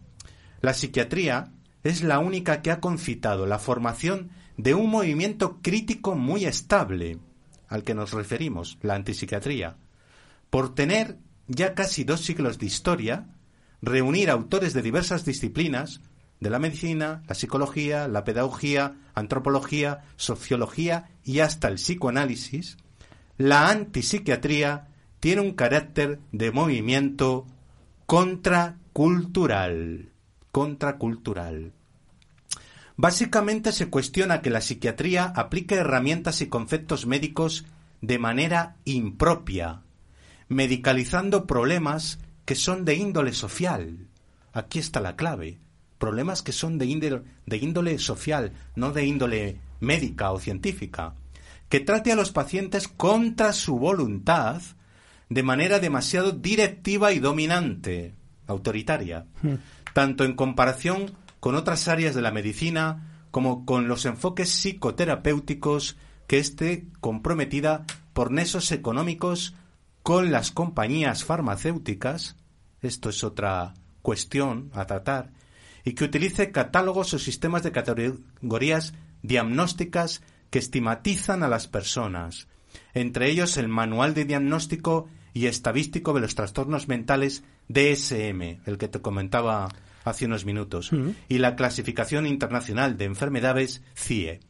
la 0.62 0.74
psiquiatría 0.74 1.52
es 1.84 2.04
la 2.04 2.20
única 2.20 2.62
que 2.62 2.72
ha 2.72 2.80
concitado 2.80 3.46
la 3.46 3.60
formación 3.60 4.32
de 4.58 4.74
un 4.74 4.90
movimiento 4.90 5.60
crítico 5.62 6.16
muy 6.16 6.46
estable, 6.46 7.20
al 7.68 7.84
que 7.84 7.96
nos 7.96 8.12
referimos, 8.12 8.78
la 8.82 8.96
antipsiquiatría, 8.96 9.78
por 10.50 10.76
tener 10.76 11.18
ya 11.48 11.74
casi 11.74 12.04
dos 12.04 12.22
siglos 12.22 12.60
de 12.60 12.66
historia, 12.66 13.28
reunir 13.82 14.30
autores 14.30 14.74
de 14.74 14.82
diversas 14.82 15.26
disciplinas, 15.26 16.02
de 16.40 16.50
la 16.50 16.60
medicina, 16.60 17.24
la 17.28 17.36
psicología, 17.36 18.08
la 18.08 18.24
pedagogía, 18.24 18.96
antropología, 19.14 20.04
sociología 20.16 21.10
y 21.24 21.40
hasta 21.40 21.68
el 21.68 21.76
psicoanálisis, 21.76 22.78
la 23.38 23.70
antipsiquiatría 23.70 24.89
tiene 25.20 25.42
un 25.42 25.54
carácter 25.54 26.20
de 26.32 26.52
movimiento 26.52 27.46
contracultural. 28.06 30.12
Contracultural. 30.52 31.74
Básicamente 32.96 33.72
se 33.72 33.90
cuestiona 33.90 34.42
que 34.42 34.50
la 34.50 34.62
psiquiatría 34.62 35.26
aplique 35.26 35.76
herramientas 35.76 36.42
y 36.42 36.48
conceptos 36.48 37.06
médicos 37.06 37.66
de 38.02 38.20
manera 38.20 38.76
impropia, 38.84 39.84
medicalizando 40.48 41.46
problemas 41.46 42.20
que 42.46 42.56
son 42.56 42.84
de 42.84 42.96
índole 42.96 43.34
social. 43.34 44.08
Aquí 44.54 44.80
está 44.80 45.00
la 45.00 45.16
clave. 45.16 45.60
Problemas 45.98 46.42
que 46.42 46.52
son 46.52 46.78
de 46.78 46.88
índole, 46.88 47.22
de 47.46 47.58
índole 47.58 48.00
social, 48.00 48.54
no 48.76 48.92
de 48.92 49.06
índole 49.06 49.60
médica 49.80 50.32
o 50.32 50.40
científica, 50.40 51.14
que 51.68 51.80
trate 51.80 52.12
a 52.12 52.16
los 52.16 52.32
pacientes 52.32 52.88
contra 52.88 53.54
su 53.54 53.78
voluntad 53.78 54.62
de 55.30 55.44
manera 55.44 55.80
demasiado 55.80 56.32
directiva 56.32 57.14
y 57.14 57.20
dominante, 57.20 58.16
autoritaria, 58.48 59.26
Hmm. 59.42 59.56
tanto 59.94 60.24
en 60.24 60.34
comparación 60.34 61.12
con 61.40 61.56
otras 61.56 61.88
áreas 61.88 62.16
de 62.16 62.22
la 62.22 62.32
medicina 62.32 63.26
como 63.32 63.66
con 63.66 63.88
los 63.88 64.06
enfoques 64.06 64.50
psicoterapéuticos 64.50 65.98
que 66.28 66.40
esté 66.40 66.88
comprometida 67.00 67.86
por 68.14 68.32
nexos 68.32 68.72
económicos 68.72 69.56
con 70.04 70.32
las 70.32 70.52
compañías 70.52 71.24
farmacéuticas, 71.24 72.36
esto 72.82 73.10
es 73.10 73.24
otra 73.24 73.76
cuestión 74.02 74.72
a 74.74 74.86
tratar, 74.86 75.32
y 75.84 75.94
que 75.94 76.06
utilice 76.06 76.52
catálogos 76.52 77.14
o 77.14 77.20
sistemas 77.20 77.64
de 77.64 77.72
categorías 77.72 78.94
diagnósticas 79.22 80.24
que 80.50 80.60
estigmatizan 80.60 81.44
a 81.44 81.48
las 81.48 81.68
personas, 81.68 82.48
entre 82.94 83.30
ellos 83.30 83.58
el 83.58 83.68
Manual 83.68 84.14
de 84.14 84.26
Diagnóstico 84.26 85.08
y 85.40 85.48
Estadístico 85.48 86.12
de 86.14 86.20
los 86.20 86.36
Trastornos 86.36 86.90
Mentales 86.90 87.44
DSM, 87.70 88.60
el 88.66 88.78
que 88.78 88.90
te 88.90 89.00
comentaba 89.00 89.70
hace 90.04 90.26
unos 90.26 90.44
minutos, 90.44 90.92
Mm. 90.92 91.12
y 91.30 91.38
la 91.38 91.56
Clasificación 91.56 92.26
Internacional 92.28 92.98
de 92.98 93.06
Enfermedades 93.06 93.82
CIE. 93.96 94.42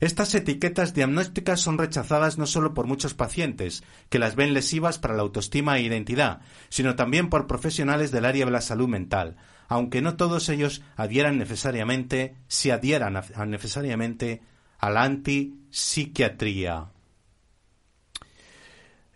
Estas 0.00 0.34
etiquetas 0.34 0.92
diagnósticas 0.92 1.60
son 1.60 1.78
rechazadas 1.78 2.36
no 2.36 2.46
solo 2.46 2.74
por 2.74 2.86
muchos 2.86 3.14
pacientes, 3.14 3.82
que 4.10 4.18
las 4.18 4.36
ven 4.36 4.52
lesivas 4.52 4.98
para 4.98 5.14
la 5.14 5.22
autoestima 5.22 5.78
e 5.78 5.82
identidad, 5.82 6.40
sino 6.68 6.94
también 6.94 7.30
por 7.30 7.46
profesionales 7.46 8.10
del 8.12 8.26
área 8.26 8.44
de 8.44 8.50
la 8.52 8.60
salud 8.60 8.86
mental, 8.86 9.36
aunque 9.66 10.02
no 10.02 10.16
todos 10.16 10.50
ellos 10.50 10.82
adhieran 10.96 11.38
necesariamente, 11.38 12.34
si 12.48 12.70
adhieran 12.70 13.16
a- 13.16 13.24
a 13.34 13.46
necesariamente 13.46 14.42
a 14.78 14.90
la 14.90 15.02
antipsiquiatría. 15.04 16.86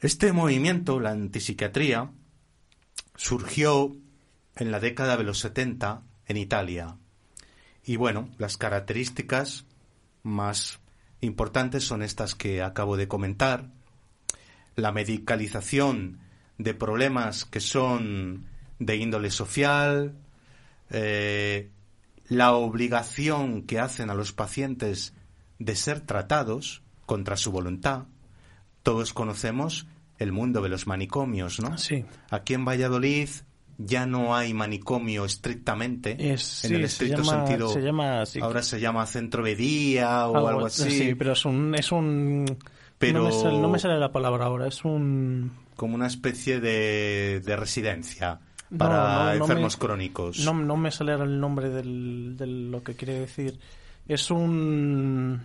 Este 0.03 0.33
movimiento, 0.33 0.99
la 0.99 1.13
antipsiquiatría, 1.13 2.11
surgió 3.15 3.97
en 4.57 4.73
la 4.73 4.81
década 4.81 5.17
de 5.17 5.23
los 5.23 5.39
70 5.39 6.03
en 6.27 6.37
Italia. 6.37 6.97
Y 7.85 7.95
bueno, 7.95 8.29
las 8.37 8.57
características 8.57 9.65
más 10.25 10.81
importantes 11.21 11.85
son 11.85 12.03
estas 12.03 12.35
que 12.35 12.65
acabo 12.65 12.97
de 12.97 13.07
comentar. 13.07 13.71
La 14.75 14.91
medicalización 14.91 16.19
de 16.59 16.75
problemas 16.75 17.45
que 17.45 17.61
son 17.61 18.47
de 18.81 18.97
índole 18.97 19.31
social, 19.31 20.17
eh, 20.91 21.71
la 22.27 22.55
obligación 22.55 23.63
que 23.63 23.79
hacen 23.79 24.11
a 24.11 24.15
los 24.15 24.33
pacientes 24.33 25.15
de 25.61 25.77
ser 25.77 26.01
tratados 26.01 26.83
contra 27.07 27.37
su 27.37 27.53
voluntad. 27.53 28.07
Todos 28.83 29.13
conocemos 29.13 29.87
el 30.23 30.33
mundo 30.33 30.61
de 30.63 30.69
los 30.69 30.87
manicomios, 30.87 31.61
¿no? 31.61 31.77
Sí. 31.79 32.05
Aquí 32.31 32.55
en 32.55 32.65
Valladolid 32.65 33.29
ya 33.79 34.07
no 34.07 34.37
hay 34.37 34.55
manicomio 34.55 35.25
estrictamente, 35.25 36.33
Es, 36.33 36.65
en 36.65 36.69
sí, 36.71 36.75
el 36.77 36.81
se 36.83 36.87
estricto 36.87 37.23
llama, 37.23 37.47
sentido. 37.47 37.69
se 37.71 37.81
llama. 37.81 38.23
Ahora 38.43 38.63
se 38.63 38.81
llama 38.81 39.07
centro 39.07 39.43
de 39.43 39.57
día 39.57 40.27
o 40.29 40.47
algo, 40.47 40.67
así, 40.67 40.91
Sí, 40.91 41.15
pero 41.15 41.33
es 41.33 41.45
un... 41.45 41.75
Es 41.75 41.91
un 41.91 42.45
Pero- 42.99 43.19
No, 43.21 43.25
me 43.27 43.33
sale, 43.33 43.59
no 43.59 43.69
me 43.69 43.79
sale 43.79 43.99
la 43.99 44.13
palabra 44.13 44.45
ahora, 44.47 44.69
es 44.69 44.85
un... 44.85 45.51
como 45.75 45.95
una 45.97 46.07
especie 46.07 46.61
de, 46.61 47.41
de 47.45 47.57
residencia 47.57 48.39
para 48.79 49.33
no, 49.33 49.39
no 49.39 49.45
enfermos 49.45 49.77
me- 49.77 49.81
crónicos. 49.81 50.39
No, 50.45 50.55
no 50.55 50.77
me 50.77 50.91
sale 50.93 51.13
ahora 51.13 51.25
el 51.25 51.41
nombre 51.41 51.69
del, 51.71 52.37
de 52.37 52.47
lo 52.47 52.83
que 52.85 52.95
quiere 52.95 53.19
decir. 53.21 53.59
Es 54.07 54.31
un... 54.31 55.41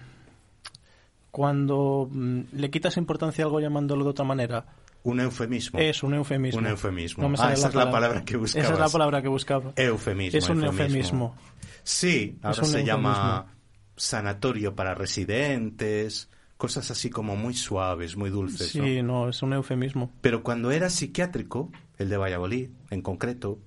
Cuando 1.38 2.10
mm, 2.12 2.42
le 2.54 2.72
quitas 2.72 2.98
importancia 2.98 3.44
a 3.44 3.46
algo 3.46 3.60
llamándolo 3.60 4.04
de 4.04 4.10
otra 4.10 4.26
manera. 4.26 4.66
Un 5.04 5.20
eufemismo. 5.20 5.78
Es 5.78 6.02
un 6.02 6.16
eufemismo. 6.16 6.60
Un 6.60 6.66
eufemismo. 6.66 7.22
No 7.22 7.30
me 7.30 7.38
Ah, 7.40 7.54
esa 7.54 7.68
es 7.68 7.76
la 7.76 7.92
palabra 7.92 8.26
que 8.26 8.38
Esa 8.38 8.74
es 8.74 8.80
la 8.80 8.90
palabra 8.90 9.22
que 9.22 9.28
buscaba. 9.28 9.72
Eufemismo. 9.76 10.36
es 10.36 10.50
un 10.50 10.64
eufemismo. 10.64 11.36
Sí, 11.84 12.40
ahora 12.42 12.56
se 12.56 12.62
eufemismo. 12.62 12.88
llama 12.88 13.54
sanatorio 13.96 14.74
para 14.76 14.96
residentes, 14.96 16.32
cosas 16.58 16.90
así 16.90 17.12
como 17.12 17.36
muy 17.36 17.54
suaves, 17.54 18.18
muy 18.18 18.32
dulces. 18.32 18.76
¿no? 18.76 18.84
Sí, 18.84 19.04
no, 19.04 19.30
es 19.30 19.44
un 19.44 19.54
eufemismo. 19.54 20.12
Pero 20.22 20.42
cuando 20.42 20.72
era 20.72 20.90
psiquiátrico, 20.90 21.72
el 22.00 22.10
de 22.10 22.18
Valladolid 22.18 22.72
en 22.90 23.04
concreto, 23.04 23.60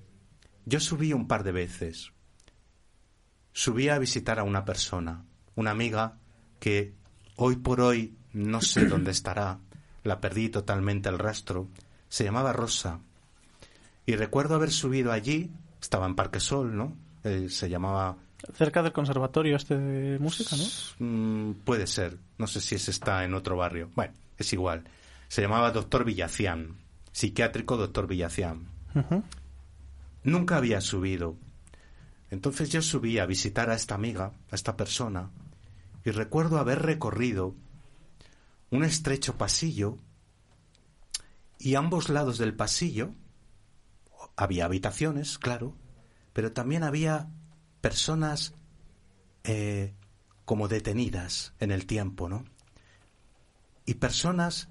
yo 0.65 0.81
subí 0.81 1.13
un 1.13 1.25
par 1.25 1.45
de 1.45 1.53
veces. 1.53 2.11
Subí 3.53 3.87
a 3.87 3.97
visitar 3.97 4.39
a 4.39 4.43
una 4.43 4.65
persona, 4.65 5.23
una 5.55 5.71
amiga 5.71 6.17
que 6.59 6.99
hoy 7.35 7.57
por 7.57 7.81
hoy 7.81 8.15
no 8.33 8.61
sé 8.61 8.85
dónde 8.87 9.11
estará, 9.11 9.59
la 10.03 10.19
perdí 10.19 10.49
totalmente 10.49 11.09
el 11.09 11.19
rastro, 11.19 11.67
se 12.09 12.23
llamaba 12.23 12.53
Rosa. 12.53 12.99
Y 14.05 14.15
recuerdo 14.15 14.55
haber 14.55 14.71
subido 14.71 15.11
allí, 15.11 15.51
estaba 15.81 16.05
en 16.05 16.15
Parque 16.15 16.39
Sol, 16.39 16.75
¿no? 16.75 16.95
Eh, 17.23 17.47
se 17.49 17.69
llamaba 17.69 18.17
Cerca 18.53 18.81
del 18.81 18.91
conservatorio 18.91 19.55
este 19.55 19.77
de 19.77 20.19
música, 20.19 20.55
¿no? 20.55 20.63
Mm, 21.05 21.53
puede 21.63 21.85
ser. 21.85 22.17
No 22.37 22.47
sé 22.47 22.59
si 22.59 22.75
ese 22.75 22.91
está 22.91 23.23
en 23.23 23.33
otro 23.33 23.55
barrio. 23.55 23.91
Bueno, 23.95 24.13
es 24.37 24.51
igual. 24.53 24.83
Se 25.27 25.41
llamaba 25.41 25.71
Doctor 25.71 26.03
Villacián. 26.03 26.77
Psiquiátrico 27.11 27.77
Doctor 27.77 28.07
Villacián. 28.07 28.67
Nunca 30.23 30.57
había 30.57 30.81
subido. 30.81 31.35
Entonces 32.31 32.69
yo 32.71 32.81
subí 32.81 33.19
a 33.19 33.25
visitar 33.25 33.69
a 33.69 33.75
esta 33.75 33.95
amiga, 33.95 34.31
a 34.49 34.55
esta 34.55 34.75
persona, 34.75 35.29
y 36.03 36.11
recuerdo 36.11 36.57
haber 36.57 36.81
recorrido 36.81 37.55
un 38.69 38.83
estrecho 38.83 39.37
pasillo 39.37 39.97
y 41.59 41.75
a 41.75 41.79
ambos 41.79 42.09
lados 42.09 42.37
del 42.37 42.55
pasillo 42.55 43.13
había 44.35 44.65
habitaciones, 44.65 45.37
claro, 45.37 45.75
pero 46.33 46.53
también 46.53 46.83
había 46.83 47.29
personas 47.81 48.55
eh, 49.43 49.93
como 50.45 50.67
detenidas 50.67 51.53
en 51.59 51.71
el 51.71 51.85
tiempo, 51.85 52.29
¿no? 52.29 52.45
Y 53.85 53.95
personas 53.95 54.69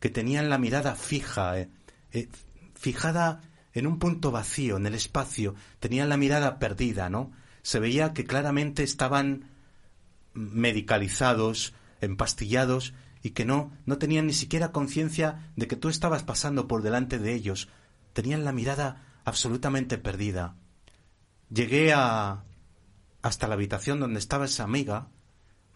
que 0.00 0.10
tenían 0.10 0.48
la 0.48 0.58
mirada 0.58 0.94
fija, 0.94 1.58
eh, 1.58 1.70
eh, 2.12 2.28
fijada 2.74 3.40
en 3.72 3.86
un 3.86 3.98
punto 3.98 4.30
vacío, 4.30 4.76
en 4.76 4.86
el 4.86 4.94
espacio, 4.94 5.54
tenían 5.80 6.08
la 6.08 6.16
mirada 6.16 6.58
perdida, 6.58 7.08
¿no? 7.08 7.32
Se 7.62 7.80
veía 7.80 8.12
que 8.12 8.24
claramente 8.24 8.82
estaban 8.82 9.50
medicalizados, 10.38 11.74
empastillados 12.00 12.94
y 13.22 13.30
que 13.30 13.44
no, 13.44 13.72
no 13.86 13.98
tenían 13.98 14.26
ni 14.26 14.32
siquiera 14.32 14.72
conciencia 14.72 15.50
de 15.56 15.66
que 15.66 15.76
tú 15.76 15.88
estabas 15.88 16.22
pasando 16.22 16.68
por 16.68 16.82
delante 16.82 17.18
de 17.18 17.34
ellos. 17.34 17.68
Tenían 18.12 18.44
la 18.44 18.52
mirada 18.52 19.04
absolutamente 19.24 19.98
perdida. 19.98 20.54
Llegué 21.50 21.92
a 21.92 22.44
hasta 23.20 23.48
la 23.48 23.54
habitación 23.54 23.98
donde 24.00 24.20
estaba 24.20 24.44
esa 24.44 24.62
amiga. 24.64 25.08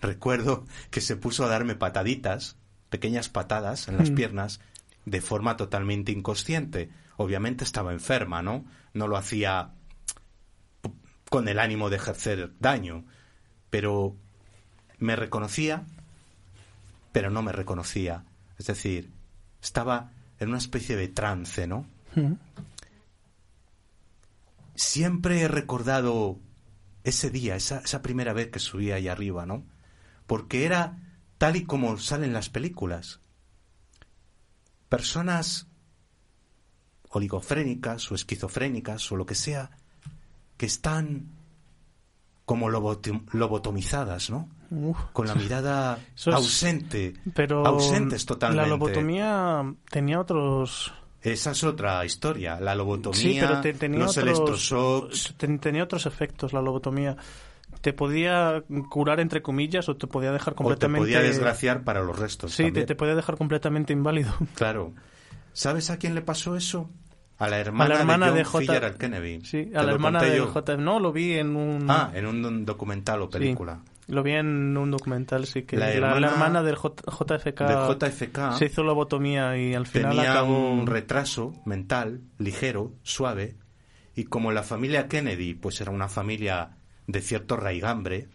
Recuerdo 0.00 0.64
que 0.90 1.00
se 1.00 1.16
puso 1.16 1.44
a 1.44 1.48
darme 1.48 1.74
pataditas, 1.74 2.56
pequeñas 2.88 3.28
patadas 3.28 3.88
en 3.88 3.96
las 3.96 4.10
Mm. 4.10 4.14
piernas, 4.14 4.60
de 5.06 5.20
forma 5.20 5.56
totalmente 5.56 6.12
inconsciente. 6.12 6.90
Obviamente 7.16 7.64
estaba 7.64 7.92
enferma, 7.92 8.42
¿no? 8.42 8.64
No 8.94 9.08
lo 9.08 9.16
hacía 9.16 9.72
con 11.28 11.48
el 11.48 11.58
ánimo 11.58 11.90
de 11.90 11.96
ejercer 11.96 12.52
daño, 12.60 13.04
pero 13.70 14.16
me 15.03 15.16
reconocía, 15.16 15.84
pero 17.12 17.30
no 17.30 17.42
me 17.42 17.53
reconocía. 17.53 18.24
Es 18.59 18.66
decir, 18.66 19.11
estaba 19.62 20.11
en 20.38 20.48
una 20.48 20.59
especie 20.59 20.96
de 20.96 21.09
trance, 21.09 21.66
¿no? 21.66 21.86
Siempre 24.74 25.42
he 25.42 25.48
recordado 25.48 26.38
ese 27.05 27.30
día, 27.30 27.57
esa, 27.57 27.78
esa 27.80 28.00
primera 28.03 28.32
vez 28.32 28.48
que 28.50 28.59
subí 28.59 28.90
ahí 28.92 29.09
arriba, 29.09 29.44
¿no? 29.44 29.64
Porque 30.26 30.64
era 30.64 30.98
tal 31.38 31.57
y 31.57 31.64
como 31.64 31.98
salen 31.98 32.32
las 32.32 32.48
películas. 32.48 33.20
Personas 34.88 35.66
oligofrénicas 37.11 38.11
o 38.11 38.14
esquizofrénicas 38.14 39.11
o 39.12 39.16
lo 39.16 39.26
que 39.26 39.34
sea, 39.34 39.70
que 40.57 40.66
están 40.66 41.26
como 42.44 42.68
lobotom- 42.68 43.26
lobotomizadas, 43.32 44.30
¿no? 44.30 44.48
Uf. 44.74 44.96
Con 45.12 45.26
la 45.26 45.34
mirada 45.34 45.98
es- 46.16 46.26
ausente, 46.28 47.12
Pero 47.34 47.66
ausentes 47.66 48.24
totalmente. 48.24 48.62
la 48.62 48.68
lobotomía 48.68 49.74
tenía 49.90 50.20
otros... 50.20 50.92
Esa 51.20 51.52
es 51.52 51.62
otra 51.62 52.04
historia, 52.04 52.58
la 52.58 52.74
lobotomía, 52.74 53.20
Sí, 53.20 53.38
pero 53.40 53.60
te- 53.60 53.74
tenía 53.74 54.00
los 54.00 54.16
otros... 54.18 54.24
electroshocks, 54.26 55.34
ten- 55.36 55.58
tenía 55.60 55.84
otros 55.84 56.06
efectos 56.06 56.52
la 56.52 56.60
lobotomía. 56.62 57.16
Te 57.80 57.92
podía 57.92 58.62
curar, 58.90 59.20
entre 59.20 59.40
comillas, 59.40 59.88
o 59.88 59.96
te 59.96 60.06
podía 60.06 60.32
dejar 60.32 60.52
o 60.52 60.56
te 60.56 60.62
completamente... 60.64 61.00
podía 61.04 61.20
desgraciar 61.20 61.84
para 61.84 62.02
los 62.02 62.18
restos. 62.18 62.52
Sí, 62.52 62.72
te, 62.72 62.84
te 62.84 62.94
podía 62.96 63.14
dejar 63.14 63.36
completamente 63.36 63.92
inválido. 63.92 64.32
Claro. 64.54 64.92
¿Sabes 65.52 65.90
a 65.90 65.98
quién 65.98 66.14
le 66.14 66.22
pasó 66.22 66.56
eso? 66.56 66.88
A 67.38 67.48
la 67.48 67.58
hermana, 67.58 67.84
a 67.84 67.94
la 67.94 68.00
hermana 68.00 68.26
de 68.30 68.38
de 68.38 68.44
John 68.44 68.52
J. 68.52 68.58
Fitzgerald 68.60 68.96
Kennedy. 68.98 69.40
Sí, 69.44 69.70
a 69.74 69.82
la 69.82 69.92
hermana 69.92 70.22
de 70.22 70.36
yo. 70.38 70.46
J. 70.48 70.76
No, 70.76 70.98
lo 71.00 71.12
vi 71.12 71.34
en 71.34 71.56
un... 71.56 71.90
Ah, 71.90 72.10
en 72.14 72.26
un 72.26 72.64
documental 72.64 73.22
o 73.22 73.28
película. 73.30 73.80
Lo 74.12 74.22
vi 74.22 74.32
en 74.32 74.76
un 74.76 74.90
documental, 74.90 75.46
sí, 75.46 75.62
que 75.62 75.76
La 75.76 75.86
la, 75.86 75.92
la 75.92 75.96
hermana 76.16 76.26
hermana 76.32 76.62
del 76.62 76.76
J- 76.76 77.02
JFK, 77.10 77.60
Del 77.60 77.98
JFK 77.98 78.58
se 78.58 78.66
hizo 78.66 78.82
lobotomía 78.82 79.56
y 79.56 79.74
al 79.74 79.86
final 79.86 80.16
tenía 80.16 80.32
acabó... 80.32 80.70
un 80.70 80.86
retraso 80.86 81.54
mental 81.64 82.20
ligero, 82.38 82.92
suave, 83.02 83.56
y 84.14 84.24
como 84.24 84.52
la 84.52 84.62
familia 84.62 85.08
Kennedy 85.08 85.54
pues 85.54 85.80
era 85.80 85.90
una 85.90 86.08
familia 86.08 86.76
de 87.06 87.20
cierto 87.22 87.56
raigambre, 87.56 88.28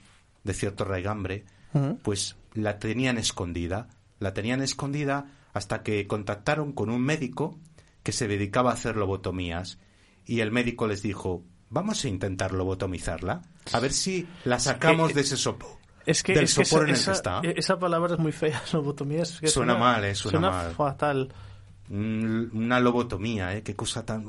de 0.43 0.53
cierto 0.53 0.83
raigambre, 0.83 1.45
Ujú. 1.73 1.99
pues 2.01 2.37
la 2.53 2.79
tenían 2.79 3.17
escondida, 3.19 3.87
la 4.19 4.33
tenían 4.33 4.61
escondida 4.63 5.27
hasta 5.53 5.83
que 5.83 6.07
contactaron 6.07 6.71
con 6.73 6.89
un 6.89 7.01
médico 7.01 7.59
que 8.01 8.11
se 8.13 8.27
dedicaba 8.27 8.71
a 8.71 8.73
hacer 8.73 8.95
lobotomías 8.95 9.77
y 10.25 10.39
el 10.39 10.51
médico 10.51 10.87
les 10.87 11.03
dijo, 11.03 11.43
"Vamos 11.69 12.03
a 12.03 12.07
intentar 12.07 12.53
lobotomizarla, 12.53 13.41
a 13.73 13.79
ver 13.79 13.93
si 13.93 14.27
la 14.45 14.59
sacamos 14.59 15.11
Eh, 15.11 15.13
de 15.15 15.21
ese 15.21 15.37
sopo." 15.37 15.79
Es 16.05 16.23
que, 16.23 16.33
del 16.33 16.45
es 16.45 16.55
que 16.55 16.63
sopor 16.63 16.83
esa, 16.83 16.89
en 16.89 16.89
el 16.89 16.95
que 16.95 17.01
esa- 17.01 17.11
está. 17.11 17.41
esa 17.43 17.79
palabra 17.79 18.13
es 18.13 18.19
muy 18.19 18.31
fea, 18.31 18.61
lobotomía. 18.73 19.23
Es 19.23 19.39
que 19.41 19.47
Suena 19.47 19.75
mal, 19.75 20.03
eh, 20.05 20.15
suena 20.15 20.39
mal. 20.39 20.71
fatal. 20.73 21.33
Mm, 21.89 22.55
Una 22.57 22.79
lobotomía, 22.81 23.55
¿eh? 23.55 23.63
Qué 23.63 23.73
cosa 23.75 24.05
tan... 24.05 24.25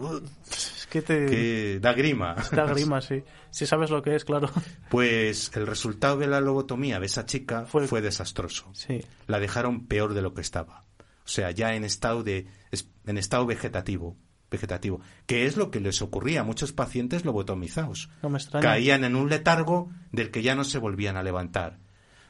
Es 0.51 0.87
que 0.91 1.03
te 1.03 1.27
que 1.27 1.79
da 1.81 1.93
grima. 1.93 2.35
da 2.53 2.67
grima, 2.67 3.01
sí. 3.03 3.23
Si 3.51 3.67
sabes 3.67 3.91
lo 3.91 4.01
que 4.03 4.15
es, 4.15 4.25
claro. 4.25 4.49
Pues 4.91 5.51
el 5.55 5.67
resultado 5.67 6.17
de 6.19 6.27
la 6.29 6.41
lobotomía 6.41 7.01
de 7.01 7.07
esa 7.07 7.27
chica 7.27 7.65
fue, 7.67 7.87
Fue- 7.89 8.01
desastroso. 8.01 8.69
Sí. 8.75 9.05
La 9.27 9.41
dejaron 9.41 9.87
peor 9.87 10.15
de 10.15 10.23
lo 10.23 10.35
que 10.35 10.41
estaba. 10.41 10.85
O 11.01 11.29
sea, 11.31 11.51
ya 11.51 11.75
en 11.75 11.85
estado 11.85 12.23
de 12.23 12.47
es- 12.71 12.89
en 13.07 13.19
estado 13.19 13.45
vegetativo, 13.47 14.17
vegetativo, 14.51 15.01
que 15.27 15.47
es 15.47 15.57
lo 15.57 15.71
que 15.71 15.81
les 15.81 16.01
ocurría 16.03 16.41
a 16.41 16.45
muchos 16.45 16.73
pacientes 16.73 17.25
lobotomizados. 17.25 18.09
No 18.23 18.31
me. 18.31 18.39
Caían 18.61 19.05
en 19.05 19.15
un 19.17 19.29
letargo 19.29 19.91
del 20.13 20.31
que 20.31 20.43
ya 20.43 20.55
no 20.55 20.65
se 20.65 20.79
volvían 20.79 21.17
a 21.17 21.23
levantar. 21.23 21.79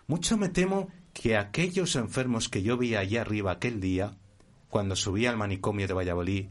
Mucho 0.07 0.37
me 0.37 0.49
temo 0.49 0.89
que 1.13 1.37
aquellos 1.37 1.97
enfermos 1.97 2.49
que 2.49 2.63
yo 2.63 2.77
vi 2.77 2.95
allá 2.95 3.21
arriba 3.23 3.53
aquel 3.53 3.81
día, 3.81 4.17
cuando 4.69 4.97
subí 4.97 5.27
al 5.27 5.37
manicomio 5.37 5.87
de 5.87 5.95
Valladolid, 5.95 6.47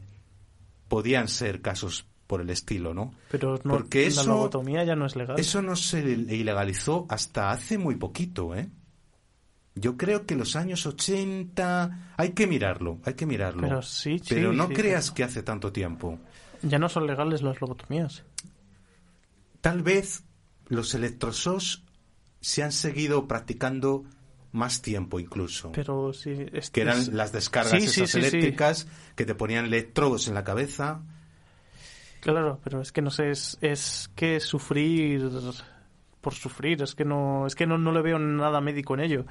podían 0.88 1.28
ser 1.28 1.60
casos 1.60 2.06
por 2.26 2.40
el 2.40 2.50
estilo, 2.50 2.92
¿no? 2.94 3.12
Pero 3.30 3.58
no, 3.64 3.72
Porque 3.72 4.02
la 4.02 4.06
eso- 4.08 4.26
lobotomía 4.28 4.84
ya 4.84 4.94
no 4.96 5.06
es 5.06 5.16
legal. 5.16 5.38
Eso 5.38 5.62
no 5.62 5.76
se 5.76 6.00
ilegalizó 6.00 7.06
hasta 7.08 7.50
hace 7.50 7.78
muy 7.78 7.96
poquito, 7.96 8.54
¿eh? 8.54 8.68
Yo 9.80 9.96
creo 9.96 10.26
que 10.26 10.34
los 10.36 10.56
años 10.56 10.86
80... 10.86 12.14
Hay 12.16 12.30
que 12.30 12.46
mirarlo, 12.46 12.98
hay 13.04 13.14
que 13.14 13.26
mirarlo. 13.26 13.62
Pero 13.62 13.82
sí, 13.82 14.18
sí, 14.18 14.34
Pero 14.34 14.52
no 14.52 14.68
sí, 14.68 14.74
creas 14.74 15.10
que 15.10 15.24
hace 15.24 15.42
tanto 15.42 15.72
tiempo. 15.72 16.18
Ya 16.62 16.78
no 16.78 16.88
son 16.88 17.06
legales 17.06 17.42
las 17.42 17.60
lobotomías. 17.60 18.24
Tal 19.60 19.82
vez 19.82 20.24
los 20.68 20.94
electrosos 20.94 21.84
se 22.40 22.62
han 22.62 22.72
seguido 22.72 23.26
practicando 23.26 24.04
más 24.52 24.80
tiempo 24.82 25.20
incluso. 25.20 25.72
Pero 25.72 26.12
sí. 26.12 26.46
es- 26.52 26.70
que 26.70 26.80
eran 26.82 27.16
las 27.16 27.32
descargas 27.32 27.72
Sí, 27.82 27.88
esas 28.02 28.10
sí. 28.10 28.18
eléctricas 28.18 28.86
que 29.14 29.24
te 29.26 29.34
ponían 29.34 29.66
electrodos 29.66 30.28
en 30.28 30.34
la 30.34 30.44
cabeza. 30.44 31.02
Claro, 32.20 32.60
pero 32.64 32.80
es 32.80 32.90
que 32.90 33.02
no 33.02 33.10
sé, 33.10 33.30
es, 33.30 33.58
es 33.60 34.10
que 34.16 34.40
sufrir 34.40 35.30
por 36.20 36.34
sufrir, 36.34 36.82
es 36.82 36.94
que 36.94 37.04
no 37.04 37.46
es 37.46 37.54
que 37.54 37.66
no, 37.66 37.78
no 37.78 37.92
le 37.92 38.02
veo 38.02 38.18
nada 38.18 38.60
médico 38.60 38.94
en 38.94 39.00
ello. 39.00 39.24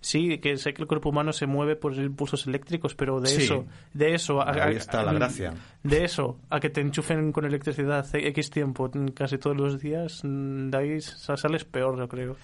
Sí, 0.00 0.38
que 0.38 0.56
sé 0.56 0.74
que 0.74 0.82
el 0.82 0.88
cuerpo 0.88 1.10
humano 1.10 1.32
se 1.32 1.46
mueve 1.46 1.76
por 1.76 1.94
impulsos 1.94 2.46
eléctricos, 2.46 2.94
pero 2.94 3.20
de 3.20 3.28
Sí. 3.28 3.42
eso, 3.44 3.66
de 3.94 4.14
eso 4.14 4.40
a, 4.42 4.50
Ahí 4.50 4.60
a- 4.74 4.78
está 4.78 5.02
la 5.02 5.12
gracia. 5.12 5.54
De 5.82 6.04
eso 6.04 6.38
a 6.50 6.58
que 6.60 6.70
te 6.70 6.80
enchufen 6.80 7.32
con 7.32 7.44
electricidad 7.44 8.06
X 8.14 8.50
tiempo 8.50 8.90
casi 9.14 9.38
todos 9.38 9.56
los 9.56 9.80
días, 9.80 10.20
de 10.24 10.76
ahí 10.76 11.00
sa- 11.00 11.36
sales 11.36 11.64
peor, 11.64 11.96
yo 11.98 12.08
creo. 12.08 12.36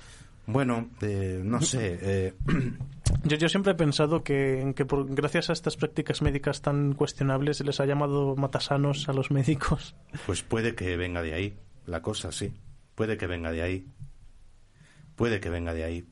Bueno, 0.47 0.89
eh, 1.03 1.43
no 1.45 1.61
sé. 1.61 1.99
eh, 2.01 2.35
Yo, 3.25 3.37
yo 3.37 3.49
siempre 3.49 3.73
he 3.73 3.75
pensado 3.75 4.23
que, 4.23 4.75
que 4.77 4.85
por, 4.85 5.13
gracias 5.15 5.49
a 5.49 5.55
estas 5.55 5.77
prácticas 5.79 6.21
médicas 6.21 6.61
tan 6.61 6.93
cuestionables 6.93 7.57
se 7.57 7.65
les 7.65 7.81
ha 7.81 7.87
llamado 7.87 8.37
matasanos 8.37 9.09
a 9.09 9.13
los 9.15 9.31
médicos. 9.31 9.95
Pues 10.27 10.43
puede 10.43 10.75
que 10.75 10.95
venga 10.99 11.23
de 11.23 11.33
ahí, 11.35 11.57
la 11.87 12.03
cosa, 12.03 12.31
sí. 12.33 12.53
Puede 12.99 13.17
que 13.17 13.29
venga 13.29 13.53
de 13.53 13.63
ahí. 13.63 13.87
Puede 15.15 15.39
que 15.39 15.51
venga 15.51 15.73
de 15.73 15.85
ahí. 15.85 16.05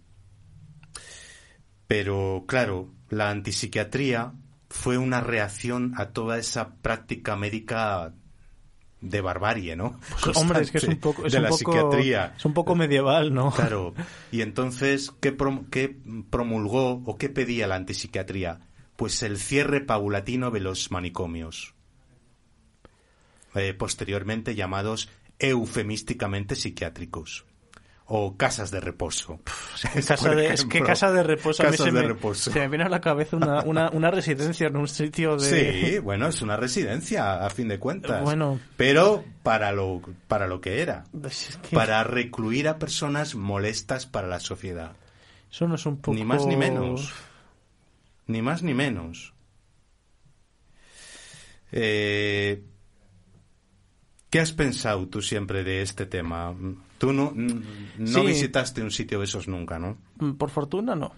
Pero, 1.88 2.44
claro, 2.46 2.94
la 3.08 3.30
antipsiquiatría 3.30 4.34
fue 4.70 4.96
una 4.96 5.20
reacción 5.20 5.94
a 5.96 6.10
toda 6.10 6.38
esa 6.38 6.76
práctica 6.76 7.34
médica 7.34 8.14
de 9.00 9.20
barbarie, 9.20 9.74
¿no? 9.74 9.98
Pues, 10.24 10.36
hombre, 10.36 10.60
es 10.62 10.70
que 10.70 10.78
es 10.78 10.84
un 10.84 10.98
poco, 11.00 11.26
es 11.26 11.32
de 11.32 11.38
un 11.38 11.42
la 11.42 11.48
poco, 11.50 11.58
psiquiatría. 11.58 12.34
es 12.36 12.44
un 12.44 12.54
poco 12.54 12.76
medieval, 12.76 13.34
¿no? 13.34 13.50
Claro. 13.50 13.92
Y 14.30 14.42
entonces, 14.42 15.12
¿qué, 15.20 15.36
prom- 15.36 15.68
qué 15.70 15.96
promulgó 16.30 17.02
o 17.04 17.18
qué 17.18 17.28
pedía 17.28 17.66
la 17.66 17.74
antipsiquiatría? 17.74 18.60
Pues 18.94 19.24
el 19.24 19.38
cierre 19.38 19.80
paulatino 19.80 20.52
de 20.52 20.60
los 20.60 20.92
manicomios. 20.92 21.74
Eh, 23.56 23.74
posteriormente 23.74 24.54
llamados 24.54 25.08
eufemísticamente 25.38 26.54
psiquiátricos. 26.56 27.44
O 28.08 28.36
casas 28.36 28.70
de 28.70 28.78
reposo. 28.78 29.40
Casa 29.94 30.16
Por 30.16 30.36
de, 30.36 30.52
es 30.52 30.64
que 30.64 30.78
ejemplo. 30.78 30.86
casa 30.86 31.10
de 31.10 31.24
reposo. 31.24 31.66
a 31.66 31.70
mí 31.70 31.76
se, 31.76 31.86
de 31.86 31.90
me, 31.92 32.02
reposo. 32.02 32.52
se 32.52 32.60
me 32.60 32.68
viene 32.68 32.84
a 32.84 32.88
la 32.88 33.00
cabeza 33.00 33.36
una, 33.36 33.62
una, 33.64 33.90
una 33.90 34.12
residencia 34.12 34.68
en 34.68 34.76
un 34.76 34.86
sitio 34.86 35.36
de... 35.36 35.90
Sí, 35.90 35.98
bueno, 35.98 36.28
es 36.28 36.40
una 36.40 36.56
residencia, 36.56 37.44
a 37.44 37.50
fin 37.50 37.66
de 37.66 37.80
cuentas. 37.80 38.22
Bueno. 38.22 38.60
Pero 38.76 39.24
para 39.42 39.72
lo, 39.72 40.00
para 40.28 40.46
lo 40.46 40.60
que 40.60 40.82
era. 40.82 41.02
Es 41.24 41.58
que 41.68 41.74
Para 41.74 42.04
recluir 42.04 42.68
a 42.68 42.78
personas 42.78 43.34
molestas 43.34 44.06
para 44.06 44.28
la 44.28 44.38
sociedad. 44.38 44.92
Eso 45.50 45.66
no 45.66 45.74
es 45.74 45.84
un 45.84 45.96
poco... 45.96 46.16
Ni 46.16 46.24
más 46.24 46.46
ni 46.46 46.56
menos. 46.56 47.12
Ni 48.28 48.40
más 48.40 48.62
ni 48.62 48.72
menos. 48.74 49.34
Eh, 51.72 52.62
¿Qué 54.30 54.40
has 54.40 54.52
pensado 54.52 55.06
tú 55.08 55.22
siempre 55.22 55.62
de 55.64 55.82
este 55.82 56.04
tema? 56.06 56.54
Tú 56.98 57.12
no, 57.12 57.32
no 57.34 58.06
Sí. 58.06 58.26
visitaste 58.26 58.82
un 58.82 58.90
sitio 58.90 59.18
de 59.20 59.24
esos 59.26 59.46
nunca, 59.48 59.78
¿no? 59.78 59.96
Mm, 60.18 60.32
Por 60.32 60.50
fortuna 60.50 60.94
no. 60.96 61.12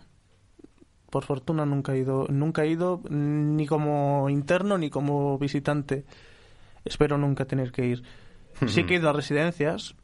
Por 1.10 1.24
fortuna 1.24 1.64
nunca 1.64 1.94
he 1.94 2.00
ido, 2.00 2.26
nunca 2.28 2.64
he 2.64 2.68
ido 2.68 3.00
ni 3.08 3.66
como 3.66 4.28
interno 4.28 4.76
ni 4.76 4.90
como 4.90 5.38
visitante. 5.38 6.04
Espero 6.84 7.16
nunca 7.16 7.44
tener 7.46 7.72
que 7.72 7.86
ir. 7.86 8.02
Sí 8.66 8.84
que 8.84 8.94
he 8.94 8.98
ido 8.98 9.08
a 9.08 9.12
residencias, 9.14 9.94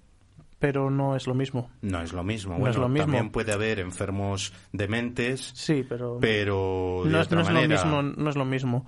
pero 0.58 0.88
no 0.88 1.14
es 1.16 1.26
lo 1.26 1.34
mismo. 1.34 1.70
No 1.82 2.00
es 2.00 2.12
lo 2.14 2.24
mismo. 2.24 2.54
No 2.54 2.60
bueno, 2.60 2.70
es 2.70 2.76
lo 2.78 2.88
mismo. 2.88 3.04
también 3.04 3.30
puede 3.30 3.52
haber 3.52 3.80
enfermos 3.80 4.52
dementes, 4.72 5.50
Sí, 5.54 5.84
pero, 5.86 6.18
pero 6.20 7.02
de 7.04 7.10
no, 7.10 7.20
es, 7.20 7.26
otra 7.26 7.36
no 7.36 7.42
es 7.42 7.50
lo 7.50 7.68
mismo. 7.68 8.02
No 8.02 8.30
es 8.30 8.36
lo 8.36 8.44
mismo. 8.46 8.86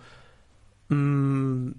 Mm, 0.88 1.70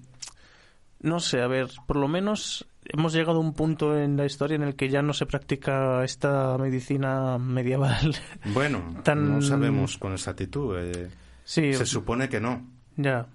no 1.07 1.19
sé, 1.19 1.41
a 1.41 1.47
ver, 1.47 1.67
por 1.87 1.97
lo 1.97 2.07
menos 2.07 2.67
hemos 2.85 3.13
llegado 3.13 3.37
a 3.39 3.41
un 3.41 3.53
punto 3.53 3.97
en 3.97 4.15
la 4.17 4.25
historia 4.25 4.55
en 4.55 4.63
el 4.63 4.75
que 4.75 4.89
ya 4.89 5.01
no 5.01 5.13
se 5.13 5.25
practica 5.25 6.03
esta 6.03 6.57
medicina 6.57 7.37
medieval. 7.37 8.15
Bueno, 8.53 8.81
Tan- 9.03 9.35
no 9.35 9.41
sabemos 9.41 9.97
con 9.97 10.13
exactitud. 10.13 10.77
eh, 10.79 11.09
sí, 11.43 11.73
se 11.73 11.85
supone 11.85 12.29
que 12.29 12.39
no. 12.39 12.65
Ya. 12.95 13.25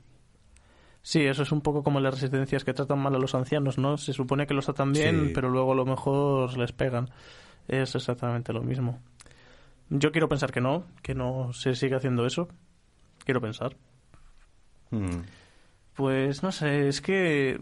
Sí, 1.02 1.20
eso 1.22 1.42
es 1.42 1.50
un 1.50 1.60
poco 1.62 1.82
como 1.82 1.98
las 1.98 2.14
residencias 2.20 2.62
que 2.64 2.72
tratan 2.74 3.00
mal 3.00 3.14
a 3.14 3.18
los 3.18 3.34
ancianos, 3.34 3.76
¿no? 3.76 3.96
Se 3.96 4.12
supone 4.12 4.46
que 4.46 4.54
los 4.54 4.66
tratan 4.66 4.92
bien, 4.92 5.26
Sí. 5.26 5.32
pero 5.34 5.50
luego 5.50 5.72
a 5.72 5.76
lo 5.76 5.84
mejor 5.84 6.56
les 6.56 6.70
pegan. 6.72 7.10
Es 7.66 7.94
exactamente 7.96 8.52
lo 8.52 8.62
mismo. 8.62 9.00
Yo 9.90 10.12
quiero 10.12 10.28
pensar 10.28 10.52
que 10.52 10.60
no, 10.60 10.84
que 11.02 11.14
no 11.14 11.52
se 11.52 11.74
sigue 11.74 11.96
haciendo 11.96 12.24
eso. 12.24 12.48
Quiero 13.24 13.40
pensar. 13.40 13.76
Mm. 14.90 15.22
Pues 15.94 16.42
no 16.42 16.52
sé, 16.52 16.88
es 16.88 17.00
que 17.00 17.60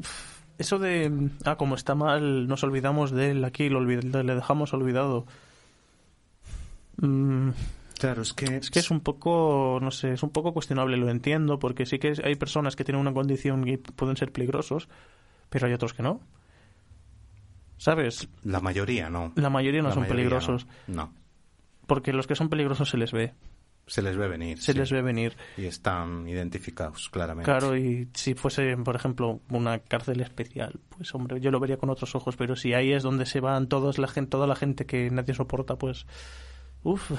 eso 0.59 0.79
de, 0.79 1.31
ah, 1.45 1.57
como 1.57 1.75
está 1.75 1.95
mal, 1.95 2.47
nos 2.47 2.63
olvidamos 2.63 3.11
de 3.11 3.33
él 3.33 3.45
aquí, 3.45 3.69
lo 3.69 3.81
olvid- 3.81 4.23
le 4.23 4.35
dejamos 4.35 4.73
olvidado. 4.73 5.27
Mm, 6.99 7.51
Claro, 7.99 8.23
es 8.23 8.33
que... 8.33 8.57
es 8.57 8.71
que 8.71 8.79
es 8.79 8.91
un 8.91 9.01
poco, 9.01 9.79
no 9.83 9.91
sé, 9.91 10.15
es 10.15 10.23
un 10.23 10.31
poco 10.31 10.55
cuestionable, 10.55 10.97
lo 10.97 11.11
entiendo, 11.11 11.59
porque 11.59 11.85
sí 11.85 11.99
que 11.99 12.15
hay 12.25 12.35
personas 12.35 12.75
que 12.75 12.83
tienen 12.83 13.01
una 13.01 13.13
condición 13.13 13.69
y 13.69 13.77
pueden 13.77 14.17
ser 14.17 14.33
peligrosos, 14.33 14.89
pero 15.51 15.67
hay 15.67 15.75
otros 15.75 15.93
que 15.93 16.03
no. 16.03 16.21
¿Sabes? 17.77 18.29
La 18.43 18.61
mayoría 18.61 19.11
no. 19.11 19.33
La 19.37 19.51
mayoría 19.51 19.83
no 19.83 19.89
La 19.89 19.95
son 19.95 20.03
mayoría 20.05 20.17
peligrosos, 20.25 20.67
No. 20.87 20.95
no. 21.07 21.13
porque 21.87 22.13
los 22.15 22.27
que 22.27 22.37
son 22.37 22.49
peligrosos 22.49 22.89
se 22.89 22.97
les 22.97 23.13
ve, 23.13 23.35
Se 23.91 24.03
les 24.03 24.17
ve 24.17 24.29
venir. 24.29 24.57
se 24.63 24.73
sí. 24.73 24.79
les 24.79 24.93
ve 24.93 25.03
venir. 25.03 25.37
Y 25.57 25.65
están 25.65 26.29
identificados, 26.29 27.09
claramente. 27.11 27.51
Claro, 27.51 27.77
y 27.77 28.09
si 28.15 28.35
fuese, 28.35 28.77
por 28.77 28.95
ejemplo, 28.95 29.41
una 29.51 29.81
cárcel 29.81 30.21
especial, 30.21 30.79
pues 30.91 31.13
hombre, 31.13 31.41
yo 31.41 31.51
lo 31.51 31.59
vería 31.59 31.77
con 31.77 31.91
otros 31.91 32.15
ojos, 32.15 32.37
pero 32.37 32.55
si 32.55 32.73
ahí 32.73 32.93
es 32.93 33.03
donde 33.03 33.27
se 33.27 33.41
van 33.41 33.69
todos 33.69 33.99
la 33.99 34.07
gente, 34.07 34.31
toda 34.31 34.47
la 34.47 34.55
gente 34.55 34.87
que 34.87 35.11
nadie 35.11 35.35
soporta, 35.35 35.75
pues 35.77 36.07
uff, 36.85 37.11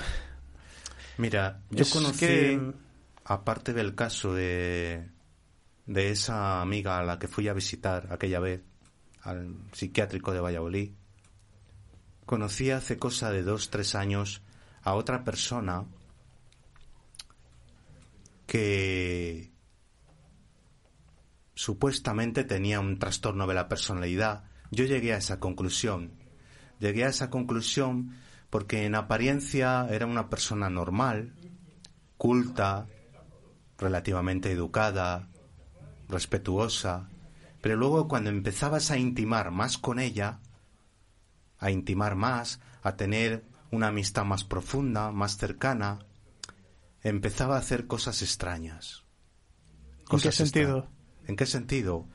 Mira, 1.17 1.59
yo 1.71 1.81
Es 1.81 1.91
conocí, 1.91 2.19
que- 2.25 2.71
aparte 3.25 3.73
del 3.73 3.93
caso 3.93 4.33
de, 4.33 5.09
de 5.87 6.09
esa 6.09 6.61
amiga 6.61 6.99
a 6.99 7.03
la 7.03 7.19
que 7.19 7.27
fui 7.27 7.49
a 7.49 7.53
visitar 7.53 8.07
aquella 8.11 8.39
vez, 8.39 8.61
al 9.23 9.55
psiquiátrico 9.73 10.31
de 10.31 10.39
Valladolid, 10.39 10.91
conocí 12.25 12.71
hace 12.71 12.97
cosa 12.97 13.29
de 13.29 13.43
dos, 13.43 13.69
tres 13.69 13.93
años 13.93 14.41
a 14.83 14.93
otra 14.95 15.23
persona 15.23 15.85
que 18.51 19.53
supuestamente 21.55 22.43
tenía 22.43 22.81
un 22.81 22.99
trastorno 22.99 23.47
de 23.47 23.53
la 23.53 23.69
personalidad. 23.69 24.43
Yo 24.71 24.83
llegué 24.83 25.13
a 25.13 25.17
esa 25.19 25.39
conclusión. 25.39 26.11
Llegué 26.77 27.05
a 27.05 27.07
esa 27.07 27.29
conclusión 27.29 28.17
porque 28.49 28.85
en 28.85 28.95
apariencia 28.95 29.87
era 29.89 30.05
una 30.05 30.29
persona 30.29 30.69
normal, 30.69 31.33
culta, 32.17 32.87
relativamente 33.77 34.51
educada, 34.51 35.29
respetuosa, 36.09 37.07
pero 37.61 37.77
luego 37.77 38.09
cuando 38.09 38.31
empezabas 38.31 38.91
a 38.91 38.97
intimar 38.97 39.51
más 39.51 39.77
con 39.77 39.97
ella, 39.97 40.41
a 41.57 41.71
intimar 41.71 42.15
más, 42.17 42.59
a 42.83 42.97
tener 42.97 43.45
una 43.71 43.87
amistad 43.87 44.25
más 44.25 44.43
profunda, 44.43 45.13
más 45.13 45.37
cercana, 45.37 45.99
empezaba 47.03 47.55
a 47.55 47.59
hacer 47.59 47.87
cosas 47.87 48.21
extrañas. 48.21 49.03
¿En 50.09 50.19
qué 50.19 50.31
sentido? 50.31 50.87
¿En 51.27 51.35
qué 51.35 51.45
sentido? 51.45 52.07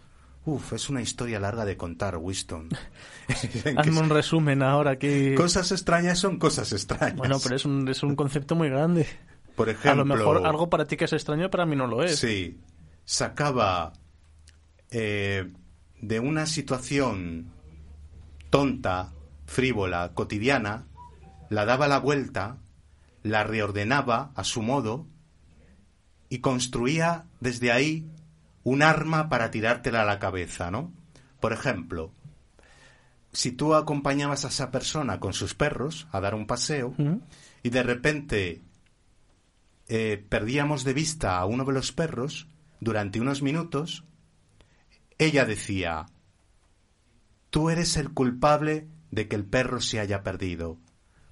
Uf, 0.45 0.75
es 0.75 0.89
una 0.89 1.03
historia 1.03 1.41
larga 1.41 1.65
de 1.65 1.77
contar, 1.77 2.19
Winston. 2.19 2.69
Hazme 3.77 4.01
un 4.01 4.11
resumen 4.11 4.63
ahora 4.63 4.93
aquí. 4.93 5.35
Cosas 5.35 5.73
extrañas 5.73 6.19
son 6.19 6.39
cosas 6.39 6.73
extrañas. 6.73 7.17
Bueno, 7.17 7.39
pero 7.43 7.57
es 7.57 7.65
un, 7.65 7.89
es 7.89 8.03
un 8.05 8.15
concepto 8.15 8.55
muy 8.55 8.69
grande. 8.69 9.09
Por 9.57 9.69
ejemplo... 9.69 9.91
A 9.91 9.95
lo 9.97 10.05
mejor 10.05 10.47
algo 10.47 10.71
para 10.71 10.87
ti 10.87 10.97
que 10.97 11.07
es 11.07 11.13
extraño, 11.13 11.51
para 11.51 11.67
mí 11.67 11.75
no 11.75 11.89
lo 11.89 12.05
es. 12.05 12.21
Sí. 12.21 12.61
Sacaba 13.05 13.93
eh, 14.91 15.53
de 16.01 16.21
una 16.21 16.47
situación 16.47 17.51
tonta, 18.51 19.13
frívola, 19.47 20.13
cotidiana, 20.15 20.87
la 21.51 21.65
daba 21.65 21.89
la 21.89 21.99
vuelta, 21.99 22.59
la 23.31 23.45
reordenaba 23.45 24.33
a 24.35 24.45
su 24.45 24.63
modo 24.63 25.07
y 26.29 26.39
construía 26.39 27.27
desde 27.41 27.73
ahí 27.73 28.09
un 28.63 28.83
arma 28.83 29.29
para 29.29 29.51
tirártela 29.51 30.03
a 30.03 30.07
la 30.07 30.19
cabeza, 30.19 30.71
¿no? 30.71 30.93
Por 31.41 31.53
ejemplo, 31.53 32.13
si 33.33 33.53
tú 33.53 33.75
acompañabas 33.75 34.45
a 34.45 34.49
esa 34.49 34.71
persona 34.71 35.21
con 35.21 35.33
sus 35.33 35.55
perros 35.55 36.09
a 36.11 36.21
dar 36.21 36.35
un 36.35 36.47
paseo 36.47 36.95
y 37.63 37.71
de 37.71 37.83
repente 37.83 38.63
eh, 39.89 40.25
perdíamos 40.29 40.85
de 40.85 40.95
vista 40.95 41.39
a 41.39 41.45
uno 41.47 41.65
de 41.65 41.73
los 41.73 41.93
perros 41.93 42.49
durante 42.81 43.21
unos 43.21 43.43
minutos, 43.43 44.05
ella 45.19 45.45
decía, 45.45 46.07
tú 47.51 47.71
eres 47.71 47.97
el 47.97 48.11
culpable 48.11 48.89
de 49.11 49.29
que 49.29 49.37
el 49.37 49.45
perro 49.45 49.81
se 49.81 50.01
haya 50.01 50.23
perdido, 50.23 50.79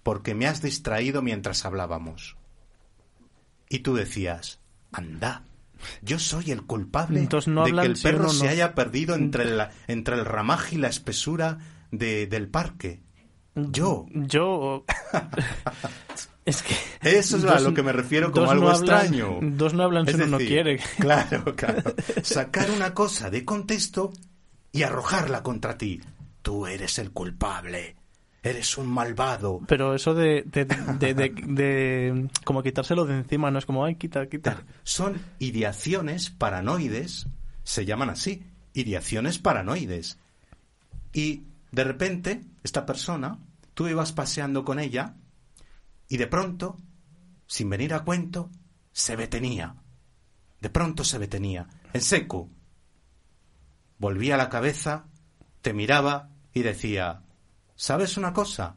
porque 0.05 0.35
me 0.35 0.47
has 0.47 0.63
distraído 0.63 1.23
mientras 1.23 1.65
hablábamos. 1.65 2.37
Y 3.69 3.81
tú 3.81 3.95
decías, 3.95 4.61
anda, 4.93 5.43
yo 6.03 6.21
soy 6.21 6.53
el 6.53 6.63
culpable 6.63 7.21
de 7.21 7.29
que 7.29 7.87
el 7.87 7.99
perro 8.01 8.29
se 8.29 8.49
haya 8.49 8.75
perdido 8.75 9.17
entre, 9.17 9.47
la, 9.47 9.73
entre 9.89 10.15
el 10.17 10.25
ramaje 10.25 10.77
y 10.77 10.79
la 10.79 10.89
espesura 10.89 11.59
de, 11.91 12.29
del 12.29 12.49
parque. 12.49 13.03
Yo. 13.55 14.07
Yo. 14.13 14.85
es 16.45 16.63
que. 16.63 16.75
Eso 17.01 17.39
es 17.39 17.45
a 17.45 17.61
lo 17.61 17.73
que 17.73 17.83
me 17.83 17.93
refiero 17.93 18.31
como 18.31 18.51
algo 18.51 18.71
extraño. 18.71 19.39
Dos 19.41 19.73
no 19.73 19.85
hablan 19.85 20.07
si 20.07 20.15
uno 20.15 20.27
no 20.27 20.39
quiere. 20.39 20.81
Claro, 20.99 21.57
claro. 21.57 21.95
Sacar 22.23 22.71
una 22.71 22.93
cosa 22.93 23.31
de 23.31 23.45
contexto 23.45 24.13
y 24.71 24.83
arrojarla 24.83 25.43
contra 25.43 25.79
ti. 25.79 26.01
Tú 26.43 26.67
eres 26.67 26.99
el 26.99 27.13
culpable 27.13 27.97
eres 28.45 28.77
un 28.77 28.87
malvado. 28.87 29.63
Pero 29.67 29.95
eso 29.95 30.15
de, 30.15 30.43
de, 30.43 30.67
de, 30.67 31.15
de, 31.15 32.29
como 32.45 32.63
quitárselo 32.63 33.07
de 33.07 33.17
encima, 33.17 33.51
no 33.51 33.59
es 33.59 33.65
como, 33.65 33.85
ay, 33.85 33.97
quita, 33.97 34.29
quita. 34.29 34.63
Son 34.83 35.21
ideaciones 35.39 36.29
paranoides, 36.29 37.27
se 37.65 37.87
llaman 37.87 38.11
así, 38.11 38.45
ideaciones 38.75 39.39
paranoides. 39.39 40.19
Y 41.15 41.45
de 41.73 41.85
repente, 41.85 42.43
esta 42.63 42.85
persona, 42.85 43.39
tú 43.73 43.89
ibas 43.89 44.13
paseando 44.13 44.63
con 44.63 44.79
ella 44.79 45.15
y 46.07 46.19
de 46.19 46.27
pronto, 46.27 46.77
sin 47.47 47.71
venir 47.71 47.95
a 47.95 48.05
cuento, 48.05 48.51
se 48.93 49.17
detenía. 49.17 49.77
De 50.61 50.69
pronto 50.69 51.03
se 51.03 51.19
detenía, 51.19 51.67
en 51.95 52.01
seco. 52.03 52.51
Volvía 53.99 54.37
la 54.37 54.51
cabeza, 54.51 55.07
te 55.63 55.73
miraba 55.73 56.29
y 56.53 56.63
decía, 56.63 57.24
¿sabes 57.75 58.17
una 58.17 58.33
cosa? 58.33 58.77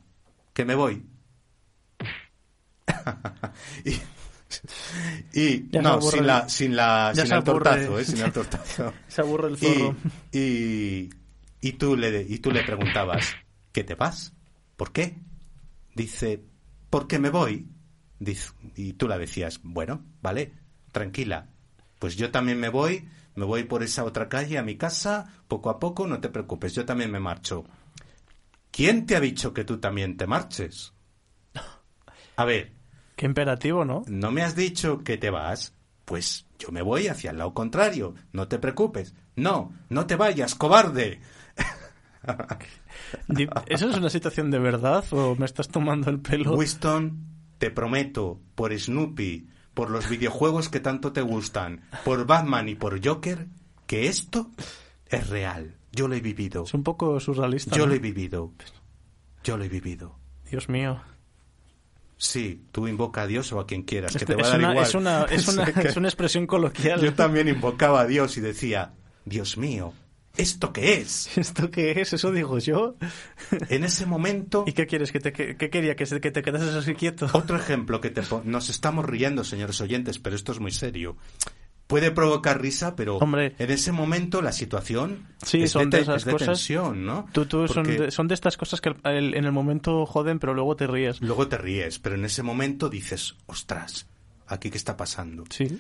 Que 0.54 0.66
me 0.66 0.76
voy. 0.76 1.06
y, 5.34 5.70
no, 5.82 6.02
sin 6.02 6.26
la, 6.26 6.50
sin 6.50 6.76
la, 6.76 7.14
sin 7.14 7.32
el 7.32 7.44
tortazo, 7.44 8.00
¿eh? 8.00 8.06
Sin 8.06 8.22
el 8.22 8.32
tortazo. 8.34 8.94
se 9.08 9.22
aburre 9.22 9.50
el 9.50 9.58
zorro. 9.58 9.96
Y, 10.32 11.10
y, 11.62 11.72
tú 11.74 11.96
le, 11.96 12.22
y 12.22 12.40
tú 12.40 12.52
le 12.52 12.64
preguntabas, 12.64 13.36
¿qué 13.72 13.84
te 13.84 13.96
vas? 13.96 14.34
¿Por 14.76 14.92
qué? 14.92 15.18
Dice, 15.96 16.44
porque 16.90 17.20
me 17.20 17.30
voy. 17.30 17.68
Dice, 18.20 18.52
y 18.76 18.94
tú 18.94 19.08
la 19.08 19.18
decías, 19.18 19.60
bueno, 19.64 20.04
vale, 20.22 20.54
tranquila. 20.92 21.50
Pues 22.00 22.16
yo 22.16 22.32
también 22.32 22.60
me 22.60 22.70
voy, 22.70 23.08
me 23.36 23.46
voy 23.46 23.64
por 23.64 23.84
esa 23.84 24.04
otra 24.04 24.30
calle 24.30 24.58
a 24.58 24.64
mi 24.64 24.78
casa, 24.78 25.44
poco 25.48 25.70
a 25.70 25.80
poco, 25.80 26.08
no 26.08 26.20
te 26.20 26.30
preocupes, 26.30 26.74
yo 26.74 26.86
también 26.86 27.12
me 27.12 27.20
marcho. 27.20 27.66
¿Quién 28.78 29.08
te 29.08 29.16
ha 29.16 29.20
dicho 29.20 29.56
que 29.56 29.64
tú 29.64 29.80
también 29.80 30.18
te 30.18 30.28
marches? 30.28 30.94
A 32.36 32.46
ver. 32.46 32.74
Qué 33.16 33.26
imperativo, 33.26 33.86
¿no? 33.86 34.04
¿No 34.06 34.30
me 34.30 34.44
has 34.44 34.56
dicho 34.56 35.04
que 35.04 35.18
te 35.18 35.32
vas? 35.32 35.74
Pues 36.06 36.46
yo 36.60 36.70
me 36.72 36.84
voy 36.84 37.08
hacia 37.08 37.32
el 37.32 37.40
lado 37.40 37.56
contrario. 37.56 38.14
No 38.34 38.48
te 38.48 38.60
preocupes. 38.60 39.16
No, 39.36 39.74
no 39.90 40.06
te 40.06 40.16
vayas, 40.16 40.54
cobarde. 40.54 41.22
¿Eso 43.66 43.90
es 43.90 43.98
una 43.98 44.12
situación 44.12 44.52
de 44.52 44.60
verdad 44.60 45.04
o 45.10 45.36
me 45.36 45.48
estás 45.48 45.70
tomando 45.70 46.12
el 46.12 46.20
pelo? 46.20 46.54
Winston, 46.54 47.26
te 47.58 47.72
prometo, 47.72 48.40
por 48.54 48.78
Snoopy, 48.78 49.50
por 49.74 49.90
los 49.90 50.08
videojuegos 50.08 50.70
que 50.70 50.82
tanto 50.82 51.14
te 51.14 51.22
gustan, 51.22 51.82
por 52.06 52.28
Batman 52.28 52.70
y 52.70 52.76
por 52.76 53.04
Joker, 53.04 53.48
que 53.88 54.08
esto 54.08 54.52
es 55.08 55.28
real. 55.30 55.77
Yo 55.98 56.08
lo 56.08 56.14
he 56.14 56.22
vivido. 56.22 56.64
Es 56.64 56.76
un 56.76 56.84
poco 56.84 57.20
surrealista. 57.20 57.76
Yo 57.76 57.88
lo 57.88 57.96
he 57.96 58.00
vivido. 58.00 58.54
Yo 59.44 59.58
lo 59.58 59.64
he 59.64 59.68
vivido. 59.68 60.16
Dios 60.48 60.70
mío. 60.70 61.02
Sí, 62.18 62.66
tú 62.72 62.88
invoca 62.88 63.24
a 63.24 63.28
Dios 63.28 63.52
o 63.52 63.60
a 63.60 63.66
quien 63.66 63.82
quieras, 63.82 64.12
que 64.12 64.20
este 64.20 64.36
te 64.36 64.42
va 64.42 64.48
a 64.48 64.52
dar 64.52 64.62
igual. 64.62 64.78
Es 64.86 64.94
una, 64.94 65.24
es, 65.24 65.48
una, 65.48 65.64
es 65.64 65.98
una 65.98 66.08
expresión 66.08 66.46
coloquial. 66.46 67.02
Yo 67.02 67.16
también 67.16 67.48
invocaba 67.48 68.02
a 68.02 68.06
Dios 68.06 68.38
y 68.38 68.42
decía, 68.42 68.94
Dios 69.26 69.58
mío, 69.58 69.92
¿esto 70.36 70.72
qué 70.72 71.00
es? 71.00 71.36
¿Esto 71.38 71.72
qué 71.72 72.00
es? 72.00 72.14
Eso 72.14 72.32
digo 72.32 72.60
yo. 72.60 72.96
En 73.70 73.84
ese 73.84 74.06
momento... 74.06 74.66
¿Y 74.68 74.74
qué 74.74 74.86
quieres? 74.86 75.12
¿Que 75.12 75.20
te, 75.20 75.34
qué 75.34 75.70
quería? 75.72 75.96
¿Que, 75.96 76.06
¿Que 76.06 76.30
te 76.30 76.44
quedases 76.44 76.76
así 76.76 76.94
quieto? 76.94 77.28
Otro 77.34 77.58
ejemplo 77.58 78.02
que 78.02 78.12
te... 78.12 78.22
Nos 78.44 78.70
estamos 78.70 79.04
riendo, 79.04 79.44
señores 79.44 79.82
oyentes, 79.82 80.20
pero 80.20 80.36
esto 80.36 80.52
es 80.52 80.60
muy 80.60 80.72
serio 80.72 81.18
puede 81.88 82.12
provocar 82.12 82.62
risa, 82.62 82.96
pero 82.96 83.18
Hombre, 83.18 83.56
en 83.58 83.72
ese 83.72 83.92
momento 83.92 84.42
la 84.42 84.52
situación 84.52 85.28
sí, 85.42 85.64
es 85.64 85.72
son 85.72 85.90
de, 85.90 85.98
de 85.98 86.04
esas 86.04 86.26
de 86.26 86.34
cosas, 86.34 86.48
tensión, 86.48 87.06
¿no? 87.06 87.28
Tú, 87.32 87.46
tú 87.46 87.68
son, 87.68 87.84
de, 87.86 88.12
son, 88.12 88.28
de, 88.28 88.36
estas 88.36 88.58
cosas 88.58 88.82
que 88.82 88.94
el, 89.06 89.34
en 89.34 89.46
el 89.46 89.52
momento 89.52 90.06
joden, 90.06 90.40
pero 90.40 90.54
luego 90.54 90.76
te 90.76 90.86
ríes. 90.86 91.22
Luego 91.22 91.48
te 91.48 91.58
ríes, 91.58 92.00
pero 92.00 92.16
en 92.16 92.26
ese 92.26 92.44
momento 92.44 92.90
dices, 92.90 93.36
ostras, 93.46 94.08
¿aquí 94.46 94.70
qué 94.70 94.78
está 94.78 94.98
pasando? 94.98 95.46
Sí. 95.50 95.80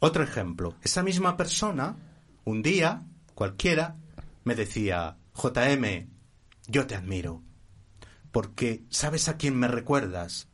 Otro 0.00 0.24
ejemplo, 0.24 0.74
esa 0.82 1.02
misma 1.02 1.36
persona, 1.36 1.96
un 2.44 2.62
día, 2.62 3.04
cualquiera, 3.34 3.96
me 4.42 4.54
decía, 4.54 5.16
JM, 5.34 6.08
yo 6.66 6.86
te 6.86 6.96
admiro, 6.96 7.42
porque 8.32 8.82
¿sabes 8.90 9.28
a 9.28 9.36
quién 9.36 9.56
me 9.56 9.68
recuerdas? 9.68 10.48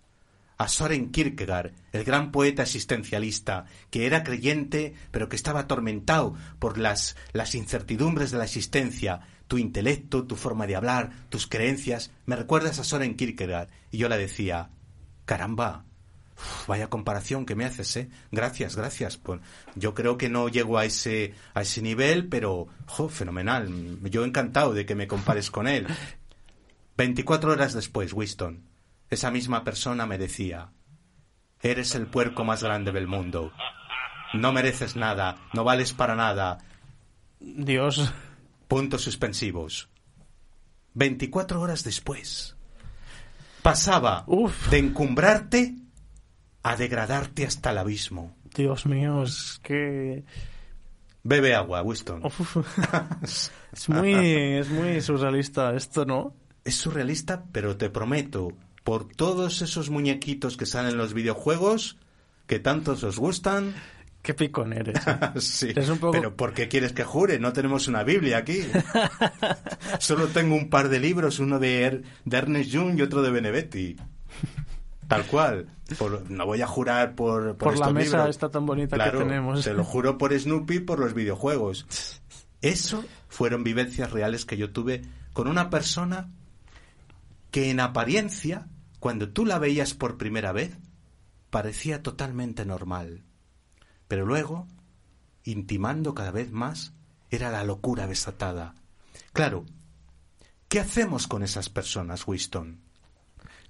A 0.61 0.69
Soren 0.69 1.11
Kierkegaard, 1.11 1.73
el 1.91 2.05
gran 2.05 2.31
poeta 2.31 2.65
existencialista, 2.65 3.65
que 3.89 4.05
era 4.05 4.23
creyente 4.23 4.93
pero 5.11 5.27
que 5.31 5.37
estaba 5.37 5.61
atormentado 5.61 6.35
por 6.59 6.77
las, 6.77 7.17
las 7.33 7.55
incertidumbres 7.55 8.31
de 8.31 8.37
la 8.37 8.45
existencia, 8.45 9.21
tu 9.49 9.57
intelecto, 9.57 10.27
tu 10.27 10.37
forma 10.37 10.67
de 10.67 10.77
hablar, 10.77 11.13
tus 11.31 11.47
creencias, 11.47 12.11
me 12.27 12.37
recuerdas 12.37 12.79
a 12.79 12.85
Soren 12.85 13.17
Kierkegaard. 13.17 13.71
Y 13.91 13.97
yo 13.97 14.11
le 14.11 14.19
decía, 14.19 14.69
caramba, 15.25 15.87
vaya 16.67 16.91
comparación 16.91 17.47
que 17.47 17.55
me 17.55 17.65
haces, 17.65 17.97
¿eh? 17.97 18.11
Gracias, 18.31 18.77
gracias. 18.77 19.17
Pues 19.17 19.41
yo 19.77 19.95
creo 19.95 20.19
que 20.19 20.29
no 20.29 20.51
llego 20.51 20.77
a 20.77 20.85
ese, 20.85 21.33
a 21.55 21.63
ese 21.63 21.81
nivel, 21.81 22.29
pero, 22.29 22.69
jo, 22.85 23.09
fenomenal. 23.09 23.99
Yo 24.11 24.27
encantado 24.27 24.75
de 24.75 24.85
que 24.85 24.95
me 24.95 25.07
compares 25.07 25.51
con 25.51 25.67
él. 25.67 25.87
Veinticuatro 26.99 27.53
horas 27.53 27.73
después, 27.73 28.13
Winston, 28.13 28.70
esa 29.11 29.31
misma 29.31 29.65
persona 29.65 30.07
me 30.07 30.19
decía, 30.19 30.71
eres 31.61 31.95
el 31.95 32.07
puerco 32.07 32.45
más 32.45 32.63
grande 32.63 32.93
del 32.93 33.07
mundo. 33.07 33.53
No 34.33 34.53
mereces 34.53 34.97
nada, 34.97 35.37
no 35.53 35.65
vales 35.65 35.93
para 35.93 36.15
nada. 36.15 36.59
Dios. 37.41 38.13
Puntos 38.69 39.03
suspensivos. 39.03 39.89
Veinticuatro 40.95 41.61
horas 41.61 41.83
después. 41.85 42.57
pasaba 43.63 44.25
Uf. 44.27 44.71
de 44.71 44.79
encumbrarte 44.79 45.75
a 46.63 46.77
degradarte 46.77 47.45
hasta 47.47 47.71
el 47.71 47.79
abismo. 47.79 48.37
Dios 48.55 48.87
mío, 48.87 49.23
es 49.23 49.61
que... 49.63 50.25
Bebe 51.23 51.55
agua, 51.55 51.83
Winston. 51.83 52.23
Es, 53.73 53.89
muy, 53.89 54.13
es 54.13 54.69
muy 54.69 55.01
surrealista 55.01 55.75
esto, 55.77 56.05
¿no? 56.05 56.35
Es 56.65 56.75
surrealista, 56.77 57.45
pero 57.53 57.77
te 57.77 57.89
prometo, 57.89 58.53
por 58.91 59.05
todos 59.05 59.63
esos 59.63 59.89
muñequitos 59.89 60.57
que 60.57 60.67
salen 60.67 60.91
en 60.91 60.99
los 60.99 61.15
videojuegos, 61.15 61.97
que 62.49 62.59
tantos 62.59 63.05
os 63.05 63.21
gustan, 63.21 63.73
Qué 64.21 64.35
picón 64.35 64.73
eres. 64.73 64.97
¿eh? 65.07 65.19
sí, 65.41 65.73
Es 65.77 65.89
un 65.89 65.99
poco- 65.99 66.11
pero 66.11 66.35
¿por 66.35 66.53
qué 66.55 66.67
quieres 66.67 66.93
que 66.93 67.05
jure? 67.05 67.39
No 67.39 67.53
tenemos 67.53 67.87
una 67.87 68.03
Biblia 68.03 68.39
aquí. 68.39 68.63
Solo 70.01 70.27
tengo 70.27 70.57
un 70.57 70.69
par 70.71 70.89
de 70.89 70.99
libros, 70.99 71.39
uno 71.39 71.61
de, 71.61 71.85
Er- 71.87 72.03
de 72.25 72.37
Ernest 72.37 72.75
Jung 72.75 72.99
y 72.99 73.03
otro 73.03 73.23
de 73.23 73.31
Benedetti. 73.31 73.97
Tal 75.07 75.25
cual. 75.27 75.69
Por- 75.97 76.29
no 76.29 76.45
voy 76.45 76.61
a 76.61 76.67
jurar 76.67 77.15
por, 77.15 77.57
por, 77.57 77.75
Por 77.75 77.79
la 77.79 77.93
mesa 77.93 78.17
libros. 78.17 78.31
esta 78.31 78.51
tan 78.51 78.67
bonita 78.67 78.97
Claro, 78.97 79.21
que 79.21 79.25
tenemos. 79.25 79.63
Te 79.63 79.73
lo 79.73 79.85
juro 79.85 80.19
por 80.19 80.37
Snoopy 80.37 80.81
por 80.81 80.99
los 80.99 81.15
videojuegos. 81.15 81.87
Eso 82.61 83.05
fueron 83.29 83.63
vivencias 83.63 84.11
reales 84.11 84.45
que 84.47 84.57
yo 84.57 84.73
tuve 84.73 85.03
con 85.33 85.47
una 85.47 85.71
persona 85.71 86.29
que 87.51 87.71
en 87.71 87.81
apariencia, 87.81 88.67
cuando 89.01 89.31
tú 89.31 89.45
la 89.47 89.59
veías 89.59 89.95
por 89.95 90.17
primera 90.19 90.53
vez, 90.53 90.77
parecía 91.51 92.03
totalmente 92.03 92.65
normal. 92.65 93.25
Pero 94.09 94.27
luego, 94.27 94.67
intimando 95.45 96.15
cada 96.15 96.31
vez 96.31 96.53
más, 96.53 96.93
era 97.31 97.51
la 97.51 97.65
locura 97.65 98.07
desatada. 98.07 98.75
Claro, 99.33 99.65
¿qué 100.69 100.81
hacemos 100.81 101.27
con 101.27 101.43
esas 101.43 101.69
personas, 101.69 102.27
Winston? 102.27 102.81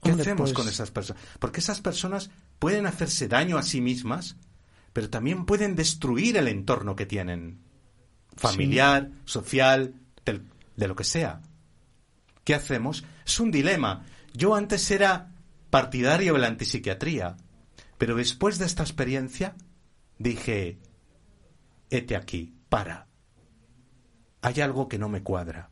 ¿Qué 0.03 0.11
Hombre, 0.13 0.23
hacemos 0.23 0.51
pues- 0.51 0.53
con 0.55 0.69
esas 0.69 0.91
personas? 0.91 1.23
Porque 1.39 1.61
esas 1.61 1.81
personas 1.81 2.31
pueden 2.59 2.87
hacerse 2.87 3.29
daño 3.29 3.59
a 3.59 3.63
sí 3.63 3.81
mismas, 3.81 4.37
pero 4.93 5.11
también 5.11 5.45
pueden 5.45 5.77
destruir 5.77 6.37
el 6.39 6.49
entorno 6.49 6.97
que 6.97 7.07
tienen. 7.07 7.61
Familiar, 8.37 9.11
social, 9.27 9.95
del- 10.25 10.49
de 10.77 10.89
lo 10.89 10.97
que 10.97 11.05
sea. 11.05 11.43
¿Qué 12.45 12.55
hacemos? 12.55 13.05
Es 13.27 13.39
un 13.39 13.51
dilema. 13.51 14.07
Yo 14.33 14.55
antes 14.55 14.91
era 14.91 15.33
partidario 15.71 16.35
de 16.35 16.41
la 16.41 16.49
antipsiquiatría, 16.49 17.37
pero 17.99 18.17
después 18.17 18.59
de 18.59 18.67
esta 18.67 18.83
experiencia 18.83 19.55
dije, 20.19 20.79
hete 21.91 22.17
aquí, 22.17 22.55
para. 22.69 23.09
Hay 24.43 24.61
algo 24.61 24.89
que 24.89 24.99
no 24.99 25.09
me 25.09 25.23
cuadra. 25.23 25.71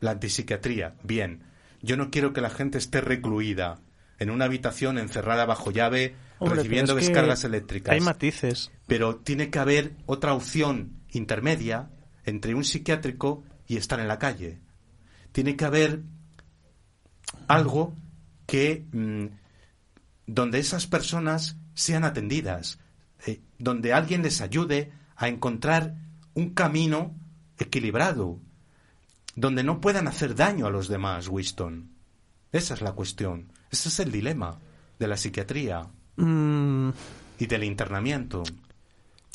La 0.00 0.12
antipsiquiatría, 0.12 0.96
bien. 1.02 1.44
Yo 1.80 1.96
no 1.96 2.10
quiero 2.10 2.32
que 2.32 2.40
la 2.40 2.50
gente 2.50 2.78
esté 2.78 3.00
recluida 3.00 3.80
en 4.18 4.30
una 4.30 4.46
habitación 4.46 4.98
encerrada 4.98 5.46
bajo 5.46 5.70
llave, 5.70 6.16
Hombre, 6.38 6.56
recibiendo 6.56 6.94
descargas 6.94 7.44
eléctricas. 7.44 7.92
Hay 7.92 8.00
matices. 8.00 8.70
Pero 8.86 9.16
tiene 9.16 9.50
que 9.50 9.58
haber 9.58 9.92
otra 10.06 10.34
opción 10.34 11.02
intermedia 11.10 11.90
entre 12.24 12.54
un 12.54 12.64
psiquiátrico 12.64 13.44
y 13.66 13.76
estar 13.76 14.00
en 14.00 14.08
la 14.08 14.18
calle. 14.18 14.60
Tiene 15.32 15.56
que 15.56 15.64
haber 15.64 16.02
algo 17.46 17.94
que 18.46 18.86
mm, 18.92 19.26
donde 20.26 20.58
esas 20.58 20.86
personas 20.86 21.56
sean 21.74 22.04
atendidas, 22.04 22.78
eh, 23.26 23.40
donde 23.58 23.92
alguien 23.92 24.22
les 24.22 24.40
ayude 24.40 24.92
a 25.16 25.28
encontrar 25.28 25.94
un 26.34 26.50
camino 26.50 27.14
equilibrado, 27.58 28.38
donde 29.34 29.62
no 29.62 29.80
puedan 29.80 30.08
hacer 30.08 30.34
daño 30.34 30.66
a 30.66 30.70
los 30.70 30.88
demás, 30.88 31.28
Winston. 31.28 31.90
Esa 32.52 32.74
es 32.74 32.82
la 32.82 32.92
cuestión. 32.92 33.52
Ese 33.70 33.88
es 33.88 34.00
el 34.00 34.10
dilema 34.10 34.58
de 34.98 35.08
la 35.08 35.16
psiquiatría 35.16 35.88
Mm, 36.18 36.90
y 37.38 37.46
del 37.46 37.62
internamiento. 37.62 38.42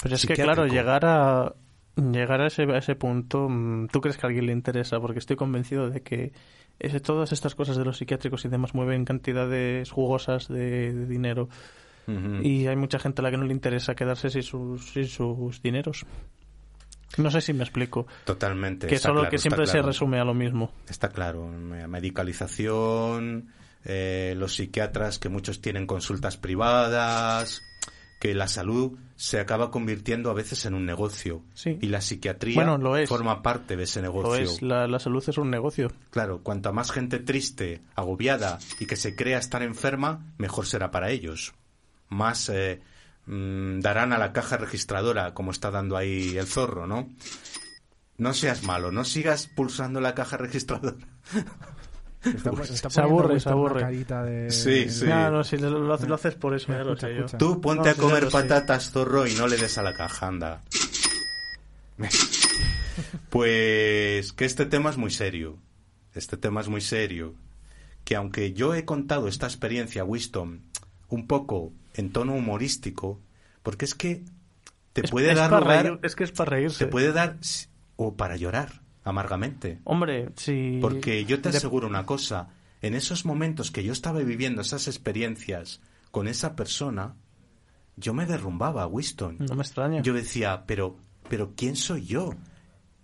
pero 0.02 0.16
es 0.16 0.26
que, 0.26 0.34
claro, 0.34 0.66
llegar 0.68 1.06
a 1.06 1.54
llegar 1.96 2.42
a 2.42 2.48
ese, 2.48 2.64
a 2.64 2.78
ese 2.78 2.96
punto, 2.96 3.48
mm, 3.50 3.88
¿tú 3.88 4.02
crees 4.02 4.18
que 4.18 4.26
a 4.26 4.28
alguien 4.28 4.48
le 4.48 4.52
interesa? 4.52 5.00
Porque 5.00 5.20
estoy 5.20 5.38
convencido 5.38 5.90
de 5.90 6.02
que 6.02 6.34
ese- 6.80 7.00
todas 7.00 7.32
estas 7.32 7.56
cosas 7.56 7.78
de 7.78 7.86
los 7.86 7.98
psiquiátricos 7.98 8.44
y 8.46 8.50
demás 8.50 8.74
mueven 8.74 9.06
cantidades 9.06 9.92
jugosas 9.92 10.48
de, 10.48 10.94
de 10.94 11.06
dinero 11.06 11.50
y 12.44 12.68
hay 12.68 12.76
mucha 12.76 13.00
gente 13.00 13.22
a 13.22 13.24
la 13.24 13.32
que 13.32 13.38
no 13.38 13.46
le 13.46 13.54
interesa 13.54 13.96
quedarse 13.96 14.30
sin 14.30 14.44
sus, 14.44 14.90
sin 14.92 15.08
sus 15.08 15.62
dineros. 15.62 16.06
No 17.18 17.30
sé 17.32 17.40
si 17.42 17.54
me 17.54 17.64
explico. 17.64 18.08
Totalmente. 18.26 18.88
que 18.88 18.98
solo 18.98 19.20
claro, 19.22 19.30
que 19.30 19.38
siempre 19.38 19.66
se 19.68 19.82
resume 19.82 20.20
a 20.20 20.26
lo 20.26 20.34
mismo. 20.34 20.72
Está 20.90 21.10
claro. 21.10 21.48
me- 21.48 21.88
Medicalización, 21.88 23.50
eh, 23.86 24.34
los 24.38 24.56
psiquiatras 24.56 25.20
que 25.20 25.30
muchos 25.30 25.62
tienen 25.62 25.86
consultas 25.88 26.38
privadas, 26.38 27.62
que 28.24 28.34
la 28.34 28.48
salud 28.48 28.98
se 29.18 29.38
acaba 29.42 29.70
convirtiendo 29.70 30.32
a 30.32 30.34
veces 30.34 30.66
en 30.66 30.76
un 30.76 30.86
negocio. 30.86 31.44
Sí. 31.54 31.78
Y 31.82 31.88
la 31.88 32.00
psiquiatría 32.00 32.56
Bueno, 32.56 32.78
lo 32.78 32.96
es. 32.96 33.10
forma 33.10 33.42
parte 33.44 33.76
de 33.76 33.84
ese 33.84 34.02
Lo 34.02 34.08
negocio. 34.14 34.44
es, 34.46 34.62
la, 34.62 34.88
la 34.88 34.98
salud 35.00 35.22
es 35.28 35.38
un 35.38 35.50
negocio. 35.52 35.92
Claro, 36.10 36.42
cuanta 36.42 36.72
más 36.72 36.90
gente 36.92 37.20
triste, 37.20 37.82
agobiada 37.96 38.60
y 38.80 38.86
que 38.86 38.96
se 38.96 39.14
crea 39.18 39.40
estar 39.40 39.62
enferma, 39.62 40.26
mejor 40.38 40.66
será 40.68 40.90
para 40.90 41.10
ellos. 41.12 41.54
Más 42.08 42.48
eh, 42.48 42.80
mm, 43.26 43.82
darán 43.82 44.14
a 44.14 44.18
la 44.18 44.32
caja 44.32 44.56
registradora, 44.56 45.34
como 45.34 45.52
está 45.52 45.70
dando 45.70 45.98
ahí 45.98 46.38
el 46.38 46.48
zorro, 46.48 46.88
¿no? 46.88 47.10
No 48.18 48.34
seas 48.34 48.64
malo, 48.64 48.94
no 48.94 49.04
sigas 49.04 49.48
pulsando 49.48 50.00
la 50.00 50.16
caja 50.16 50.38
registradora. 50.38 50.96
Está- 52.26 52.52
está 52.64 52.90
Se 52.90 53.02
aburre, 53.02 53.40
se 53.40 53.50
aburre. 53.50 53.82
carita 53.82 54.24
de- 54.24 54.50
Sí, 54.52 54.90
sí. 54.90 55.06
No, 55.06 55.30
no, 55.32 55.44
si 55.44 55.58
lo, 55.58 55.70
lo 55.70 55.94
haces- 55.94 56.08
lo 56.08 56.16
haces 56.16 56.36
por 56.36 56.54
eso, 56.56 56.68
ya 56.72 56.84
lo 56.84 56.94
Escucha, 56.94 57.08
sé 57.08 57.16
yo. 57.16 57.38
Tú 57.38 57.60
ponte 57.62 57.86
No, 57.90 57.92
a 57.92 57.94
comer 57.96 58.24
lo 58.24 58.30
sé. 58.32 58.38
patatas, 58.38 58.92
zorro, 58.92 59.28
y 59.28 59.34
no 59.36 59.48
le 59.48 59.58
des 59.58 59.78
a 59.78 59.84
la 59.84 59.94
caja, 59.94 60.28
anda. 60.28 60.62
Pues 63.30 64.34
que 64.34 64.46
este 64.46 64.66
tema 64.66 64.90
es 64.90 64.98
muy 64.98 65.12
serio. 65.12 65.58
Este 66.14 66.38
tema 66.38 66.62
es 66.62 66.68
muy 66.68 66.82
serio. 66.82 67.36
Que 68.04 68.16
aunque 68.16 68.54
yo 68.54 68.76
he 68.76 68.86
contado 68.86 69.28
esta 69.28 69.48
experiencia, 69.48 70.04
Winston, 70.04 70.62
un 71.10 71.28
poco 71.28 71.72
en 71.96 72.12
tono 72.12 72.34
humorístico, 72.34 73.20
porque 73.64 73.86
es 73.86 73.96
que 73.96 74.24
te 74.94 75.02
Es- 75.06 75.12
puede 75.12 75.32
es 75.32 75.38
dar 75.38 75.50
para 75.50 75.62
lugar, 75.62 75.86
reír- 75.86 76.00
es 76.04 76.16
que 76.16 76.24
es 76.24 76.32
para 76.32 76.52
reírse. 76.52 76.86
te 76.86 76.92
puede 76.92 77.12
dar 77.14 77.38
o 77.96 78.16
para 78.16 78.36
llorar 78.36 78.82
amargamente. 79.04 79.80
Hombre, 79.84 80.32
si... 80.36 80.80
Porque 80.82 81.26
yo 81.26 81.42
te 81.42 81.50
aseguro 81.50 81.88
una 81.88 82.06
cosa, 82.06 82.50
en 82.82 82.96
esos 82.96 83.26
momentos 83.26 83.72
que 83.72 83.84
yo 83.84 83.94
estaba 83.94 84.20
viviendo 84.20 84.62
esas 84.62 84.88
experiencias 84.88 85.82
con 86.12 86.28
esa 86.28 86.56
persona, 86.56 87.16
yo 87.96 88.14
me 88.14 88.26
derrumbaba, 88.26 88.88
Winston. 88.88 89.38
No 89.40 89.56
me 89.56 89.64
extraña. 89.64 90.02
Yo 90.02 90.14
decía, 90.14 90.66
pero, 90.66 90.98
pero 91.30 91.54
¿quién 91.56 91.76
soy 91.76 92.06
yo? 92.06 92.32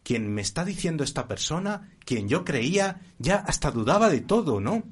Quien 0.03 0.33
me 0.33 0.41
está 0.41 0.65
diciendo 0.65 1.03
esta 1.03 1.27
persona, 1.27 1.91
quien 2.05 2.27
yo 2.27 2.43
creía, 2.43 3.01
ya 3.19 3.35
hasta 3.35 3.71
dudaba 3.71 4.09
de 4.09 4.21
todo, 4.21 4.59
¿no? 4.59 4.83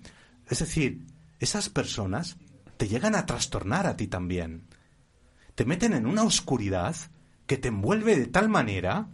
Es 0.49 0.60
decir, 0.60 1.05
esas 1.39 1.70
personas 1.70 2.38
te 2.78 2.88
llegan 2.88 3.16
a 3.16 3.26
trastornar 3.26 3.88
a 3.88 3.97
ti 3.97 4.08
también. 4.08 4.68
Te 5.55 5.66
meten 5.66 5.93
en 5.93 6.05
una 6.05 6.24
oscuridad 6.24 6.95
que 7.47 7.58
te 7.58 7.70
envuelve 7.70 8.16
de 8.16 8.28
tal 8.28 8.49
manera 8.49 9.10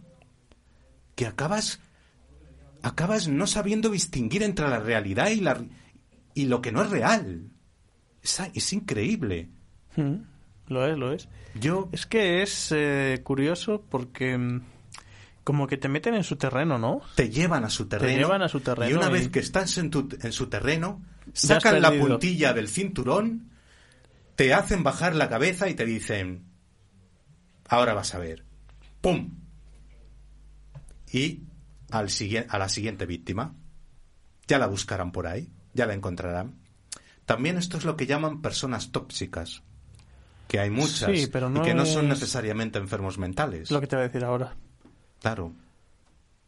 que 1.14 1.26
acabas 1.26 1.80
acabas 2.84 3.28
no 3.28 3.46
sabiendo 3.46 3.88
distinguir 3.90 4.42
entre 4.42 4.68
la 4.68 4.78
realidad 4.78 5.28
y 5.30 5.40
la 5.40 5.64
y 6.34 6.46
lo 6.46 6.60
que 6.62 6.72
no 6.72 6.82
es 6.82 6.90
real. 6.90 7.48
Es, 8.22 8.40
es 8.54 8.72
increíble. 8.72 9.48
Mm, 9.96 10.14
Lo 10.68 10.86
es, 10.86 10.98
lo 10.98 11.12
es. 11.12 11.28
Yo 11.54 11.88
Es 11.92 12.06
que 12.06 12.42
es 12.42 12.72
eh, 12.74 13.20
curioso 13.22 13.84
porque 13.88 14.36
mm, 14.36 14.62
como 15.44 15.66
que 15.66 15.76
te 15.76 15.88
meten 15.88 16.14
en 16.14 16.24
su 16.24 16.36
terreno, 16.36 16.78
¿no? 16.78 17.02
te 17.16 17.28
llevan 17.30 17.64
a 17.64 17.70
su 17.70 17.86
terreno. 17.86 18.16
llevan 18.18 18.42
a 18.42 18.48
su 18.48 18.60
terreno 18.60 18.90
Y 18.90 18.94
una 18.94 19.08
y- 19.10 19.12
vez 19.12 19.28
que 19.28 19.40
estás 19.40 19.76
en, 19.78 19.90
tu- 19.90 20.08
en 20.22 20.32
su 20.32 20.48
terreno, 20.48 21.02
sacan 21.32 21.80
la 21.82 21.92
puntilla 21.92 22.52
del 22.54 22.68
cinturón, 22.68 23.50
te 24.36 24.52
hacen 24.54 24.82
bajar 24.82 25.14
la 25.14 25.28
cabeza 25.28 25.68
y 25.68 25.74
te 25.74 25.84
dicen, 25.84 26.44
ahora 27.68 27.94
vas 27.94 28.14
a 28.14 28.18
ver. 28.18 28.44
¡Pum! 29.00 29.30
Y 31.12 31.43
al 31.98 32.08
a 32.48 32.58
la 32.58 32.68
siguiente 32.68 33.06
víctima, 33.06 33.54
ya 34.46 34.58
la 34.58 34.66
buscarán 34.66 35.12
por 35.12 35.26
ahí, 35.26 35.50
ya 35.72 35.86
la 35.86 35.94
encontrarán. 35.94 36.56
También 37.26 37.56
esto 37.56 37.78
es 37.78 37.84
lo 37.84 37.96
que 37.96 38.06
llaman 38.06 38.42
personas 38.42 38.92
tóxicas, 38.92 39.62
que 40.48 40.60
hay 40.60 40.70
muchas 40.70 41.18
Sí, 41.18 41.26
pero 41.32 41.48
no 41.48 41.60
y 41.60 41.64
que 41.64 41.74
no 41.74 41.86
son 41.86 42.04
es- 42.04 42.10
necesariamente 42.10 42.78
enfermos 42.78 43.16
mentales. 43.18 43.62
Es 43.62 43.70
lo 43.70 43.80
que 43.80 43.86
te 43.86 43.96
voy 43.96 44.04
a 44.04 44.08
decir 44.08 44.24
ahora. 44.24 44.54
Claro, 45.20 45.52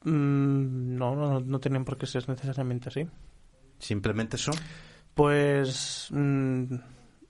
Mm, 0.05 0.97
no, 0.97 1.17
no, 1.17 1.41
no 1.41 1.59
tienen 1.59 1.85
por 1.85 1.99
qué 1.99 2.07
ser 2.07 2.29
necesariamente 2.29 2.89
así. 2.91 3.07
simplemente 3.79 4.39
son 4.39 4.55
Pues 5.15 6.09
mm, 6.11 6.75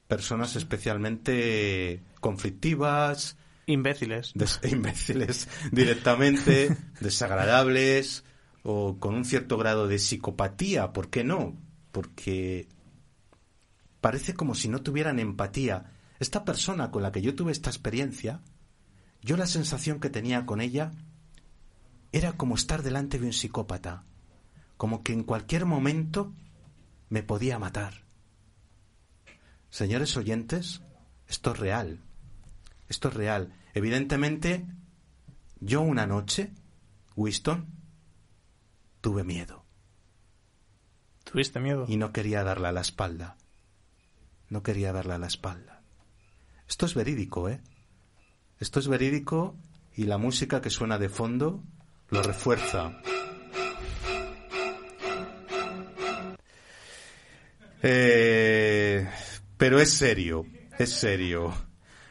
personas 0.08 0.56
especialmente 0.56 2.02
conflictivas, 2.20 3.36
imbéciles. 3.66 4.32
des- 4.34 4.60
imbéciles 4.70 5.48
directamente, 5.72 6.76
desagradables 7.00 8.24
o 8.62 8.98
con 8.98 9.14
un 9.14 9.24
cierto 9.24 9.56
grado 9.58 9.86
de 9.88 9.98
psicopatía. 9.98 10.92
¿Por 10.92 11.10
qué 11.10 11.24
no? 11.24 11.56
Porque 11.92 12.68
parece 14.00 14.34
como 14.34 14.54
si 14.54 14.68
no 14.68 14.82
tuvieran 14.82 15.18
empatía. 15.18 15.92
Esta 16.18 16.44
persona 16.44 16.90
con 16.90 17.02
la 17.02 17.12
que 17.12 17.20
yo 17.22 17.34
tuve 17.34 17.52
esta 17.52 17.70
experiencia, 17.70 18.40
yo 19.22 19.36
la 19.36 19.46
sensación 19.46 20.00
que 20.00 20.10
tenía 20.10 20.46
con 20.46 20.60
ella 20.60 20.92
era 22.12 22.32
como 22.32 22.54
estar 22.54 22.82
delante 22.82 23.18
de 23.18 23.26
un 23.26 23.32
psicópata, 23.32 24.04
como 24.76 25.02
que 25.02 25.12
en 25.12 25.24
cualquier 25.24 25.66
momento 25.66 26.32
me 27.10 27.22
podía 27.22 27.58
matar. 27.58 28.04
Señores 29.70 30.16
oyentes, 30.16 30.80
esto 31.28 31.52
es 31.52 31.58
real. 31.58 32.00
Esto 32.88 33.08
es 33.08 33.14
real. 33.14 33.54
Evidentemente, 33.74 34.66
yo 35.60 35.80
una 35.80 36.06
noche, 36.06 36.52
Winston, 37.14 37.66
tuve 39.00 39.24
miedo. 39.24 39.64
¿Tuviste 41.24 41.60
miedo? 41.60 41.86
Y 41.88 41.96
no 41.96 42.12
quería 42.12 42.44
darle 42.44 42.68
a 42.68 42.72
la 42.72 42.80
espalda. 42.80 43.36
No 44.48 44.62
quería 44.62 44.92
darle 44.92 45.14
a 45.14 45.18
la 45.18 45.26
espalda. 45.26 45.82
Esto 46.68 46.86
es 46.86 46.94
verídico, 46.94 47.48
¿eh? 47.48 47.60
Esto 48.58 48.80
es 48.80 48.88
verídico 48.88 49.56
y 49.94 50.04
la 50.04 50.18
música 50.18 50.60
que 50.60 50.70
suena 50.70 50.98
de 50.98 51.08
fondo 51.08 51.62
lo 52.10 52.22
refuerza. 52.22 53.00
Eh, 57.82 59.08
pero 59.56 59.80
es 59.80 59.92
serio, 59.92 60.46
es 60.78 60.90
serio. 60.90 61.65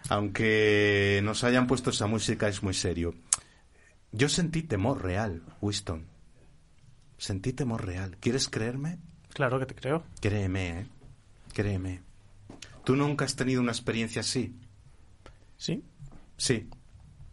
Aunque 0.10 1.19
nos 1.23 1.44
hayan 1.44 1.68
puesto 1.68 1.90
esa 1.90 2.07
música, 2.07 2.48
es 2.48 2.61
muy 2.64 2.73
serio. 2.73 3.15
Yo 4.11 4.30
sentí 4.30 4.61
temor 4.64 5.03
real, 5.03 5.41
Winston. 5.61 6.06
Sentí 7.18 7.53
temor 7.53 7.86
real. 7.86 8.18
¿Quieres 8.19 8.48
creerme? 8.49 8.99
Claro 9.34 9.60
que 9.60 9.65
te 9.65 9.76
creo. 9.76 10.03
Créeme, 10.22 10.80
¿eh? 10.82 10.86
Créeme. 11.53 12.02
¿Tú 12.84 12.95
nunca 12.95 13.26
has 13.26 13.36
tenido 13.36 13.61
una 13.61 13.72
experiencia 13.72 14.22
así? 14.22 14.56
Sí. 15.57 15.84
Sí. 16.38 16.69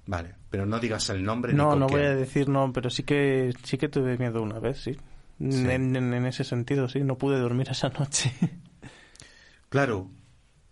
Vale, 0.06 0.34
pero 0.50 0.64
no 0.66 0.80
digas 0.80 1.10
el 1.10 1.22
nombre. 1.22 1.52
No, 1.52 1.74
ni 1.74 1.80
no 1.80 1.86
voy 1.86 2.00
a 2.02 2.14
decir 2.14 2.48
no, 2.48 2.72
pero 2.72 2.90
sí 2.90 3.02
que 3.04 3.52
sí 3.64 3.76
que 3.78 3.88
tuve 3.88 4.16
miedo 4.18 4.42
una 4.42 4.58
vez, 4.58 4.80
sí. 4.80 4.92
Sí. 5.38 5.60
En, 5.68 5.94
en- 5.94 6.14
en 6.14 6.26
ese 6.26 6.42
sentido, 6.44 6.88
sí. 6.88 7.00
No 7.00 7.18
pude 7.18 7.38
dormir 7.38 7.68
esa 7.70 7.88
noche. 7.90 8.32
Claro, 9.68 10.10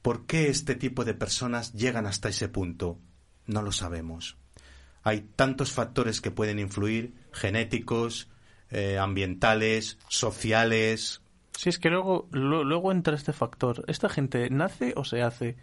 ¿por 0.02 0.26
qué 0.26 0.48
este 0.48 0.74
tipo 0.74 1.04
de 1.04 1.14
personas 1.14 1.72
llegan 1.72 2.06
hasta 2.06 2.28
ese 2.28 2.48
punto? 2.48 2.98
No 3.46 3.62
lo 3.62 3.72
sabemos. 3.72 4.36
Hay 5.02 5.22
tantos 5.36 5.72
factores 5.72 6.20
que 6.20 6.30
pueden 6.30 6.58
influir, 6.58 7.14
genéticos, 7.32 8.28
eh, 8.70 8.98
ambientales, 8.98 9.98
sociales. 10.08 11.22
sí, 11.56 11.68
es 11.68 11.78
que 11.78 11.90
luego, 11.90 12.28
lu- 12.32 12.64
luego 12.64 12.92
entra 12.92 13.14
este 13.14 13.32
factor. 13.32 13.84
¿Esta 13.88 14.08
gente 14.08 14.48
nace 14.50 14.92
o 14.96 15.04
se 15.04 15.22
hace? 15.22 15.56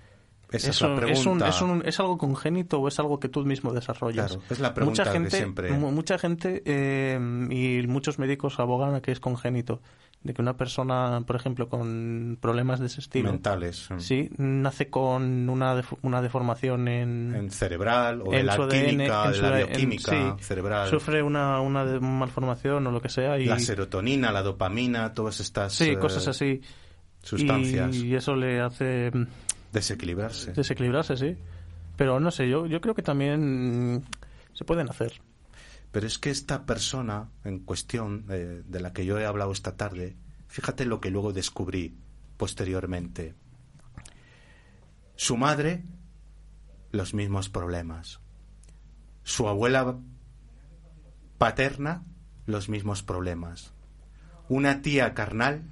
Esa 0.51 0.69
es 0.69 0.81
la 0.81 0.87
un- 0.89 0.95
pregunta. 0.97 1.47
es, 1.49 1.61
un- 1.61 1.83
es 1.85 1.99
algo 1.99 2.17
congénito 2.17 2.79
o 2.79 2.87
es 2.87 2.99
algo 2.99 3.19
que 3.19 3.27
tú 3.29 3.43
mismo 3.45 3.73
desarrollas? 3.73 4.27
Claro, 4.33 4.43
es 4.49 4.59
la 4.59 4.73
pregunta 4.73 5.01
mucha 5.03 5.11
gente, 5.11 5.37
siempre- 5.37 5.71
mu- 5.71 5.91
Mucha 5.91 6.17
gente 6.17 6.61
eh, 6.65 7.19
y 7.49 7.85
muchos 7.87 8.17
médicos 8.19 8.59
abogan 8.59 8.95
a 8.95 9.01
que 9.01 9.11
es 9.11 9.19
congénito. 9.19 9.81
De 10.27 10.33
que 10.33 10.41
una 10.41 10.57
persona, 10.57 11.23
por 11.25 11.37
ejemplo, 11.37 11.69
con 11.69 12.37
problemas 12.41 12.81
de 12.81 12.87
ese 12.87 12.99
estilo, 12.99 13.31
mentales. 13.31 13.87
mm, 13.89 13.99
sí, 13.99 14.29
nace 14.37 14.89
con 14.89 15.47
una, 15.47 15.73
def- 15.73 15.97
una 16.01 16.21
deformación 16.21 16.89
en, 16.89 17.33
En 17.33 17.49
cerebral 17.49 18.21
o 18.25 18.33
en 18.33 18.45
la 18.45 18.57
química, 18.57 19.31
de 19.31 19.41
la 19.41 19.57
bioquímica 19.59 20.35
sí. 20.37 20.43
cerebral. 20.43 20.89
Sufre 20.89 21.23
una, 21.23 21.61
una 21.61 21.85
malformación 22.01 22.85
o 22.87 22.91
lo 22.91 22.99
que 22.99 23.07
sea. 23.07 23.39
Y, 23.39 23.45
La 23.45 23.57
serotonina, 23.57 24.33
la 24.33 24.43
dopamina, 24.43 25.13
todas 25.13 25.39
estas 25.39 25.71
sí, 25.73 25.91
eh, 25.91 25.97
cosas 25.97 26.27
así. 26.27 26.59
sustancias. 27.23 27.95
Y, 27.95 28.13
eso 28.13 28.35
le 28.35 28.59
hace 28.59 29.09
mm, 29.13 29.25
Desequilibrarse. 29.71 30.51
desequilibrarse, 30.51 31.15
sí. 31.15 31.37
Pero 31.95 32.19
no 32.19 32.31
sé, 32.31 32.49
yo, 32.49 32.65
yo 32.65 32.81
creo 32.81 32.93
que 32.95 33.01
también 33.01 34.03
se 34.51 34.65
pueden 34.65 34.89
hacer. 34.89 35.13
Pero 35.97 36.05
es 36.05 36.19
que 36.19 36.29
esta 36.29 36.67
persona 36.67 37.31
en 37.43 37.57
cuestión 37.57 38.27
eh, 38.29 38.61
de 38.63 38.79
la 38.79 38.93
que 38.93 39.03
yo 39.03 39.17
he 39.17 39.25
hablado 39.25 39.51
esta 39.51 39.77
tarde, 39.77 40.15
fíjate 40.47 40.85
lo 40.85 41.01
que 41.01 41.09
luego 41.09 41.33
descubrí 41.33 41.97
posteriormente. 42.37 43.33
Su 45.15 45.37
madre, 45.37 45.85
los 46.91 47.15
mismos 47.15 47.49
problemas. 47.49 48.19
Su 49.23 49.47
abuela 49.47 49.97
paterna, 51.39 52.05
los 52.45 52.69
mismos 52.69 53.01
problemas. 53.01 53.73
Una 54.49 54.83
tía 54.83 55.15
carnal, 55.15 55.63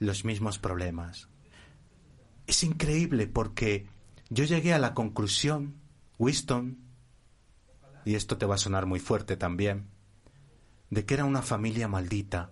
los 0.00 0.24
mismos 0.24 0.58
problemas. 0.58 1.28
Es 2.48 2.64
increíble 2.64 3.28
porque 3.28 3.86
yo 4.30 4.42
llegué 4.42 4.74
a 4.74 4.80
la 4.80 4.94
conclusión, 4.94 5.76
Winston, 6.18 6.89
y 8.04 8.14
esto 8.14 8.38
te 8.38 8.46
va 8.46 8.54
a 8.54 8.58
sonar 8.58 8.86
muy 8.86 9.00
fuerte 9.00 9.36
también, 9.36 9.86
de 10.90 11.04
que 11.04 11.14
era 11.14 11.24
una 11.24 11.42
familia 11.42 11.88
maldita, 11.88 12.50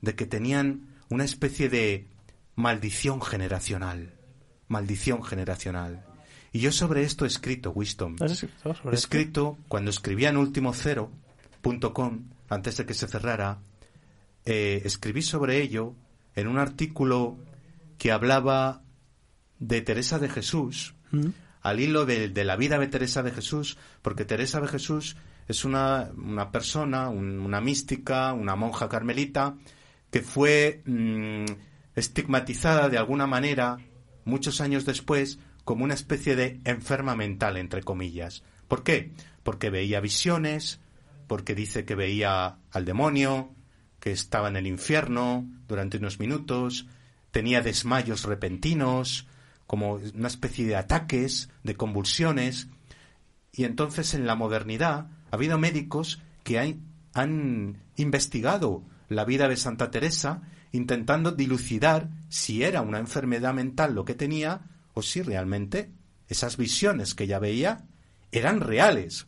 de 0.00 0.14
que 0.14 0.26
tenían 0.26 0.94
una 1.08 1.24
especie 1.24 1.68
de 1.68 2.08
maldición 2.54 3.20
generacional, 3.22 4.14
maldición 4.68 5.22
generacional. 5.22 6.04
Y 6.52 6.60
yo 6.60 6.72
sobre 6.72 7.02
esto 7.02 7.24
he 7.24 7.28
escrito, 7.28 7.70
Winston. 7.70 8.16
¿Has 8.20 8.32
escrito 8.32 8.74
sobre 8.74 8.94
He 8.94 8.94
esto? 8.94 8.94
escrito, 8.94 9.58
cuando 9.68 9.90
escribía 9.90 10.30
en 10.30 10.36
ultimocero.com, 10.38 12.24
antes 12.48 12.76
de 12.76 12.86
que 12.86 12.94
se 12.94 13.08
cerrara, 13.08 13.58
eh, 14.44 14.82
escribí 14.84 15.22
sobre 15.22 15.60
ello 15.60 15.94
en 16.34 16.48
un 16.48 16.58
artículo 16.58 17.36
que 17.98 18.12
hablaba 18.12 18.82
de 19.58 19.80
Teresa 19.80 20.18
de 20.18 20.28
Jesús, 20.28 20.94
¿Mm? 21.10 21.28
Al 21.68 21.80
hilo 21.80 22.06
de, 22.06 22.28
la 22.44 22.56
vida 22.56 22.78
de 22.78 22.86
Teresa 22.88 23.22
de 23.22 23.30
Jesús, 23.32 23.76
porque 24.02 24.24
Teresa 24.24 24.60
de 24.60 24.68
Jesús 24.68 25.16
es 25.48 25.64
una, 25.64 26.10
persona, 26.52 27.08
un- 27.08 27.40
una 27.40 27.60
mística, 27.60 28.32
una 28.32 28.56
monja 28.56 28.88
carmelita, 28.88 29.56
que 30.10 30.20
fue 30.22 30.82
mm, 30.86 31.44
estigmatizada 31.94 32.88
de 32.88 32.98
alguna 32.98 33.26
manera 33.26 33.78
muchos 34.24 34.60
años 34.60 34.84
después 34.84 35.38
como 35.64 35.84
una 35.84 35.94
especie 35.94 36.36
de 36.36 36.60
enferma 36.64 37.16
mental, 37.16 37.56
entre 37.56 37.82
comillas. 37.82 38.42
¿Por 38.68 38.82
qué? 38.82 39.12
Porque 39.42 39.70
veía 39.70 40.00
visiones, 40.00 40.80
porque 41.26 41.54
dice 41.54 41.84
que 41.84 41.94
veía 41.94 42.58
al 42.70 42.84
demonio, 42.84 43.52
que 43.98 44.12
estaba 44.12 44.48
en 44.48 44.56
el 44.56 44.66
infierno 44.66 45.48
durante 45.66 45.96
unos 45.98 46.20
minutos, 46.20 46.86
tenía 47.32 47.62
desmayos 47.62 48.24
repentinos, 48.24 49.26
como 49.66 49.94
una 49.94 50.28
especie 50.28 50.66
de 50.66 50.76
ataques, 50.76 51.50
de 51.64 51.76
convulsiones, 51.76 52.68
y 53.52 53.64
entonces 53.64 54.14
en 54.14 54.26
la 54.26 54.36
modernidad 54.36 55.08
ha 55.30 55.36
habido 55.36 55.58
médicos 55.58 56.20
que 56.44 56.58
han, 56.58 57.82
investigado 57.96 58.84
la 59.08 59.24
vida 59.24 59.48
de 59.48 59.56
Santa 59.56 59.90
Teresa 59.90 60.42
intentando 60.72 61.32
dilucidar 61.32 62.10
si 62.28 62.62
era 62.62 62.82
una 62.82 62.98
enfermedad 62.98 63.54
mental 63.54 63.94
lo 63.94 64.04
que 64.04 64.14
tenía 64.14 64.60
o 64.92 65.00
si 65.00 65.22
realmente 65.22 65.90
esas 66.28 66.58
visiones 66.58 67.14
que 67.14 67.24
ella 67.24 67.38
veía 67.38 67.86
eran 68.32 68.60
reales. 68.60 69.26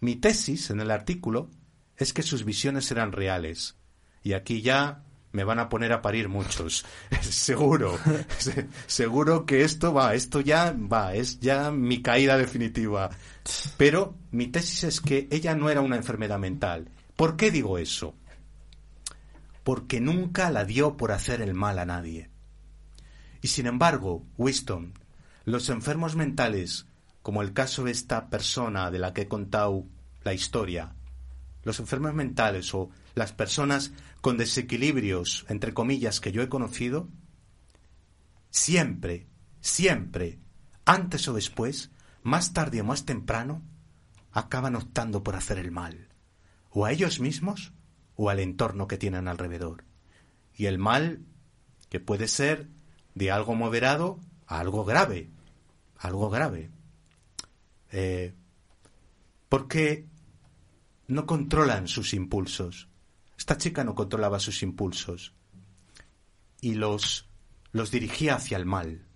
Mi 0.00 0.16
tesis 0.16 0.70
en 0.70 0.80
el 0.80 0.90
artículo 0.90 1.50
es 1.96 2.12
que 2.12 2.22
sus 2.22 2.44
visiones 2.44 2.90
eran 2.90 3.12
reales. 3.12 3.76
Y 4.24 4.32
aquí 4.32 4.62
ya 4.62 5.04
me 5.32 5.44
van 5.44 5.58
a 5.58 5.68
poner 5.68 5.92
a 5.92 6.02
parir 6.02 6.28
muchos. 6.28 6.84
seguro. 7.20 7.98
Se- 8.38 8.66
seguro 8.86 9.46
que 9.46 9.62
esto 9.62 9.92
va, 9.94 10.14
esto 10.14 10.40
ya 10.40 10.72
va, 10.72 11.14
es 11.14 11.40
ya 11.40 11.70
mi 11.70 12.02
caída 12.02 12.36
definitiva. 12.36 13.10
Pero 13.76 14.16
mi 14.30 14.48
tesis 14.48 14.84
es 14.84 15.00
que 15.00 15.28
ella 15.30 15.54
no 15.54 15.70
era 15.70 15.80
una 15.80 15.96
enfermedad 15.96 16.38
mental. 16.38 16.90
¿Por 17.16 17.36
qué 17.36 17.50
digo 17.50 17.78
eso? 17.78 18.14
Porque 19.62 20.00
nunca 20.00 20.50
la 20.50 20.64
dio 20.64 20.96
por 20.96 21.12
hacer 21.12 21.42
el 21.42 21.54
mal 21.54 21.78
a 21.78 21.84
nadie. 21.86 22.30
Y 23.42 23.48
sin 23.48 23.66
embargo, 23.66 24.26
Winston, 24.36 24.94
los 25.44 25.68
enfermos 25.68 26.16
mentales, 26.16 26.86
como 27.22 27.42
el 27.42 27.52
caso 27.52 27.84
de 27.84 27.90
esta 27.92 28.28
persona 28.30 28.90
de 28.90 28.98
la 28.98 29.12
que 29.12 29.22
he 29.22 29.28
contado 29.28 29.86
la 30.22 30.34
historia, 30.34 30.94
los 31.62 31.80
enfermos 31.80 32.14
mentales 32.14 32.74
o 32.74 32.90
las 33.14 33.32
personas 33.32 33.92
con 34.20 34.36
desequilibrios, 34.36 35.44
entre 35.48 35.74
comillas, 35.74 36.20
que 36.20 36.32
yo 36.32 36.42
he 36.42 36.48
conocido, 36.48 37.08
siempre, 38.50 39.26
siempre, 39.60 40.38
antes 40.84 41.28
o 41.28 41.34
después, 41.34 41.90
más 42.22 42.52
tarde 42.52 42.80
o 42.80 42.84
más 42.84 43.04
temprano, 43.04 43.62
acaban 44.32 44.76
optando 44.76 45.22
por 45.22 45.36
hacer 45.36 45.58
el 45.58 45.70
mal, 45.70 46.08
o 46.70 46.84
a 46.84 46.92
ellos 46.92 47.20
mismos 47.20 47.72
o 48.16 48.30
al 48.30 48.38
entorno 48.38 48.86
que 48.86 48.98
tienen 48.98 49.28
alrededor. 49.28 49.84
Y 50.54 50.66
el 50.66 50.78
mal, 50.78 51.24
que 51.88 52.00
puede 52.00 52.28
ser 52.28 52.68
de 53.14 53.30
algo 53.30 53.54
moderado 53.54 54.20
a 54.46 54.60
algo 54.60 54.84
grave, 54.84 55.30
algo 55.96 56.28
grave. 56.30 56.70
Eh, 57.92 58.34
porque 59.48 60.06
no 61.10 61.26
controlan 61.26 61.88
sus 61.88 62.14
impulsos. 62.14 62.88
Esta 63.36 63.58
chica 63.58 63.84
no 63.84 63.94
controlaba 63.94 64.38
sus 64.38 64.62
impulsos. 64.62 65.34
Y 66.60 66.74
los 66.74 67.26
los 67.72 67.90
dirigía 67.90 68.34
hacia 68.34 68.56
el 68.56 68.66
mal, 68.66 69.06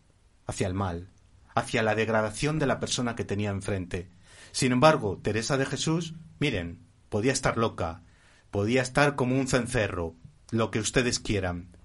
hacia 0.46 0.66
el 0.66 0.74
mal, 0.74 1.10
hacia 1.54 1.82
la 1.82 1.94
degradación 1.94 2.58
de 2.58 2.66
la 2.66 2.80
persona 2.80 3.16
que 3.16 3.24
tenía 3.24 3.50
enfrente. 3.50 4.10
Sin 4.52 4.72
embargo, 4.72 5.20
Teresa 5.22 5.56
de 5.56 5.66
Jesús, 5.66 6.14
miren, 6.38 6.86
podía 7.08 7.32
estar 7.32 7.56
loca, 7.56 8.02
podía 8.50 8.82
estar 8.82 9.16
como 9.16 9.38
un 9.38 9.48
cencerro, 9.48 10.14
lo 10.50 10.70
que 10.70 10.78
ustedes 10.78 11.18
quieran, 11.18 11.76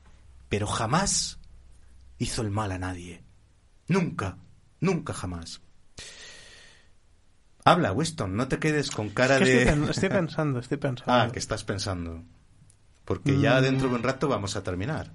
pero 0.48 0.68
jamás 0.68 1.40
hizo 2.20 2.42
el 2.42 2.52
mal 2.52 2.72
a 2.72 2.78
nadie. 2.78 3.24
Nunca, 3.88 4.38
nunca 4.80 5.14
jamás. 5.14 5.62
Habla, 7.66 7.92
Winston, 7.92 8.36
no 8.36 8.48
te 8.48 8.58
quedes 8.60 8.90
con 8.92 9.10
cara 9.10 9.36
Es 9.38 9.42
que 9.44 9.46
de... 9.50 9.62
estoy, 9.64 9.74
pen- 9.80 9.90
estoy 9.90 10.10
pensando, 10.20 10.60
estoy 10.60 10.78
pensando. 10.78 11.14
Ah, 11.14 11.30
que 11.32 11.40
estás 11.40 11.64
pensando. 11.64 12.24
Porque 13.06 13.40
ya 13.40 13.60
Mm. 13.60 13.64
dentro 13.64 13.90
de 13.90 13.96
un 13.96 14.04
rato 14.04 14.28
vamos 14.28 14.56
a 14.56 14.64
terminar. 14.64 15.12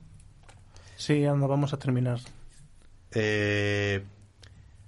Sí, 0.97 1.25
anda, 1.25 1.47
vamos 1.47 1.73
a 1.73 1.79
terminar. 1.79 2.19
Eh, 3.13 4.05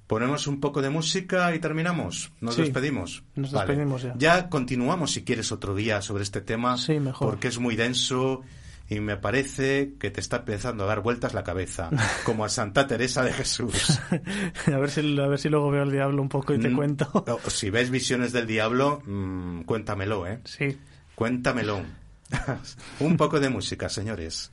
Ponemos 0.07 0.47
un 0.47 0.61
poco 0.61 0.83
de 0.83 0.89
música 0.91 1.53
y 1.53 1.59
terminamos. 1.59 2.31
Nos 2.41 2.55
Sí, 2.55 2.63
despedimos. 2.63 3.25
nos 3.35 3.51
Vale. 3.51 3.67
despedimos 3.67 4.03
ya. 4.03 4.15
Ya 4.17 4.49
continuamos 4.49 5.11
si 5.13 5.25
quieres 5.25 5.51
otro 5.51 5.75
día 5.75 6.01
sobre 6.01 6.23
este 6.23 6.41
tema. 6.41 6.79
Sí, 6.79 7.01
mejor. 7.01 7.29
Porque 7.29 7.49
es 7.49 7.59
muy 7.59 7.75
denso 7.75 8.43
y 8.89 9.01
me 9.01 9.17
parece 9.17 9.95
que 9.99 10.11
te 10.11 10.21
está 10.21 10.39
empezando 10.39 10.85
a 10.85 10.87
dar 10.87 11.01
vueltas 11.01 11.35
la 11.35 11.43
cabeza. 11.45 11.91
como 12.25 12.45
a 12.45 12.49
Santa 12.49 12.87
Teresa 12.87 13.25
de 13.25 13.33
Jesús. 13.33 14.01
a, 14.67 14.79
ver 14.79 14.91
si, 14.91 15.19
a 15.19 15.27
ver 15.27 15.39
si 15.39 15.49
luego 15.49 15.71
veo 15.71 15.83
al 15.83 15.91
diablo 15.91 16.23
un 16.23 16.29
poco 16.29 16.55
y 16.55 16.59
te 16.59 16.69
Mm, 16.69 16.77
cuento. 16.77 17.25
Si 17.49 17.71
ves 17.71 17.91
visiones 17.91 18.33
del 18.33 18.47
diablo, 18.47 19.03
mm, 19.05 19.63
cuéntamelo, 19.63 20.27
¿eh? 20.27 20.41
Sí. 20.45 20.79
Cuéntamelo. 21.15 21.81
un 23.01 23.17
poco 23.17 23.41
de 23.41 23.49
música, 23.49 23.89
señores. 23.89 24.51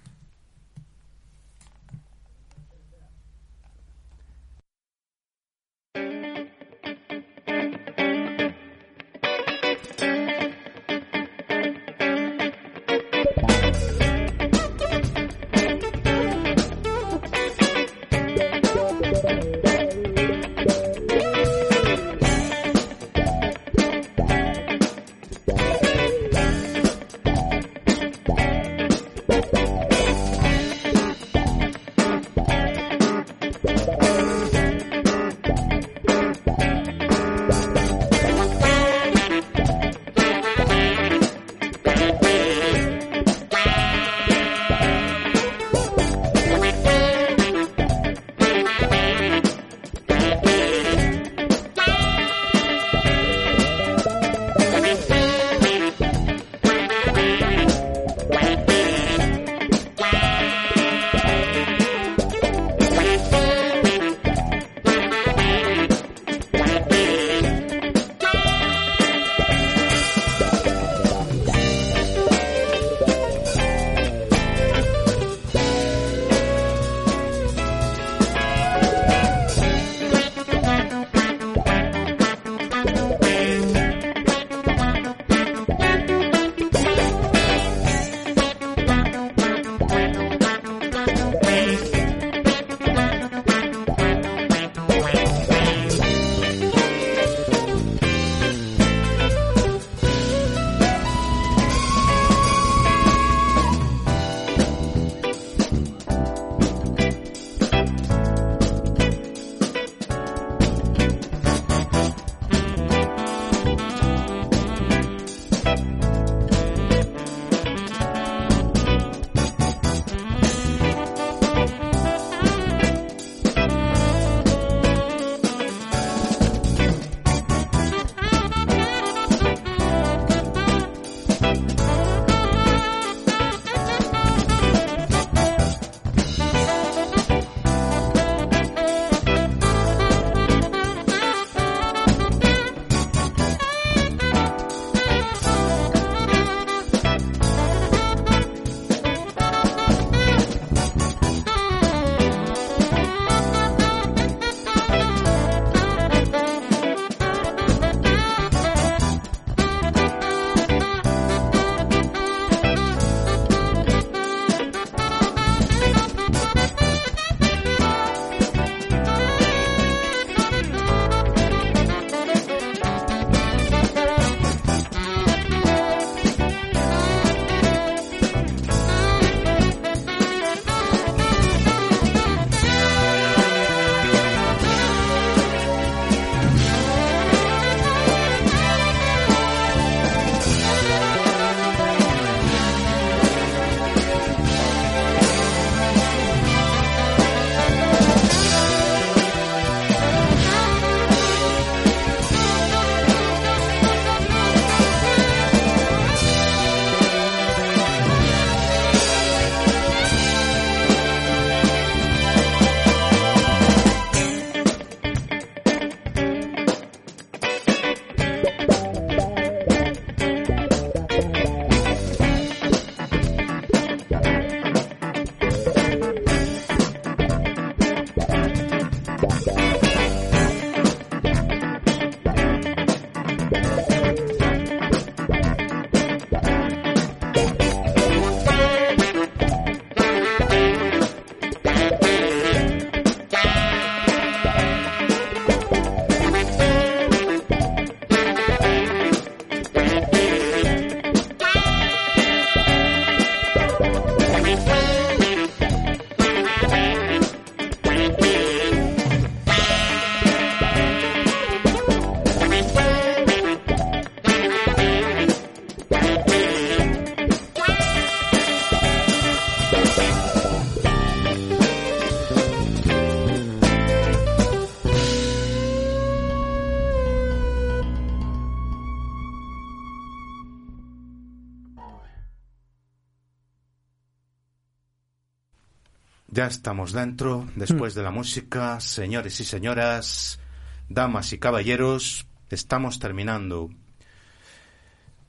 Ya 286.43 286.47
estamos 286.47 286.91
dentro, 286.91 287.47
después 287.55 287.95
de 287.95 288.03
la 288.03 288.11
música, 288.11 288.77
señores 288.81 289.39
y 289.39 289.45
señoras, 289.45 290.41
damas 290.89 291.31
y 291.31 291.37
caballeros, 291.37 292.27
estamos 292.49 292.99
terminando. 292.99 293.69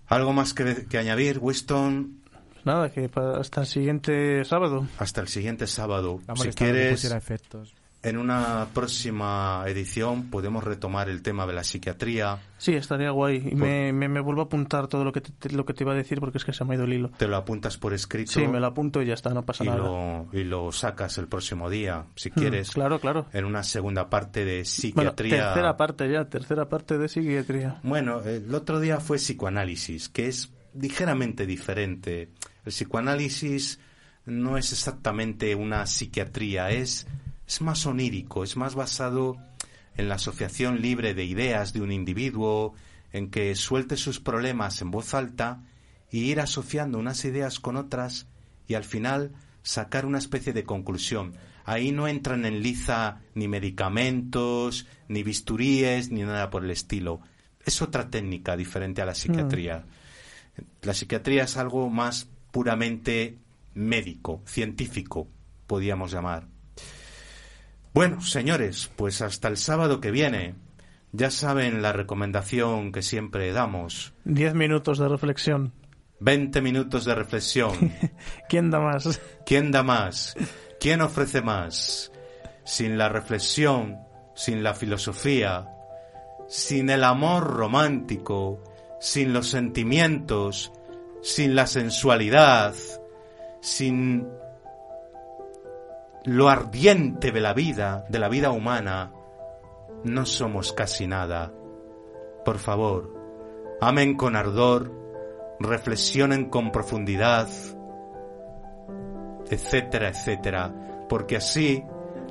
¿Algo 0.08 0.32
más 0.32 0.54
que, 0.54 0.86
que 0.88 0.98
añadir, 0.98 1.38
Winston? 1.40 2.20
Nada, 2.64 2.90
que 2.90 3.08
hasta 3.38 3.60
el 3.60 3.68
siguiente 3.68 4.44
sábado. 4.44 4.88
Hasta 4.98 5.20
el 5.20 5.28
siguiente 5.28 5.68
sábado. 5.68 6.20
Ha 6.26 6.34
Si 6.34 6.48
quieres, 6.48 7.04
efectos. 7.04 7.76
En 8.04 8.18
una 8.18 8.68
próxima 8.74 9.64
edición 9.66 10.30
podemos 10.30 10.62
retomar 10.62 11.08
el 11.08 11.22
tema 11.22 11.46
de 11.46 11.52
la 11.54 11.64
psiquiatría. 11.64 12.38
Sí, 12.58 12.74
estaría 12.74 13.10
guay. 13.10 13.48
Y 13.50 13.54
me, 13.54 13.92
me, 13.92 14.08
me 14.08 14.20
vuelvo 14.20 14.42
a 14.42 14.44
apuntar 14.44 14.86
todo 14.88 15.04
lo 15.04 15.12
que 15.12 15.20
te, 15.22 15.50
lo 15.50 15.64
que 15.64 15.74
te 15.74 15.84
iba 15.84 15.92
a 15.92 15.96
decir 15.96 16.20
porque 16.20 16.38
es 16.38 16.44
que 16.44 16.52
se 16.52 16.64
me 16.64 16.74
ha 16.74 16.76
ido 16.76 16.84
el 16.84 16.92
hilo. 16.92 17.10
Te 17.16 17.26
lo 17.26 17.36
apuntas 17.36 17.76
por 17.78 17.92
escrito 17.94 18.32
Sí, 18.32 18.46
me 18.46 18.60
lo 18.60 18.66
apunto 18.66 19.02
y 19.02 19.06
ya 19.06 19.14
está, 19.14 19.30
no 19.34 19.44
pasa 19.44 19.64
y, 19.64 19.68
nada. 19.68 19.78
lo, 19.78 20.28
y 20.32 20.44
lo 20.44 20.70
sacas 20.70 21.18
el 21.18 21.26
próximo 21.28 21.68
día, 21.70 22.04
si 22.14 22.30
Mm, 22.30 22.34
quieres, 22.34 22.70
Claro, 22.70 23.00
claro. 23.00 23.26
en 23.32 23.44
una 23.44 23.62
segunda 23.62 24.08
parte 24.10 24.44
de 24.44 24.52
Bueno, 24.56 24.64
psiquiatría. 24.64 25.44
tercera 25.46 25.76
parte 25.76 26.10
ya, 26.10 26.24
tercera 26.28 26.68
parte 26.68 26.98
de 26.98 27.08
psiquiatría. 27.08 27.80
Bueno, 27.82 28.20
el 28.22 28.54
otro 28.54 28.80
día 28.80 29.00
fue 29.00 29.16
psicoanálisis, 29.18 30.08
que 30.08 30.26
es 30.28 30.52
ligeramente 30.78 31.46
diferente. 31.46 32.28
El 32.64 32.72
psicoanálisis 32.72 33.78
no 34.26 34.56
es 34.56 34.72
exactamente 34.72 35.54
una 35.54 35.86
psiquiatría, 35.86 36.70
es, 36.70 37.06
es 37.46 37.60
más 37.60 37.86
onírico, 37.86 38.44
es 38.44 38.56
más 38.56 38.74
basado 38.74 39.36
en 39.96 40.08
la 40.08 40.16
asociación 40.16 40.80
libre 40.80 41.14
de 41.14 41.24
ideas 41.24 41.72
de 41.72 41.80
un 41.80 41.92
individuo, 41.92 42.74
en 43.12 43.30
que 43.30 43.54
suelte 43.54 43.96
sus 43.96 44.18
problemas 44.18 44.82
en 44.82 44.90
voz 44.90 45.14
alta 45.14 45.62
y 46.10 46.24
ir 46.24 46.40
asociando 46.40 46.98
unas 46.98 47.24
ideas 47.24 47.60
con 47.60 47.76
otras 47.76 48.26
y 48.66 48.74
al 48.74 48.84
final 48.84 49.32
sacar 49.62 50.04
una 50.04 50.18
especie 50.18 50.52
de 50.52 50.64
conclusión. 50.64 51.34
Ahí 51.64 51.92
no 51.92 52.08
entran 52.08 52.44
en 52.44 52.60
liza 52.60 53.20
ni 53.34 53.48
medicamentos, 53.48 54.86
ni 55.08 55.22
bisturíes, 55.22 56.10
ni 56.10 56.22
nada 56.22 56.50
por 56.50 56.64
el 56.64 56.70
estilo. 56.70 57.20
Es 57.64 57.80
otra 57.82 58.10
técnica 58.10 58.56
diferente 58.56 59.00
a 59.00 59.06
la 59.06 59.14
psiquiatría. 59.14 59.86
La 60.82 60.92
psiquiatría 60.92 61.44
es 61.44 61.56
algo 61.56 61.88
más 61.88 62.28
puramente 62.50 63.38
médico, 63.74 64.42
científico, 64.44 65.28
podríamos 65.66 66.12
llamar. 66.12 66.53
Bueno, 67.94 68.20
señores, 68.20 68.90
pues 68.96 69.22
hasta 69.22 69.46
el 69.46 69.56
sábado 69.56 70.00
que 70.00 70.10
viene. 70.10 70.56
Ya 71.12 71.30
saben 71.30 71.80
la 71.80 71.92
recomendación 71.92 72.90
que 72.90 73.02
siempre 73.02 73.52
damos. 73.52 74.14
Diez 74.24 74.52
minutos 74.52 74.98
de 74.98 75.06
reflexión. 75.06 75.72
20 76.18 76.60
minutos 76.60 77.04
de 77.04 77.14
reflexión. 77.14 77.92
¿Quién 78.48 78.72
da 78.72 78.80
más? 78.80 79.20
¿Quién 79.46 79.70
da 79.70 79.84
más? 79.84 80.34
¿Quién 80.80 81.02
ofrece 81.02 81.40
más? 81.40 82.10
Sin 82.64 82.98
la 82.98 83.08
reflexión, 83.08 84.00
sin 84.34 84.64
la 84.64 84.74
filosofía, 84.74 85.68
sin 86.48 86.90
el 86.90 87.04
amor 87.04 87.44
romántico, 87.44 88.60
sin 89.00 89.32
los 89.32 89.48
sentimientos, 89.48 90.72
sin 91.22 91.54
la 91.54 91.68
sensualidad, 91.68 92.74
sin 93.60 94.26
lo 96.24 96.48
ardiente 96.48 97.32
de 97.32 97.40
la 97.40 97.52
vida, 97.52 98.04
de 98.08 98.18
la 98.18 98.28
vida 98.28 98.50
humana, 98.50 99.12
no 100.04 100.26
somos 100.26 100.72
casi 100.72 101.06
nada. 101.06 101.52
Por 102.44 102.58
favor, 102.58 103.14
amen 103.80 104.16
con 104.16 104.36
ardor, 104.36 104.92
reflexionen 105.60 106.50
con 106.50 106.72
profundidad, 106.72 107.48
etcétera, 109.50 110.08
etcétera, 110.08 111.06
porque 111.08 111.36
así 111.36 111.84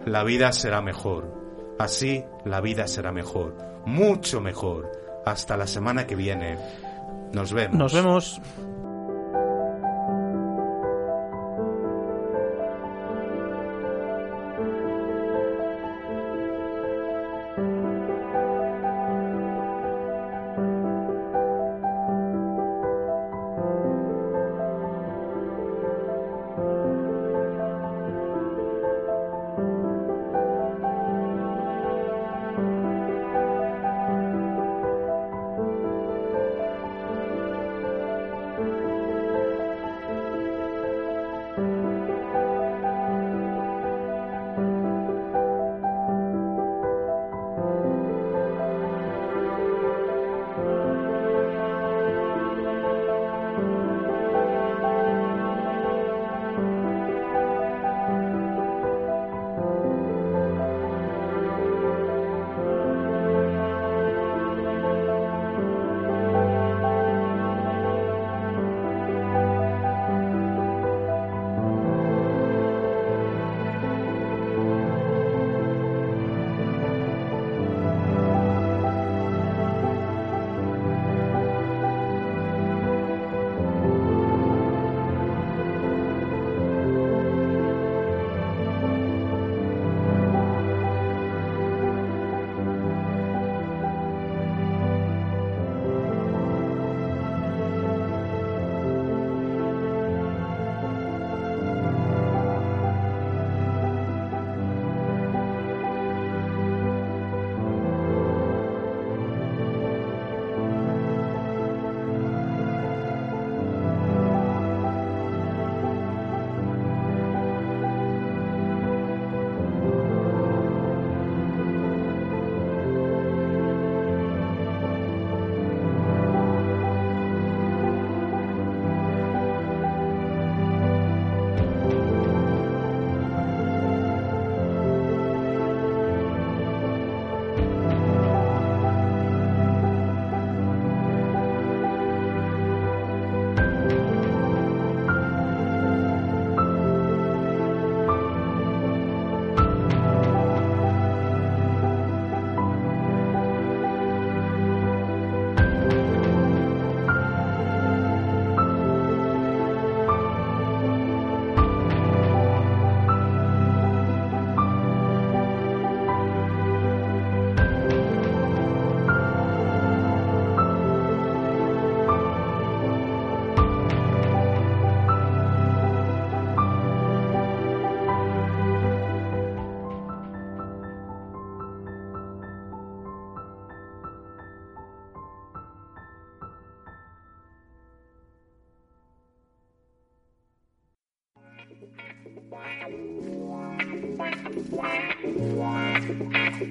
la 0.06 0.24
vida 0.24 0.52
será 0.52 0.82
mejor. 0.82 1.42
Así 1.80 2.24
la 2.46 2.62
vida 2.62 2.88
será 2.88 3.12
mejor, 3.12 3.58
mucho 3.86 4.42
mejor. 4.42 4.92
Hasta 5.26 5.56
la 5.56 5.68
semana 5.68 6.06
que 6.06 6.16
viene. 6.16 6.58
Nos 7.32 7.54
vemos. 7.54 7.78
Nos 7.78 7.94
vemos. 7.94 8.42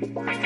Bye. 0.02 0.41